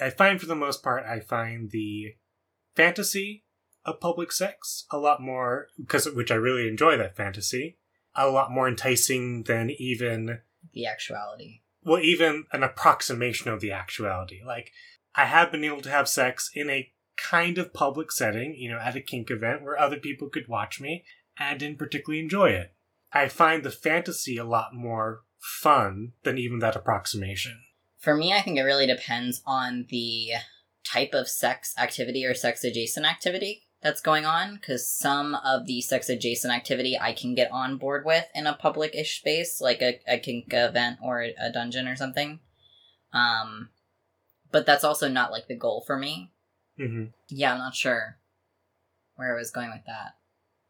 I 0.00 0.10
find 0.10 0.40
for 0.40 0.46
the 0.46 0.54
most 0.54 0.82
part 0.82 1.04
I 1.04 1.20
find 1.20 1.70
the 1.70 2.14
fantasy 2.76 3.44
of 3.84 4.00
public 4.00 4.32
sex 4.32 4.86
a 4.90 4.98
lot 4.98 5.20
more 5.20 5.68
because 5.78 6.06
which 6.06 6.30
I 6.30 6.36
really 6.36 6.68
enjoy 6.68 6.96
that 6.96 7.16
fantasy 7.16 7.76
a 8.16 8.28
lot 8.28 8.50
more 8.50 8.68
enticing 8.68 9.42
than 9.42 9.70
even 9.70 10.40
The 10.72 10.86
actuality. 10.86 11.62
Well, 11.84 12.00
even 12.00 12.44
an 12.52 12.62
approximation 12.62 13.50
of 13.50 13.60
the 13.60 13.72
actuality. 13.72 14.40
Like, 14.44 14.72
I 15.14 15.26
have 15.26 15.52
been 15.52 15.64
able 15.64 15.82
to 15.82 15.90
have 15.90 16.08
sex 16.08 16.50
in 16.54 16.70
a 16.70 16.90
kind 17.16 17.58
of 17.58 17.72
public 17.72 18.10
setting, 18.10 18.54
you 18.56 18.70
know, 18.70 18.78
at 18.78 18.96
a 18.96 19.00
kink 19.00 19.30
event 19.30 19.62
where 19.62 19.78
other 19.78 19.98
people 19.98 20.28
could 20.28 20.48
watch 20.48 20.80
me, 20.80 21.04
and 21.38 21.60
didn't 21.60 21.78
particularly 21.78 22.22
enjoy 22.22 22.50
it. 22.50 22.74
I 23.12 23.28
find 23.28 23.62
the 23.62 23.70
fantasy 23.70 24.36
a 24.36 24.44
lot 24.44 24.74
more 24.74 25.22
fun 25.38 26.12
than 26.24 26.38
even 26.38 26.58
that 26.60 26.76
approximation. 26.76 27.60
For 27.98 28.14
me, 28.14 28.32
I 28.32 28.40
think 28.40 28.58
it 28.58 28.62
really 28.62 28.86
depends 28.86 29.42
on 29.46 29.86
the 29.88 30.32
type 30.84 31.14
of 31.14 31.28
sex 31.28 31.74
activity 31.78 32.24
or 32.24 32.34
sex 32.34 32.64
adjacent 32.64 33.06
activity 33.06 33.63
that's 33.84 34.00
going 34.00 34.24
on, 34.24 34.54
because 34.54 34.88
some 34.88 35.36
of 35.36 35.66
the 35.66 35.80
sex 35.82 36.08
adjacent 36.08 36.52
activity 36.52 36.98
I 36.98 37.12
can 37.12 37.34
get 37.34 37.52
on 37.52 37.76
board 37.76 38.04
with 38.04 38.26
in 38.34 38.48
a 38.48 38.54
public 38.54 38.96
ish 38.96 39.18
space, 39.18 39.60
like 39.60 39.82
a, 39.82 40.00
a 40.08 40.18
kink 40.18 40.46
event 40.52 40.98
or 41.02 41.20
a 41.20 41.52
dungeon 41.52 41.86
or 41.86 41.94
something. 41.94 42.40
Um, 43.12 43.68
but 44.50 44.66
that's 44.66 44.84
also 44.84 45.08
not 45.08 45.30
like 45.30 45.46
the 45.46 45.56
goal 45.56 45.84
for 45.86 45.96
me. 45.96 46.32
hmm 46.76 47.04
Yeah, 47.28 47.52
I'm 47.52 47.58
not 47.58 47.76
sure 47.76 48.18
where 49.16 49.36
I 49.36 49.38
was 49.38 49.50
going 49.50 49.70
with 49.70 49.84
that. 49.86 50.14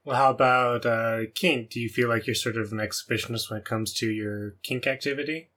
Well, 0.04 0.16
how 0.16 0.30
about 0.30 0.84
uh, 0.84 1.20
kink? 1.34 1.70
Do 1.70 1.80
you 1.80 1.88
feel 1.88 2.08
like 2.08 2.26
you're 2.26 2.34
sort 2.34 2.58
of 2.58 2.72
an 2.72 2.78
exhibitionist 2.78 3.48
when 3.48 3.60
it 3.60 3.64
comes 3.64 3.94
to 3.94 4.10
your 4.10 4.56
kink 4.62 4.86
activity? 4.86 5.50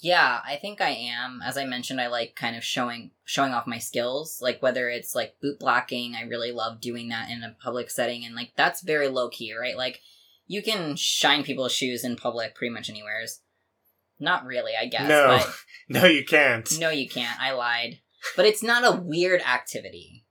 Yeah, 0.00 0.40
I 0.44 0.56
think 0.56 0.80
I 0.80 0.90
am. 0.90 1.40
As 1.44 1.56
I 1.56 1.64
mentioned, 1.64 2.00
I 2.00 2.08
like 2.08 2.34
kind 2.34 2.56
of 2.56 2.64
showing 2.64 3.12
showing 3.24 3.52
off 3.52 3.66
my 3.66 3.78
skills. 3.78 4.38
Like 4.40 4.60
whether 4.60 4.88
it's 4.88 5.14
like 5.14 5.36
boot 5.40 5.60
blacking, 5.60 6.14
I 6.16 6.22
really 6.22 6.50
love 6.50 6.80
doing 6.80 7.08
that 7.10 7.30
in 7.30 7.42
a 7.42 7.56
public 7.62 7.90
setting 7.90 8.24
and 8.24 8.34
like 8.34 8.52
that's 8.56 8.82
very 8.82 9.08
low 9.08 9.28
key, 9.28 9.54
right? 9.56 9.76
Like 9.76 10.00
you 10.46 10.62
can 10.62 10.96
shine 10.96 11.44
people's 11.44 11.72
shoes 11.72 12.04
in 12.04 12.16
public 12.16 12.54
pretty 12.54 12.74
much 12.74 12.90
anywheres. 12.90 13.40
Not 14.18 14.44
really, 14.44 14.72
I 14.80 14.86
guess. 14.86 15.08
no, 15.08 15.40
no, 16.00 16.06
you 16.06 16.24
can't. 16.24 16.68
no 16.78 16.90
you 16.90 17.08
can't. 17.08 17.40
I 17.40 17.52
lied. 17.52 18.00
But 18.36 18.46
it's 18.46 18.62
not 18.62 18.84
a 18.84 19.00
weird 19.00 19.40
activity. 19.42 20.24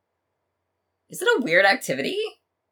Is 1.10 1.21
it 1.21 1.28
a 1.28 1.43
weird 1.43 1.65
activity? 1.65 2.17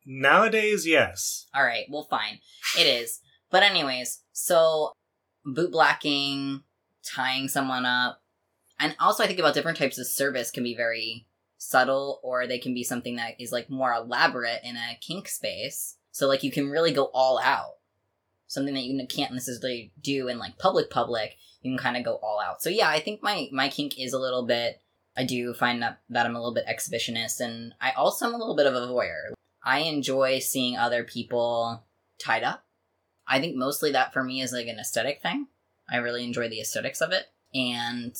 Nowadays, 0.06 0.88
yes. 0.88 1.47
All 1.54 1.63
right, 1.63 1.86
well, 1.89 2.08
fine. 2.10 2.39
It 2.78 2.88
is. 2.88 3.19
But, 3.52 3.63
anyways, 3.63 4.21
so 4.32 4.93
boot 5.43 5.71
blacking, 5.71 6.62
tying 7.13 7.48
someone 7.48 7.86
up, 7.86 8.22
and 8.80 8.95
also 9.00 9.24
I 9.24 9.28
think 9.28 9.39
about 9.39 9.54
different 9.54 9.78
types 9.78 9.98
of 9.98 10.08
service 10.08 10.52
can 10.52 10.63
be 10.63 10.76
very 10.76 11.26
subtle 11.58 12.19
or 12.24 12.48
they 12.48 12.58
can 12.58 12.74
be 12.74 12.84
something 12.84 13.17
that 13.17 13.39
is 13.39 13.52
like 13.52 13.69
more 13.69 13.93
elaborate 13.93 14.62
in 14.63 14.76
a 14.76 14.98
kink 15.02 15.28
space. 15.28 15.98
So, 16.12 16.28
like, 16.28 16.43
you 16.43 16.52
can 16.52 16.69
really 16.69 16.91
go 16.91 17.06
all 17.13 17.39
out. 17.39 17.76
Something 18.48 18.74
that 18.74 18.84
you 18.84 19.08
can't 19.08 19.34
necessarily 19.34 19.91
do 20.02 20.28
in 20.28 20.39
like 20.39 20.58
public 20.58 20.89
public, 20.89 21.38
you 21.62 21.72
can 21.72 21.78
kind 21.78 21.98
of 21.98 22.04
go 22.04 22.15
all 22.24 22.41
out. 22.41 22.63
So, 22.63 22.69
yeah, 22.69 22.89
I 22.89 23.00
think 23.00 23.22
my, 23.22 23.48
my 23.52 23.69
kink 23.69 24.00
is 24.00 24.13
a 24.13 24.19
little 24.19 24.45
bit. 24.45 24.82
I 25.15 25.24
do 25.24 25.54
find 25.54 25.84
that, 25.84 26.00
that 26.10 26.26
I'm 26.26 26.36
a 26.36 26.39
little 26.39 26.54
bit 26.54 26.65
exhibitionist, 26.65 27.41
and 27.41 27.74
I 27.80 27.91
also 27.91 28.26
am 28.26 28.34
a 28.34 28.38
little 28.38 28.56
bit 28.56 28.65
of 28.65 28.74
a 28.74 28.88
voyeur. 28.88 29.34
I 29.63 29.80
enjoy 29.80 30.39
seeing 30.39 30.78
other 30.78 31.04
people 31.04 31.84
tied 32.17 32.43
up. 32.43 32.63
I 33.28 33.39
think 33.39 33.56
mostly 33.56 33.91
that 33.91 34.13
for 34.13 34.24
me 34.24 34.41
is 34.41 34.54
like 34.54 34.67
an 34.67 34.80
aesthetic 34.80 35.22
thing. 35.22 35.48
I 35.91 35.97
really 35.97 36.23
enjoy 36.23 36.49
the 36.49 36.62
aesthetics 36.62 37.02
of 37.02 37.12
it. 37.12 37.25
And 37.54 38.15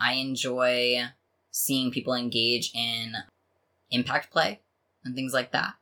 I 0.00 0.14
enjoy 0.14 1.02
seeing 1.50 1.90
people 1.90 2.14
engage 2.14 2.72
in 2.74 3.14
impact 3.90 4.30
play 4.30 4.60
and 5.04 5.14
things 5.14 5.32
like 5.32 5.52
that. 5.52 5.74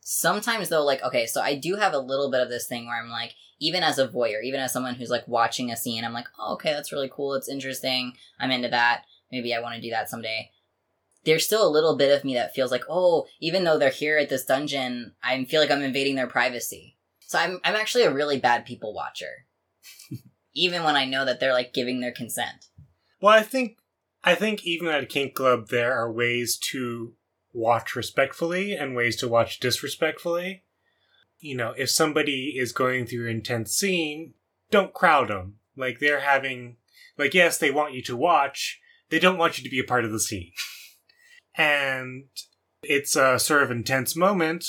Sometimes 0.00 0.68
though, 0.68 0.84
like, 0.84 1.02
okay, 1.02 1.26
so 1.26 1.40
I 1.40 1.56
do 1.56 1.76
have 1.76 1.92
a 1.92 1.98
little 1.98 2.30
bit 2.30 2.40
of 2.40 2.48
this 2.48 2.66
thing 2.66 2.86
where 2.86 3.00
I'm 3.02 3.10
like, 3.10 3.34
even 3.58 3.82
as 3.82 3.98
a 3.98 4.06
voyeur, 4.06 4.42
even 4.44 4.60
as 4.60 4.72
someone 4.72 4.94
who's 4.94 5.10
like 5.10 5.26
watching 5.26 5.70
a 5.70 5.76
scene, 5.76 6.04
I'm 6.04 6.12
like, 6.12 6.28
oh, 6.38 6.54
okay, 6.54 6.72
that's 6.72 6.92
really 6.92 7.10
cool. 7.12 7.34
It's 7.34 7.48
interesting. 7.48 8.12
I'm 8.38 8.50
into 8.50 8.68
that. 8.68 9.02
Maybe 9.32 9.52
I 9.52 9.60
want 9.60 9.74
to 9.74 9.80
do 9.80 9.90
that 9.90 10.08
someday 10.08 10.50
there's 11.26 11.44
still 11.44 11.66
a 11.66 11.68
little 11.68 11.96
bit 11.96 12.16
of 12.16 12.24
me 12.24 12.34
that 12.34 12.54
feels 12.54 12.70
like, 12.70 12.84
oh, 12.88 13.26
even 13.40 13.64
though 13.64 13.78
they're 13.78 13.90
here 13.90 14.16
at 14.16 14.28
this 14.28 14.44
dungeon, 14.44 15.12
I 15.22 15.44
feel 15.44 15.60
like 15.60 15.70
I'm 15.70 15.82
invading 15.82 16.14
their 16.14 16.28
privacy. 16.28 16.96
So 17.20 17.38
I'm 17.38 17.58
I'm 17.64 17.74
actually 17.74 18.04
a 18.04 18.14
really 18.14 18.38
bad 18.38 18.64
people 18.64 18.94
watcher. 18.94 19.46
even 20.56 20.82
when 20.82 20.96
I 20.96 21.04
know 21.04 21.24
that 21.24 21.38
they're 21.38 21.52
like 21.52 21.72
giving 21.72 22.00
their 22.00 22.10
consent. 22.12 22.66
Well, 23.20 23.32
I 23.32 23.42
think 23.42 23.78
I 24.24 24.34
think 24.34 24.66
even 24.66 24.88
at 24.88 25.02
a 25.02 25.06
kink 25.06 25.34
club 25.34 25.68
there 25.68 25.92
are 25.92 26.10
ways 26.10 26.56
to 26.70 27.12
watch 27.52 27.94
respectfully 27.94 28.72
and 28.72 28.96
ways 28.96 29.16
to 29.16 29.28
watch 29.28 29.60
disrespectfully. 29.60 30.64
You 31.38 31.56
know, 31.56 31.74
if 31.76 31.90
somebody 31.90 32.54
is 32.56 32.72
going 32.72 33.06
through 33.06 33.28
an 33.28 33.36
intense 33.36 33.74
scene, 33.74 34.34
don't 34.70 34.94
crowd 34.94 35.28
them. 35.28 35.56
Like 35.76 36.00
they're 36.00 36.20
having, 36.20 36.76
like 37.18 37.34
yes, 37.34 37.58
they 37.58 37.70
want 37.70 37.94
you 37.94 38.02
to 38.02 38.16
watch. 38.16 38.80
They 39.10 39.18
don't 39.18 39.38
want 39.38 39.58
you 39.58 39.64
to 39.64 39.70
be 39.70 39.78
a 39.78 39.84
part 39.84 40.04
of 40.04 40.10
the 40.10 40.18
scene. 40.18 40.52
and 41.54 42.24
it's 42.82 43.14
a 43.14 43.38
sort 43.38 43.62
of 43.62 43.70
intense 43.70 44.16
moment. 44.16 44.64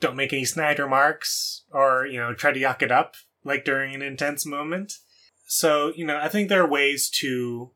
Don't 0.00 0.16
make 0.16 0.32
any 0.32 0.44
snide 0.44 0.78
remarks 0.78 1.64
or 1.72 2.06
you 2.06 2.18
know 2.18 2.34
try 2.34 2.52
to 2.52 2.60
yuck 2.60 2.82
it 2.82 2.92
up 2.92 3.16
like 3.44 3.64
during 3.64 3.94
an 3.94 4.02
intense 4.02 4.44
moment. 4.44 4.94
So 5.52 5.92
you 5.96 6.06
know, 6.06 6.16
I 6.16 6.28
think 6.28 6.48
there 6.48 6.62
are 6.62 6.70
ways 6.70 7.10
to 7.22 7.72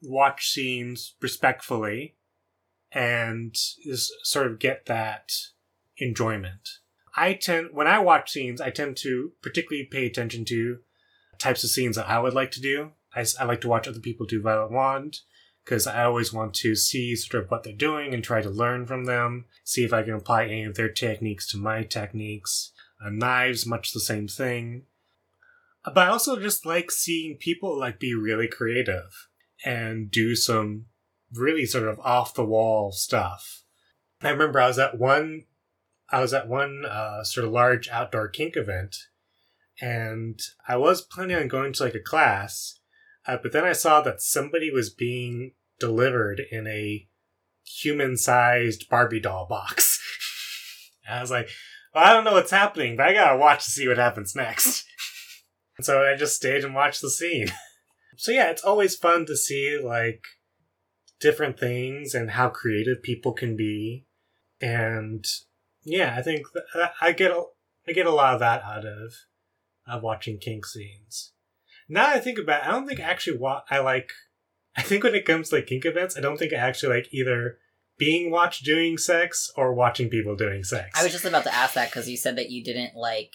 watch 0.00 0.48
scenes 0.48 1.14
respectfully 1.20 2.16
and 2.90 3.54
just 3.84 4.10
sort 4.22 4.46
of 4.46 4.58
get 4.58 4.86
that 4.86 5.30
enjoyment. 5.98 6.70
I 7.14 7.34
tend, 7.34 7.68
when 7.72 7.86
I 7.86 7.98
watch 7.98 8.30
scenes, 8.30 8.62
I 8.62 8.70
tend 8.70 8.96
to 8.98 9.32
particularly 9.42 9.84
pay 9.84 10.06
attention 10.06 10.46
to 10.46 10.78
types 11.38 11.62
of 11.62 11.68
scenes 11.68 11.96
that 11.96 12.08
I 12.08 12.18
would 12.18 12.32
like 12.32 12.50
to 12.52 12.62
do. 12.62 12.92
I, 13.14 13.26
I 13.38 13.44
like 13.44 13.60
to 13.60 13.68
watch 13.68 13.86
other 13.86 14.00
people 14.00 14.24
do 14.24 14.40
Violet 14.40 14.72
Wand 14.72 15.18
because 15.62 15.86
I 15.86 16.04
always 16.04 16.32
want 16.32 16.54
to 16.54 16.74
see 16.74 17.14
sort 17.14 17.44
of 17.44 17.50
what 17.50 17.62
they're 17.62 17.74
doing 17.74 18.14
and 18.14 18.24
try 18.24 18.40
to 18.40 18.48
learn 18.48 18.86
from 18.86 19.04
them, 19.04 19.44
see 19.64 19.84
if 19.84 19.92
I 19.92 20.02
can 20.02 20.14
apply 20.14 20.44
any 20.44 20.64
of 20.64 20.76
their 20.76 20.88
techniques 20.88 21.46
to 21.48 21.58
my 21.58 21.82
techniques. 21.82 22.72
Uh, 23.04 23.10
knives, 23.10 23.66
much 23.66 23.92
the 23.92 24.00
same 24.00 24.28
thing. 24.28 24.84
But 25.94 26.08
I 26.08 26.10
also 26.10 26.38
just 26.38 26.66
like 26.66 26.90
seeing 26.90 27.36
people 27.38 27.78
like 27.78 28.00
be 28.00 28.14
really 28.14 28.48
creative 28.48 29.28
and 29.64 30.10
do 30.10 30.34
some 30.34 30.86
really 31.32 31.66
sort 31.66 31.88
of 31.88 31.98
off 32.00 32.34
the 32.34 32.44
wall 32.44 32.92
stuff. 32.92 33.62
I 34.22 34.30
remember 34.30 34.60
I 34.60 34.66
was 34.66 34.78
at 34.78 34.98
one, 34.98 35.44
I 36.10 36.20
was 36.20 36.34
at 36.34 36.48
one 36.48 36.84
uh, 36.88 37.22
sort 37.24 37.46
of 37.46 37.52
large 37.52 37.88
outdoor 37.88 38.28
kink 38.28 38.56
event, 38.56 38.96
and 39.80 40.40
I 40.66 40.76
was 40.76 41.02
planning 41.02 41.36
on 41.36 41.48
going 41.48 41.72
to 41.74 41.84
like 41.84 41.94
a 41.94 42.00
class, 42.00 42.80
uh, 43.26 43.36
but 43.40 43.52
then 43.52 43.64
I 43.64 43.72
saw 43.72 44.00
that 44.00 44.22
somebody 44.22 44.70
was 44.70 44.90
being 44.90 45.52
delivered 45.78 46.40
in 46.50 46.66
a 46.66 47.06
human-sized 47.64 48.88
Barbie 48.88 49.20
doll 49.20 49.46
box. 49.46 50.00
I 51.08 51.20
was 51.20 51.30
like, 51.30 51.48
well, 51.94 52.04
I 52.04 52.12
don't 52.12 52.24
know 52.24 52.32
what's 52.32 52.50
happening, 52.50 52.96
but 52.96 53.06
I 53.06 53.12
gotta 53.12 53.36
watch 53.36 53.64
to 53.64 53.70
see 53.70 53.86
what 53.86 53.98
happens 53.98 54.34
next. 54.34 54.84
And 55.78 55.86
so 55.86 56.02
I 56.02 56.16
just 56.16 56.36
stayed 56.36 56.64
and 56.64 56.74
watched 56.74 57.00
the 57.00 57.08
scene. 57.08 57.48
so 58.16 58.32
yeah, 58.32 58.50
it's 58.50 58.64
always 58.64 58.96
fun 58.96 59.24
to 59.26 59.36
see 59.36 59.78
like 59.82 60.22
different 61.20 61.58
things 61.58 62.14
and 62.14 62.32
how 62.32 62.48
creative 62.48 63.02
people 63.02 63.32
can 63.32 63.56
be. 63.56 64.06
And 64.60 65.24
yeah, 65.84 66.14
I 66.16 66.22
think 66.22 66.46
I 67.00 67.12
get 67.12 67.30
a, 67.30 67.44
I 67.86 67.92
get 67.92 68.06
a 68.06 68.12
lot 68.12 68.34
of 68.34 68.40
that 68.40 68.62
out 68.62 68.84
of 68.84 69.14
of 69.86 70.02
watching 70.02 70.38
kink 70.38 70.66
scenes. 70.66 71.32
Now 71.88 72.08
I 72.08 72.18
think 72.18 72.38
about, 72.38 72.62
it, 72.62 72.68
I 72.68 72.72
don't 72.72 72.86
think 72.86 73.00
I 73.00 73.04
actually 73.04 73.38
wa- 73.38 73.62
I 73.70 73.78
like. 73.78 74.10
I 74.76 74.82
think 74.82 75.02
when 75.02 75.14
it 75.14 75.24
comes 75.24 75.48
to 75.48 75.56
like 75.56 75.66
kink 75.66 75.84
events, 75.86 76.16
I 76.16 76.20
don't 76.20 76.36
think 76.36 76.52
I 76.52 76.56
actually 76.56 76.96
like 76.96 77.08
either 77.12 77.58
being 77.98 78.30
watched 78.30 78.64
doing 78.64 78.98
sex 78.98 79.50
or 79.56 79.74
watching 79.74 80.08
people 80.08 80.36
doing 80.36 80.62
sex. 80.62 80.90
I 80.98 81.02
was 81.02 81.12
just 81.12 81.24
about 81.24 81.44
to 81.44 81.54
ask 81.54 81.74
that 81.74 81.90
because 81.90 82.08
you 82.08 82.16
said 82.16 82.36
that 82.36 82.50
you 82.50 82.62
didn't 82.62 82.94
like 82.94 83.32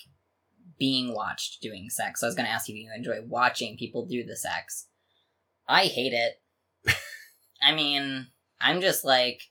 being 0.84 1.13
watched 1.13 1.61
doing 1.61 1.89
sex. 1.89 2.19
So 2.19 2.27
I 2.27 2.27
was 2.27 2.36
going 2.36 2.45
to 2.45 2.51
ask 2.51 2.67
you 2.67 2.75
if 2.75 2.81
you 2.81 2.91
enjoy 2.93 3.25
watching 3.25 3.77
people 3.77 4.05
do 4.05 4.25
the 4.25 4.36
sex. 4.36 4.88
I 5.65 5.86
hate 5.86 6.11
it. 6.11 6.41
I 7.61 7.73
mean, 7.73 8.27
I'm 8.59 8.81
just 8.81 9.05
like, 9.05 9.43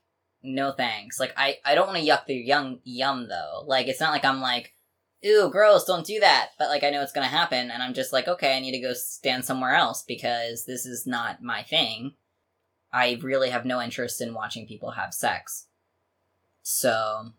no 0.42 0.72
thanks. 0.72 1.18
Like 1.18 1.32
I, 1.34 1.56
I 1.64 1.74
don't 1.74 1.86
want 1.86 1.98
to 1.98 2.06
yuck 2.06 2.26
their 2.26 2.36
young 2.36 2.80
yum 2.84 3.30
though. 3.30 3.64
Like 3.66 3.88
it's 3.88 3.98
not 3.98 4.12
like 4.12 4.26
I'm 4.26 4.42
like, 4.42 4.74
ew, 5.22 5.48
gross, 5.50 5.86
don't 5.86 6.04
do 6.04 6.20
that. 6.20 6.50
But 6.58 6.68
like 6.68 6.84
I 6.84 6.90
know 6.90 7.00
it's 7.00 7.12
gonna 7.12 7.28
happen, 7.28 7.70
and 7.70 7.82
I'm 7.82 7.94
just 7.94 8.12
like, 8.12 8.28
okay, 8.28 8.54
I 8.54 8.60
need 8.60 8.72
to 8.72 8.86
go 8.86 8.92
stand 8.92 9.46
somewhere 9.46 9.74
else 9.74 10.04
because 10.06 10.66
this 10.66 10.84
is 10.84 11.06
not 11.06 11.42
my 11.42 11.62
thing. 11.62 12.12
I 12.92 13.18
really 13.22 13.48
have 13.48 13.64
no 13.64 13.80
interest 13.80 14.20
in 14.20 14.34
watching 14.34 14.66
people 14.66 14.90
have 14.90 15.14
sex. 15.14 15.68
So, 16.62 17.30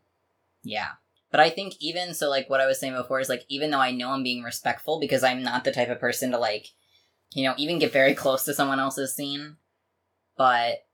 yeah. 0.63 0.93
But 1.33 1.39
I 1.39 1.49
think 1.49 1.73
even 1.79 2.13
so, 2.13 2.29
like 2.29 2.47
what 2.47 2.61
I 2.61 2.67
was 2.67 2.79
saying 2.79 2.93
before 2.93 3.19
is 3.19 3.27
like 3.27 3.43
even 3.49 3.71
though 3.71 3.79
I 3.79 3.89
know 3.89 4.11
I'm 4.11 4.21
being 4.21 4.43
respectful 4.43 4.99
because 4.99 5.23
I'm 5.23 5.41
not 5.41 5.63
the 5.63 5.71
type 5.71 5.89
of 5.89 5.99
person 5.99 6.29
to 6.29 6.37
like, 6.37 6.67
you 7.33 7.43
know, 7.43 7.55
even 7.57 7.79
get 7.79 7.91
very 7.91 8.13
close 8.13 8.45
to 8.45 8.53
someone 8.53 8.79
else's 8.79 9.15
scene, 9.15 9.57
but 10.37 10.85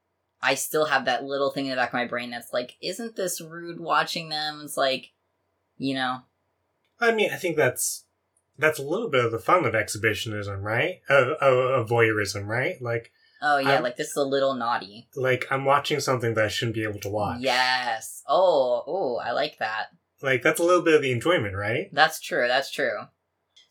I 0.42 0.56
still 0.56 0.86
have 0.86 1.04
that 1.04 1.26
little 1.26 1.52
thing 1.52 1.66
in 1.66 1.72
the 1.72 1.76
back 1.76 1.90
of 1.90 1.94
my 1.96 2.06
brain 2.06 2.30
that's 2.30 2.54
like, 2.54 2.78
isn't 2.82 3.18
this 3.18 3.42
rude 3.42 3.82
watching 3.82 4.30
them? 4.30 4.62
It's 4.64 4.78
like, 4.78 5.12
you 5.78 5.94
know. 5.94 6.20
I 7.02 7.12
mean, 7.12 7.32
I 7.34 7.36
think 7.36 7.58
that's 7.58 8.06
that's 8.58 8.80
a 8.80 8.84
little 8.84 9.10
bit 9.10 9.26
of 9.26 9.34
the 9.34 9.40
fun 9.40 9.66
of 9.66 9.76
exhibitionism, 9.76 10.62
right? 10.62 11.02
Of, 11.10 11.28
of, 11.42 11.58
of 11.82 11.90
voyeurism, 11.90 12.48
right? 12.48 12.82
Like, 12.82 13.12
Oh 13.42 13.58
yeah, 13.58 13.72
I'm- 13.72 13.84
like 13.84 13.98
this 13.98 14.12
is 14.12 14.16
a 14.16 14.24
little 14.24 14.54
naughty. 14.54 15.10
like 15.18 15.48
I'm 15.52 15.66
watching 15.66 16.00
something 16.00 16.34
that 16.36 16.46
I 16.46 16.48
shouldn't 16.48 16.76
be 16.76 16.84
able 16.84 17.02
to 17.02 17.10
watch. 17.10 17.40
Yes. 17.42 18.24
Oh, 18.26 18.84
oh, 18.88 19.18
I 19.18 19.32
like 19.32 19.58
that. 19.60 19.88
Like 20.22 20.42
that's 20.42 20.60
a 20.60 20.64
little 20.64 20.82
bit 20.82 20.96
of 20.96 21.02
the 21.02 21.12
enjoyment, 21.12 21.56
right? 21.56 21.90
That's 21.92 22.20
true. 22.20 22.48
That's 22.48 22.72
true. 22.72 23.08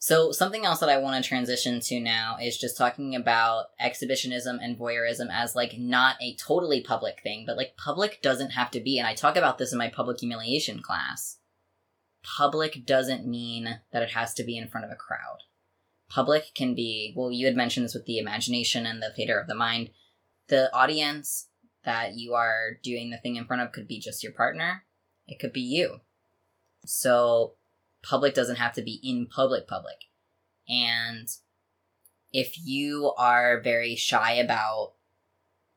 So 0.01 0.31
something 0.31 0.65
else 0.65 0.79
that 0.79 0.89
I 0.89 0.99
want 0.99 1.23
to 1.23 1.29
transition 1.29 1.81
to 1.81 2.01
now 2.01 2.37
is 2.41 2.57
just 2.57 2.79
talking 2.79 3.17
about 3.17 3.67
exhibitionism 3.81 4.61
and 4.63 4.79
voyeurism 4.79 5.27
as 5.31 5.57
like 5.57 5.77
not 5.77 6.17
a 6.23 6.37
totally 6.37 6.81
public 6.81 7.21
thing, 7.23 7.45
but 7.47 7.57
like 7.57 7.77
public 7.77 8.23
doesn't 8.23 8.51
have 8.51 8.71
to 8.73 8.81
be. 8.81 8.99
And 8.99 9.09
I 9.09 9.15
talk 9.15 9.37
about 9.37 9.59
this 9.59 9.73
in 9.73 9.79
my 9.79 9.89
public 9.89 10.21
humiliation 10.21 10.81
class. 10.81 11.39
Public 12.23 12.87
doesn't 12.87 13.27
mean 13.27 13.81
that 13.93 14.03
it 14.03 14.11
has 14.11 14.35
to 14.35 14.45
be 14.45 14.57
in 14.57 14.69
front 14.69 14.85
of 14.85 14.93
a 14.93 14.97
crowd. 14.97 15.39
Public 16.09 16.55
can 16.55 16.75
be, 16.75 17.13
well, 17.17 17.33
you 17.33 17.47
had 17.47 17.57
mentioned 17.57 17.85
this 17.85 17.95
with 17.95 18.07
the 18.07 18.19
imagination 18.19 18.87
and 18.87 19.03
the 19.03 19.13
theater 19.15 19.39
of 19.39 19.49
the 19.49 19.55
mind. 19.55 19.91
The 20.49 20.73
audience 20.75 21.49
that 21.85 22.15
you 22.15 22.35
are 22.35 22.79
doing 22.83 23.11
the 23.11 23.19
thing 23.19 23.37
in 23.37 23.47
front 23.47 23.63
of 23.63 23.73
could 23.73 23.89
be 23.89 23.99
just 23.99 24.23
your 24.23 24.33
partner. 24.33 24.85
It 25.27 25.39
could 25.41 25.53
be 25.53 25.61
you. 25.61 26.01
So 26.85 27.55
public 28.03 28.35
doesn't 28.35 28.57
have 28.57 28.73
to 28.75 28.83
be 28.83 29.01
in 29.03 29.27
public 29.27 29.67
public. 29.67 30.05
And 30.69 31.29
if 32.33 32.59
you 32.65 33.13
are 33.17 33.61
very 33.61 33.97
shy 33.97 34.33
about 34.33 34.93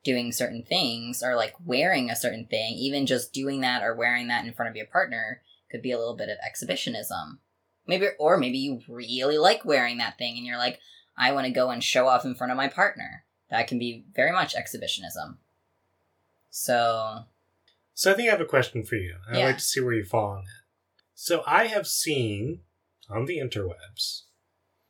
doing 0.04 0.32
certain 0.32 0.64
things 0.64 1.22
or 1.24 1.36
like 1.36 1.54
wearing 1.64 2.10
a 2.10 2.16
certain 2.16 2.46
thing, 2.46 2.74
even 2.74 3.06
just 3.06 3.34
doing 3.34 3.62
that 3.62 3.84
or 3.84 3.96
wearing 3.96 4.28
that 4.28 4.46
in 4.46 4.54
front 4.54 4.70
of 4.70 4.76
your 4.76 4.88
partner 4.88 5.42
could 5.70 5.82
be 5.82 5.92
a 5.92 5.98
little 5.98 6.16
bit 6.16 6.30
of 6.30 6.38
exhibitionism. 6.46 7.40
Maybe 7.88 8.08
or 8.20 8.38
maybe 8.38 8.58
you 8.58 8.82
really 8.88 9.38
like 9.38 9.64
wearing 9.66 9.98
that 9.98 10.18
thing 10.18 10.38
and 10.38 10.46
you're 10.46 10.58
like, 10.58 10.80
I 11.18 11.32
want 11.32 11.46
to 11.48 11.54
go 11.54 11.70
and 11.70 11.84
show 11.84 12.08
off 12.08 12.26
in 12.26 12.36
front 12.36 12.52
of 12.52 12.58
my 12.58 12.68
partner. 12.68 13.26
That 13.50 13.68
can 13.68 13.80
be 13.80 14.06
very 14.16 14.32
much 14.32 14.56
exhibitionism. 14.56 15.38
So, 16.50 17.26
So 17.94 18.12
I 18.12 18.16
think 18.16 18.28
I 18.30 18.32
have 18.32 18.42
a 18.42 18.46
question 18.46 18.84
for 18.84 18.96
you. 18.96 19.16
I'd 19.30 19.38
Yeah. 19.38 19.46
like 19.48 19.58
to 19.58 19.64
see 19.64 19.82
where 19.82 19.94
you 19.94 20.04
fall 20.06 20.32
on 20.32 20.40
it. 20.40 20.46
So 21.24 21.44
I 21.46 21.68
have 21.68 21.86
seen 21.86 22.62
on 23.08 23.28
the 23.28 23.38
interwebs 23.38 24.24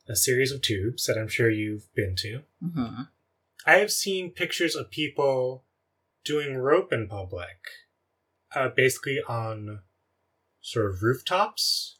a 0.08 0.16
series 0.16 0.50
of 0.50 0.62
tubes 0.62 1.04
that 1.04 1.18
I'm 1.18 1.28
sure 1.28 1.50
you've 1.50 1.94
been 1.94 2.16
to. 2.20 2.44
mhm. 2.64 3.08
I 3.66 3.74
have 3.76 3.92
seen 3.92 4.30
pictures 4.30 4.74
of 4.74 4.90
people 4.90 5.66
doing 6.24 6.56
rope 6.56 6.90
in 6.90 7.06
public, 7.06 7.58
uh, 8.54 8.70
basically 8.70 9.20
on 9.28 9.82
sort 10.62 10.86
of 10.86 11.02
rooftops. 11.02 11.98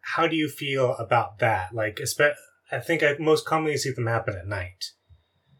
How 0.00 0.26
do 0.26 0.34
you 0.34 0.48
feel 0.48 0.96
about 0.96 1.38
that? 1.38 1.72
Like, 1.72 2.00
I 2.72 2.80
think 2.80 3.04
I 3.04 3.14
most 3.20 3.46
commonly 3.46 3.76
see 3.76 3.92
them 3.92 4.08
happen 4.08 4.34
at 4.36 4.48
night. 4.48 4.94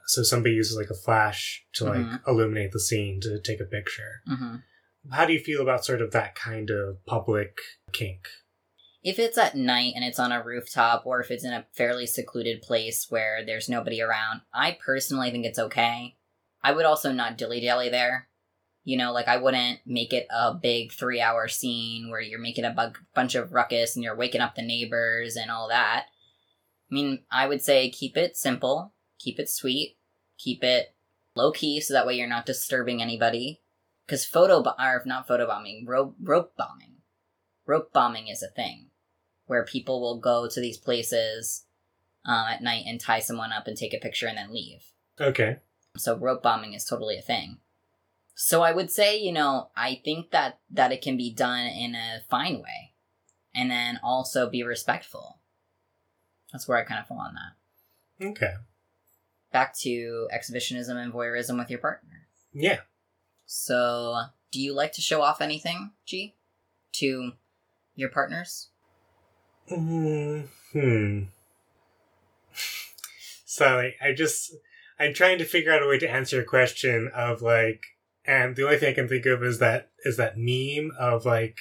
So 0.07 0.24
somebody 0.24 0.57
uses 0.57 0.76
like 0.76 0.90
a 0.90 1.01
flash 1.07 1.64
to 1.74 1.84
like 1.84 2.07
Mhm. 2.07 2.26
illuminate 2.26 2.72
the 2.72 2.80
scene 2.80 3.20
to 3.20 3.40
take 3.40 3.61
a 3.61 3.64
picture. 3.64 4.20
Mhm. 4.26 4.64
How 5.11 5.26
do 5.26 5.32
you 5.32 5.40
feel 5.40 5.62
about 5.62 5.84
sort 5.84 6.02
of 6.02 6.12
that 6.12 6.34
kind 6.34 6.70
of 6.70 7.05
public 7.07 7.59
kink? 7.92 8.26
if 9.05 9.18
it's 9.18 9.36
at 9.36 9.55
night 9.55 9.92
and 9.94 10.02
it's 10.02 10.18
on 10.18 10.32
a 10.32 10.42
rooftop 10.42 11.02
or 11.05 11.20
if 11.20 11.30
it's 11.30 11.44
in 11.44 11.52
a 11.52 11.66
fairly 11.74 12.07
secluded 12.07 12.62
place 12.62 13.07
where 13.11 13.44
there's 13.44 13.68
nobody 13.68 14.00
around, 14.00 14.40
I 14.52 14.78
personally 14.84 15.30
think 15.30 15.44
it's 15.44 15.59
okay. 15.59 16.16
I 16.62 16.72
would 16.72 16.86
also 16.86 17.12
not 17.12 17.36
dilly 17.36 17.61
dally 17.61 17.90
there. 17.90 18.28
You 18.82 18.96
know, 18.96 19.12
like 19.12 19.28
I 19.28 19.36
wouldn't 19.36 19.80
make 19.86 20.14
it 20.14 20.26
a 20.30 20.55
big 20.55 20.92
three 20.92 21.20
hour 21.20 21.48
scene 21.48 22.11
where 22.11 22.20
you're 22.20 22.40
making 22.40 22.64
a 22.64 22.92
bunch 23.14 23.34
of 23.34 23.52
ruckus 23.52 23.94
and 23.94 24.02
you're 24.02 24.16
waking 24.16 24.40
up 24.40 24.55
the 24.55 24.62
neighbors 24.62 25.36
and 25.36 25.50
all 25.50 25.68
that. 25.68 26.07
I 26.90 26.94
mean, 26.94 27.24
I 27.30 27.46
would 27.46 27.61
say 27.61 27.90
keep 27.90 28.16
it 28.16 28.36
simple, 28.36 28.94
keep 29.18 29.38
it 29.38 29.50
sweet, 29.50 29.98
keep 30.38 30.64
it 30.64 30.94
low 31.36 31.52
key 31.52 31.80
so 31.80 31.92
that 31.92 32.07
way 32.07 32.14
you're 32.14 32.26
not 32.26 32.46
disturbing 32.46 33.02
anybody. 33.02 33.61
Because 34.07 34.24
photo, 34.24 34.62
bo- 34.62 34.74
or 34.78 35.02
not 35.07 35.26
photo 35.26 35.46
bombing, 35.46 35.86
rope, 35.86 36.14
rope 36.22 36.55
bombing. 36.57 36.96
Rope 37.66 37.92
bombing 37.92 38.28
is 38.28 38.42
a 38.42 38.48
thing 38.48 38.90
where 39.46 39.64
people 39.64 40.00
will 40.00 40.18
go 40.18 40.48
to 40.48 40.61
these 40.61 40.76
places 40.76 41.64
um, 42.24 42.46
at 42.48 42.62
night 42.62 42.84
and 42.86 43.00
tie 43.00 43.20
someone 43.20 43.52
up 43.52 43.66
and 43.66 43.76
take 43.76 43.94
a 43.94 43.98
picture 43.98 44.26
and 44.26 44.36
then 44.38 44.52
leave. 44.52 44.84
Okay. 45.20 45.59
So 45.96 46.16
rope 46.16 46.42
bombing 46.42 46.74
is 46.74 46.84
totally 46.84 47.18
a 47.18 47.22
thing. 47.22 47.59
So 48.34 48.62
I 48.62 48.72
would 48.72 48.90
say, 48.90 49.16
you 49.16 49.32
know, 49.32 49.70
I 49.76 50.00
think 50.05 50.32
that 50.32 50.59
that 50.70 50.92
it 50.92 51.02
can 51.02 51.16
be 51.16 51.32
done 51.32 51.66
in 51.66 51.94
a 51.94 52.22
fine 52.28 52.57
way, 52.57 52.94
and 53.55 53.70
then 53.70 54.00
also 54.02 54.50
be 54.50 54.64
respectful. 54.64 55.38
That's 56.52 56.66
where 56.66 56.78
I 56.78 56.82
kind 56.82 57.00
of 57.00 57.07
fall 57.07 57.20
on 57.20 57.34
that. 57.34 58.26
Okay. 58.26 58.55
Back 59.52 59.76
to 59.78 60.28
exhibitionism 60.32 60.96
and 60.96 61.12
voyeurism 61.12 61.59
with 61.59 61.70
your 61.70 61.78
partner. 61.78 62.26
Yeah. 62.52 62.80
So, 63.47 64.16
do 64.51 64.61
you 64.61 64.74
like 64.74 64.92
to 64.92 65.01
show 65.01 65.22
off 65.22 65.40
anything, 65.40 65.92
G, 66.07 66.34
to 66.92 67.32
your 67.95 68.09
partners? 68.09 68.68
Mm, 69.70 70.49
Hmm. 70.72 71.22
So 73.47 73.76
like, 73.76 73.95
I 74.03 74.12
just 74.12 74.53
I'm 74.99 75.14
trying 75.14 75.38
to 75.38 75.45
figure 75.45 75.72
out 75.72 75.82
a 75.82 75.86
way 75.86 75.97
to 75.99 76.11
answer 76.11 76.36
your 76.36 76.45
question 76.45 77.09
of 77.14 77.40
like, 77.40 77.84
and 78.24 78.57
the 78.57 78.64
only 78.64 78.78
thing 78.78 78.90
I 78.90 78.95
can 78.95 79.09
think 79.09 79.26
of 79.26 79.45
is 79.45 79.61
that 79.61 79.90
is 80.05 80.16
that 80.16 80.36
meme 80.36 80.90
of 80.99 81.24
like 81.24 81.59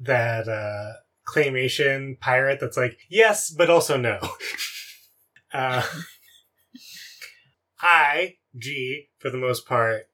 that 0.00 0.48
uh 0.48 0.92
claymation 1.26 2.18
pirate 2.18 2.60
that's 2.60 2.78
like 2.78 2.98
yes 3.10 3.50
but 3.50 3.68
also 3.68 3.98
no. 3.98 4.18
uh, 5.52 5.82
I 7.80 8.36
G 8.56 9.08
for 9.18 9.28
the 9.28 9.36
most 9.36 9.66
part 9.66 10.07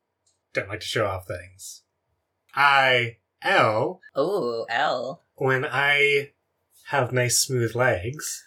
don't 0.55 0.69
like 0.69 0.81
to 0.81 0.87
show 0.87 1.07
off 1.07 1.27
things. 1.27 1.83
I 2.55 3.19
L 3.43 4.01
Oh, 4.17 4.65
L. 4.71 5.23
when 5.35 5.65
I 5.65 6.31
have 6.89 7.13
nice 7.13 7.39
smooth 7.39 7.75
legs, 7.75 8.43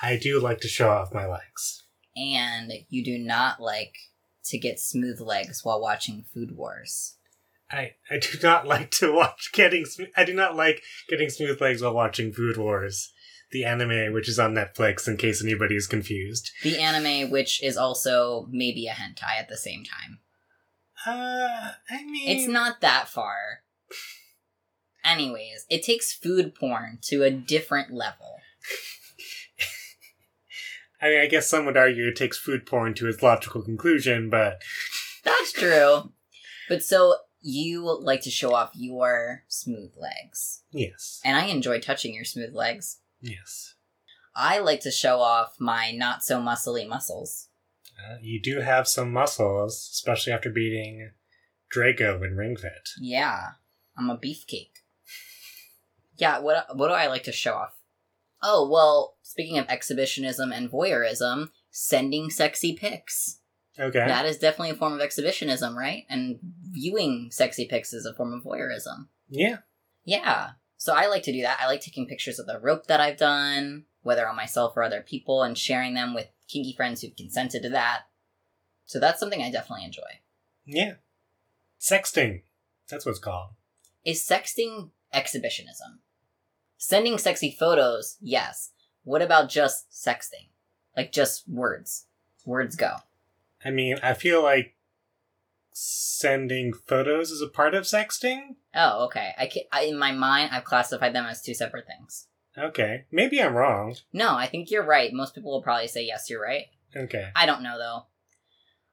I 0.00 0.16
do 0.16 0.40
like 0.40 0.60
to 0.60 0.68
show 0.68 0.90
off 0.90 1.12
my 1.12 1.26
legs. 1.26 1.82
And 2.16 2.72
you 2.88 3.04
do 3.04 3.18
not 3.18 3.60
like 3.60 3.94
to 4.44 4.58
get 4.58 4.78
smooth 4.78 5.20
legs 5.20 5.64
while 5.64 5.80
watching 5.80 6.24
Food 6.32 6.56
Wars. 6.56 7.16
I, 7.70 7.94
I 8.10 8.18
do 8.18 8.38
not 8.42 8.66
like 8.68 8.90
to 8.92 9.12
watch 9.12 9.50
getting 9.52 9.84
sm- 9.84 10.04
I 10.16 10.24
do 10.24 10.32
not 10.34 10.54
like 10.56 10.82
getting 11.08 11.28
smooth 11.30 11.60
legs 11.60 11.82
while 11.82 11.94
watching 11.94 12.32
Food 12.32 12.56
Wars, 12.56 13.12
the 13.50 13.64
anime 13.64 14.12
which 14.12 14.28
is 14.28 14.38
on 14.38 14.54
Netflix 14.54 15.08
in 15.08 15.16
case 15.16 15.42
anybody 15.42 15.74
is 15.74 15.86
confused. 15.86 16.50
The 16.62 16.78
anime, 16.78 17.30
which 17.30 17.62
is 17.62 17.76
also 17.76 18.46
maybe 18.50 18.86
a 18.86 18.92
hentai 18.92 19.38
at 19.38 19.48
the 19.48 19.56
same 19.56 19.82
time. 19.84 20.20
Uh, 21.06 21.72
I 21.90 22.04
mean, 22.04 22.28
It's 22.28 22.48
not 22.48 22.80
that 22.80 23.08
far. 23.08 23.62
Anyways, 25.04 25.66
it 25.68 25.82
takes 25.82 26.12
food 26.12 26.54
porn 26.54 26.98
to 27.02 27.22
a 27.22 27.30
different 27.30 27.92
level. 27.92 28.38
I 31.02 31.08
mean, 31.10 31.20
I 31.20 31.26
guess 31.26 31.46
some 31.46 31.66
would 31.66 31.76
argue 31.76 32.08
it 32.08 32.16
takes 32.16 32.38
food 32.38 32.64
porn 32.64 32.94
to 32.94 33.06
its 33.08 33.22
logical 33.22 33.60
conclusion, 33.62 34.30
but 34.30 34.62
That's 35.24 35.52
true. 35.52 36.12
But 36.68 36.82
so 36.82 37.16
you 37.42 37.84
like 38.00 38.22
to 38.22 38.30
show 38.30 38.54
off 38.54 38.70
your 38.74 39.42
smooth 39.48 39.92
legs. 40.00 40.62
yes, 40.70 41.20
And 41.24 41.36
I 41.36 41.46
enjoy 41.46 41.80
touching 41.80 42.14
your 42.14 42.24
smooth 42.24 42.54
legs. 42.54 43.00
yes, 43.20 43.74
I 44.34 44.60
like 44.60 44.80
to 44.80 44.90
show 44.90 45.20
off 45.20 45.56
my 45.60 45.92
not 45.92 46.24
so 46.24 46.40
muscly 46.40 46.88
muscles. 46.88 47.48
Uh, 47.98 48.16
you 48.20 48.40
do 48.40 48.60
have 48.60 48.88
some 48.88 49.12
muscles, 49.12 49.88
especially 49.92 50.32
after 50.32 50.50
beating 50.50 51.10
Draco 51.70 52.22
in 52.22 52.36
Ring 52.36 52.56
Fit. 52.56 52.90
Yeah, 53.00 53.52
I'm 53.96 54.10
a 54.10 54.18
beefcake. 54.18 54.70
Yeah, 56.16 56.38
what 56.38 56.76
what 56.76 56.88
do 56.88 56.94
I 56.94 57.06
like 57.06 57.24
to 57.24 57.32
show 57.32 57.54
off? 57.54 57.76
Oh, 58.42 58.68
well, 58.68 59.16
speaking 59.22 59.58
of 59.58 59.66
exhibitionism 59.68 60.52
and 60.52 60.70
voyeurism, 60.70 61.50
sending 61.70 62.30
sexy 62.30 62.74
pics. 62.74 63.40
Okay. 63.78 64.06
That 64.06 64.26
is 64.26 64.38
definitely 64.38 64.70
a 64.70 64.76
form 64.76 64.92
of 64.92 65.00
exhibitionism, 65.00 65.76
right? 65.76 66.04
And 66.08 66.38
viewing 66.70 67.30
sexy 67.32 67.66
pics 67.66 67.92
is 67.92 68.06
a 68.06 68.14
form 68.14 68.32
of 68.32 68.44
voyeurism. 68.44 69.08
Yeah. 69.28 69.58
Yeah. 70.04 70.50
So 70.76 70.92
I 70.94 71.06
like 71.06 71.22
to 71.24 71.32
do 71.32 71.42
that. 71.42 71.58
I 71.60 71.66
like 71.66 71.80
taking 71.80 72.06
pictures 72.06 72.38
of 72.38 72.46
the 72.46 72.60
rope 72.60 72.86
that 72.86 73.00
I've 73.00 73.16
done, 73.16 73.86
whether 74.02 74.28
on 74.28 74.36
myself 74.36 74.76
or 74.76 74.82
other 74.82 75.00
people, 75.00 75.42
and 75.42 75.56
sharing 75.56 75.94
them 75.94 76.14
with 76.14 76.28
kinky 76.54 76.72
friends 76.72 77.02
who've 77.02 77.16
consented 77.16 77.62
to 77.62 77.68
that. 77.70 78.02
So 78.86 79.00
that's 79.00 79.20
something 79.20 79.42
I 79.42 79.50
definitely 79.50 79.84
enjoy. 79.84 80.20
Yeah. 80.64 80.94
Sexting. 81.80 82.42
That's 82.88 83.04
what 83.04 83.10
it's 83.10 83.18
called. 83.18 83.50
Is 84.04 84.22
sexting 84.22 84.90
exhibitionism? 85.12 85.98
Sending 86.76 87.18
sexy 87.18 87.50
photos, 87.58 88.16
yes. 88.20 88.70
What 89.02 89.22
about 89.22 89.48
just 89.48 89.90
sexting? 89.90 90.48
Like 90.96 91.12
just 91.12 91.48
words. 91.48 92.06
Words 92.46 92.76
go. 92.76 92.96
I 93.64 93.70
mean, 93.70 93.98
I 94.02 94.14
feel 94.14 94.42
like 94.42 94.76
sending 95.72 96.72
photos 96.72 97.30
is 97.30 97.40
a 97.40 97.48
part 97.48 97.74
of 97.74 97.84
sexting. 97.84 98.56
Oh, 98.74 99.06
okay. 99.06 99.32
I, 99.36 99.46
ca 99.46 99.66
I 99.72 99.82
in 99.82 99.98
my 99.98 100.12
mind, 100.12 100.50
I've 100.52 100.64
classified 100.64 101.14
them 101.14 101.26
as 101.26 101.42
two 101.42 101.54
separate 101.54 101.86
things. 101.86 102.28
Okay. 102.56 103.04
Maybe 103.10 103.42
I'm 103.42 103.54
wrong. 103.54 103.96
No, 104.12 104.34
I 104.34 104.46
think 104.46 104.70
you're 104.70 104.84
right. 104.84 105.12
Most 105.12 105.34
people 105.34 105.50
will 105.50 105.62
probably 105.62 105.88
say 105.88 106.04
yes, 106.04 106.30
you're 106.30 106.42
right. 106.42 106.66
Okay. 106.96 107.30
I 107.34 107.46
don't 107.46 107.62
know 107.62 107.78
though. 107.78 108.06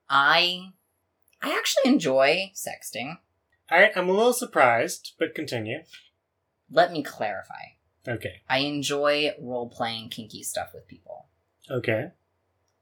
I 0.09 0.71
I 1.41 1.51
actually 1.51 1.91
enjoy 1.91 2.51
sexting. 2.55 3.17
Alright, 3.71 3.95
I'm 3.95 4.09
a 4.09 4.13
little 4.13 4.33
surprised, 4.33 5.13
but 5.17 5.35
continue. 5.35 5.79
Let 6.69 6.91
me 6.91 7.03
clarify. 7.03 7.75
Okay. 8.07 8.41
I 8.49 8.59
enjoy 8.59 9.33
role 9.39 9.69
playing 9.69 10.09
kinky 10.09 10.43
stuff 10.43 10.69
with 10.73 10.87
people. 10.87 11.27
Okay. 11.69 12.11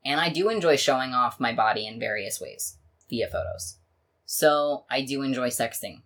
And 0.05 0.19
I 0.19 0.30
do 0.30 0.49
enjoy 0.49 0.77
showing 0.77 1.13
off 1.13 1.39
my 1.39 1.53
body 1.53 1.86
in 1.86 1.99
various 1.99 2.39
ways 2.39 2.77
via 3.09 3.27
photos. 3.27 3.77
So 4.25 4.86
I 4.89 5.01
do 5.01 5.21
enjoy 5.23 5.49
sexting. 5.49 6.03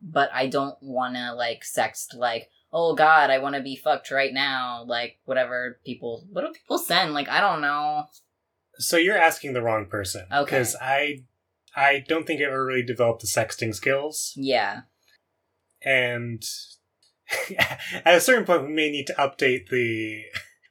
But 0.00 0.30
I 0.32 0.46
don't 0.46 0.76
wanna 0.80 1.34
like 1.34 1.62
sext 1.62 2.14
like, 2.14 2.50
oh 2.72 2.94
god, 2.94 3.30
I 3.30 3.38
wanna 3.38 3.62
be 3.62 3.76
fucked 3.76 4.10
right 4.10 4.32
now. 4.32 4.84
Like 4.86 5.18
whatever 5.24 5.80
people 5.84 6.26
what 6.30 6.42
do 6.42 6.52
people 6.52 6.78
send? 6.78 7.14
Like 7.14 7.28
I 7.28 7.40
don't 7.40 7.60
know. 7.60 8.04
So 8.78 8.96
you're 8.96 9.18
asking 9.18 9.52
the 9.52 9.62
wrong 9.62 9.86
person. 9.86 10.26
Okay. 10.32 10.44
Because 10.44 10.76
I 10.80 11.24
I 11.74 12.04
don't 12.06 12.26
think 12.26 12.40
I 12.40 12.44
ever 12.44 12.64
really 12.64 12.84
developed 12.84 13.20
the 13.20 13.26
sexting 13.26 13.74
skills. 13.74 14.32
Yeah. 14.36 14.82
And 15.84 16.42
at 17.58 18.14
a 18.14 18.20
certain 18.20 18.44
point 18.44 18.66
we 18.66 18.72
may 18.72 18.90
need 18.90 19.06
to 19.08 19.14
update 19.14 19.68
the 19.68 20.22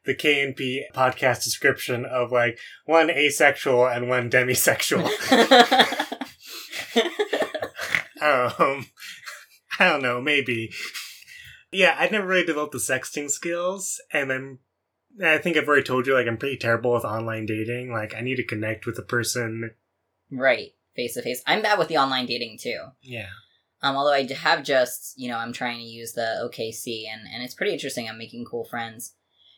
the 0.06 0.16
KNP 0.16 0.82
podcast 0.96 1.44
description 1.44 2.06
of 2.06 2.32
like 2.32 2.58
one 2.86 3.10
asexual 3.10 3.88
and 3.88 4.10
one 4.10 4.30
demisexual. 4.30 5.08
um 8.22 8.86
I 9.80 9.90
don't 9.90 10.04
know, 10.04 10.22
maybe. 10.22 10.72
Yeah, 11.72 11.96
I 11.98 12.10
never 12.10 12.28
really 12.28 12.46
developed 12.46 12.74
the 12.74 12.80
sexting 12.80 13.30
skills, 13.30 14.02
and 14.12 14.32
I'm 14.32 14.60
I 15.24 15.38
think 15.38 15.58
I've 15.58 15.68
already 15.68 15.84
told 15.84 16.08
you 16.08 16.14
like 16.14 16.28
I'm 16.28 16.38
pretty 16.38 16.58
terrible 16.58 16.94
with 16.94 17.04
online 17.04 17.46
dating. 17.46 17.92
Like 17.92 18.14
I 18.16 18.22
need 18.22 18.36
to 18.36 18.46
connect 18.46 18.86
with 18.86 18.98
a 18.98 19.04
person. 19.04 19.72
right. 20.32 20.72
Face 20.94 21.14
to 21.14 21.22
face. 21.22 21.42
I'm 21.48 21.62
bad 21.62 21.80
with 21.80 21.88
the 21.88 21.98
online 21.98 22.26
dating 22.26 22.58
too. 22.60 22.80
Yeah. 23.02 23.30
Um, 23.82 23.96
although 23.96 24.14
I 24.14 24.28
have 24.32 24.64
just, 24.64 25.14
you 25.18 25.30
know, 25.30 25.38
I'm 25.38 25.54
trying 25.54 25.78
to 25.78 25.84
use 25.86 26.12
the 26.12 26.38
OKC 26.44 27.06
and, 27.12 27.22
and 27.34 27.42
it's 27.42 27.56
pretty 27.56 27.72
interesting. 27.72 28.10
I'm 28.10 28.18
making 28.18 28.46
cool 28.46 28.66
friends. 28.66 29.16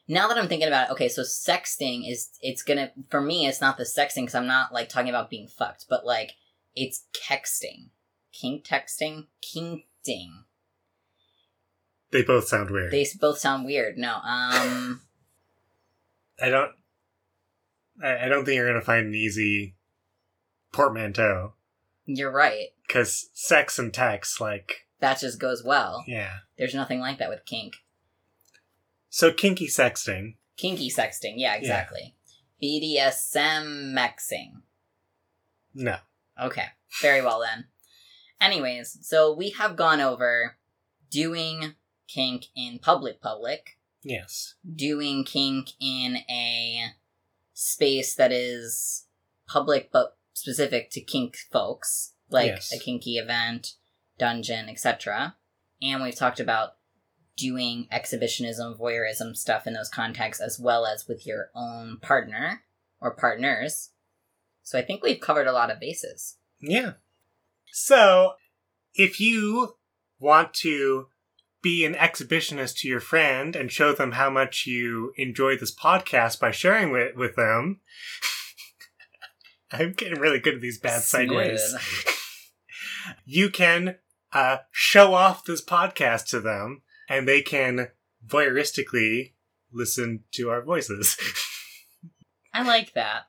Now 0.07 0.27
that 0.27 0.37
I'm 0.37 0.47
thinking 0.47 0.67
about 0.67 0.89
it, 0.89 0.91
okay, 0.91 1.09
so 1.09 1.23
sexting 1.23 2.09
is, 2.09 2.29
it's 2.39 2.61
gonna, 2.61 2.91
for 3.09 3.19
me, 3.19 3.47
it's 3.47 3.61
not 3.61 3.77
the 3.77 3.83
sexting 3.83 4.21
because 4.23 4.35
I'm 4.35 4.47
not 4.47 4.71
like 4.71 4.89
talking 4.89 5.09
about 5.09 5.29
being 5.29 5.47
fucked, 5.47 5.87
but 5.89 6.05
like, 6.05 6.33
it's 6.75 7.05
texting. 7.13 7.89
Kink 8.31 8.63
texting? 8.63 9.27
Kinkting. 9.41 10.43
They 12.13 12.21
both 12.21 12.47
sound 12.47 12.69
weird. 12.69 12.91
They 12.91 13.05
both 13.19 13.39
sound 13.39 13.65
weird. 13.65 13.97
No, 13.97 14.13
um, 14.23 15.01
I 16.41 16.49
don't 16.49 16.71
I, 18.01 18.25
I 18.25 18.27
don't 18.29 18.45
think 18.45 18.55
you're 18.55 18.67
gonna 18.67 18.85
find 18.85 19.07
an 19.07 19.15
easy 19.15 19.75
portmanteau. 20.71 21.53
you're 22.05 22.31
right. 22.31 22.67
Because 22.87 23.29
sex 23.33 23.79
and 23.79 23.91
text, 23.93 24.39
like 24.39 24.87
That 24.99 25.19
just 25.19 25.39
goes 25.39 25.63
well. 25.65 26.03
yeah. 26.07 26.33
There's 26.57 26.75
nothing 26.75 26.99
like 26.99 27.17
that 27.17 27.29
with 27.29 27.45
kink. 27.45 27.73
So 29.09 29.33
kinky 29.33 29.67
sexting. 29.67 30.35
Kinky 30.55 30.91
sexting, 30.91 31.33
yeah, 31.37 31.55
exactly. 31.55 32.15
BDSM 32.61 33.91
mexing. 33.93 34.61
No. 35.73 35.97
Okay, 36.39 36.65
very 37.01 37.21
well 37.23 37.41
then. 37.41 37.65
Anyways, 38.39 38.99
so 39.01 39.33
we 39.33 39.49
have 39.51 39.75
gone 39.75 39.99
over 39.99 40.57
doing 41.09 41.73
kink 42.13 42.45
in 42.55 42.79
public 42.79 43.21
public, 43.21 43.77
Yes. 44.03 44.55
doing 44.75 45.23
kink 45.23 45.71
in 45.79 46.17
a 46.29 46.93
space 47.53 48.15
that 48.15 48.31
is 48.31 49.05
public 49.47 49.91
but 49.91 50.17
specific 50.33 50.89
to 50.91 51.01
kink 51.01 51.37
folks, 51.51 52.13
like 52.29 52.47
Yes. 52.47 52.71
a 52.73 52.79
kinky 52.79 53.17
event, 53.17 53.75
dungeon, 54.17 54.69
etc. 54.69 55.37
And 55.81 56.03
we've 56.03 56.15
talked 56.15 56.39
about 56.39 56.77
doing 57.35 57.87
exhibitionism, 57.91 58.77
voyeurism 58.77 59.35
stuff 59.35 59.65
in 59.65 59.73
those 59.73 59.89
contexts 59.89 60.41
as 60.41 60.59
well 60.59 60.85
as 60.85 61.07
with 61.07 61.25
your 61.25 61.49
own 61.55 61.97
partner 61.99 62.63
or 63.01 63.15
partners. 63.15 63.89
So 64.61 64.77
I 64.77 64.81
think 64.83 65.03
we've 65.03 65.19
covered 65.19 65.47
a 65.47 65.51
lot 65.51 65.71
of 65.71 65.79
bases. 65.79 66.37
Yeah. 66.61 66.93
So, 67.71 68.33
if 68.93 69.19
you 69.19 69.77
want 70.19 70.53
to 70.55 71.07
be 71.63 71.85
an 71.85 71.95
exhibitionist 71.95 72.77
to 72.79 72.87
your 72.87 72.99
friend 72.99 73.55
and 73.55 73.71
show 73.71 73.93
them 73.93 74.11
how 74.11 74.29
much 74.29 74.67
you 74.67 75.13
enjoy 75.15 75.57
this 75.57 75.73
podcast 75.73 76.39
by 76.39 76.51
sharing 76.51 76.95
it 76.95 77.17
with 77.17 77.35
them, 77.35 77.79
I'm 79.71 79.93
getting 79.93 80.19
really 80.19 80.39
good 80.39 80.55
at 80.55 80.61
these 80.61 80.77
bad 80.77 81.01
segues. 81.01 81.73
You 83.25 83.49
can 83.49 83.97
uh, 84.31 84.57
show 84.71 85.13
off 85.13 85.43
this 85.43 85.63
podcast 85.63 86.27
to 86.27 86.39
them, 86.39 86.83
and 87.09 87.27
they 87.27 87.41
can 87.41 87.89
voyeuristically 88.25 89.33
listen 89.71 90.23
to 90.31 90.49
our 90.49 90.61
voices. 90.61 91.17
I 92.53 92.63
like 92.63 92.93
that. 92.93 93.23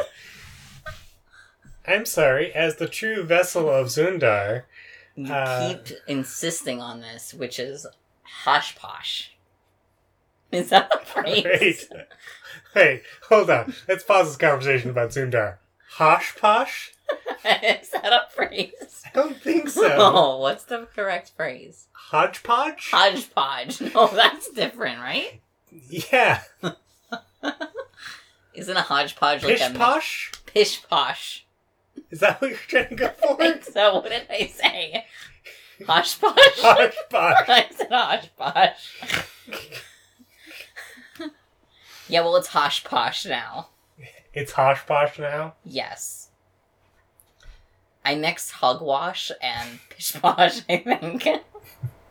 I'm 1.87 2.05
sorry, 2.05 2.53
as 2.53 2.77
the 2.77 2.87
true 2.89 3.25
vessel 3.25 3.69
of 3.69 3.87
Zundar, 3.89 4.65
You 5.17 5.33
Uh, 5.33 5.69
keep 5.75 5.97
insisting 6.07 6.81
on 6.81 7.01
this, 7.01 7.35
which 7.35 7.59
is 7.59 7.87
hosh 8.23 8.77
posh. 8.77 9.33
Is 10.53 10.69
that 10.71 10.91
a 10.95 11.05
phrase? 11.05 11.45
Wait. 11.45 11.89
Wait, 12.75 13.03
hold 13.29 13.51
on. 13.51 13.75
Let's 13.89 14.05
pause 14.05 14.29
this 14.29 14.37
conversation 14.37 14.91
about 14.91 15.11
Zundar. 15.11 15.57
Hosh 15.93 16.37
posh? 16.37 16.93
is 17.45 17.91
that 17.91 18.13
a 18.13 18.27
phrase? 18.31 19.03
I 19.07 19.11
don't 19.13 19.37
think 19.41 19.69
so. 19.69 19.89
Oh, 19.99 20.39
what's 20.39 20.65
the 20.65 20.87
correct 20.95 21.33
phrase? 21.37 21.87
Hodgepodge? 21.93 22.91
Hodgepodge. 22.93 23.81
No, 23.95 24.07
that's 24.09 24.51
different, 24.51 25.01
right? 25.01 25.41
yeah. 25.89 26.43
Isn't 28.55 28.77
a 28.77 28.83
hodgepodge 28.83 29.43
like 29.45 29.59
Pish 29.59 29.69
a 29.69 29.73
posh? 29.75 30.33
pish 30.47 30.83
posh? 30.89 31.47
Is 32.11 32.21
that 32.21 32.41
what 32.41 32.51
you're 32.51 32.59
trying 32.59 32.89
to 32.89 32.95
go 32.97 33.07
I 33.07 33.11
for? 33.11 33.37
think 33.39 33.65
so. 33.65 33.95
What 33.97 34.09
did 34.11 34.27
I 34.31 34.47
say? 34.47 35.07
Hodgepodge? 35.87 36.35
Hodgepodge. 36.37 37.49
I 37.49 37.67
said 37.75 37.89
hodgepodge. 37.91 38.99
yeah, 42.09 42.21
well, 42.21 42.37
it's 42.37 42.49
hosh 42.49 42.83
posh 42.85 43.25
now. 43.27 43.69
It's 44.35 44.53
hosh 44.53 44.85
posh 44.87 45.19
now? 45.19 45.55
Yes. 45.65 46.29
I 48.05 48.15
mixed 48.15 48.53
hogwash 48.53 49.31
and 49.43 49.79
pish 49.91 50.13
posh, 50.21 50.61
I 50.69 50.79
think. 50.79 51.27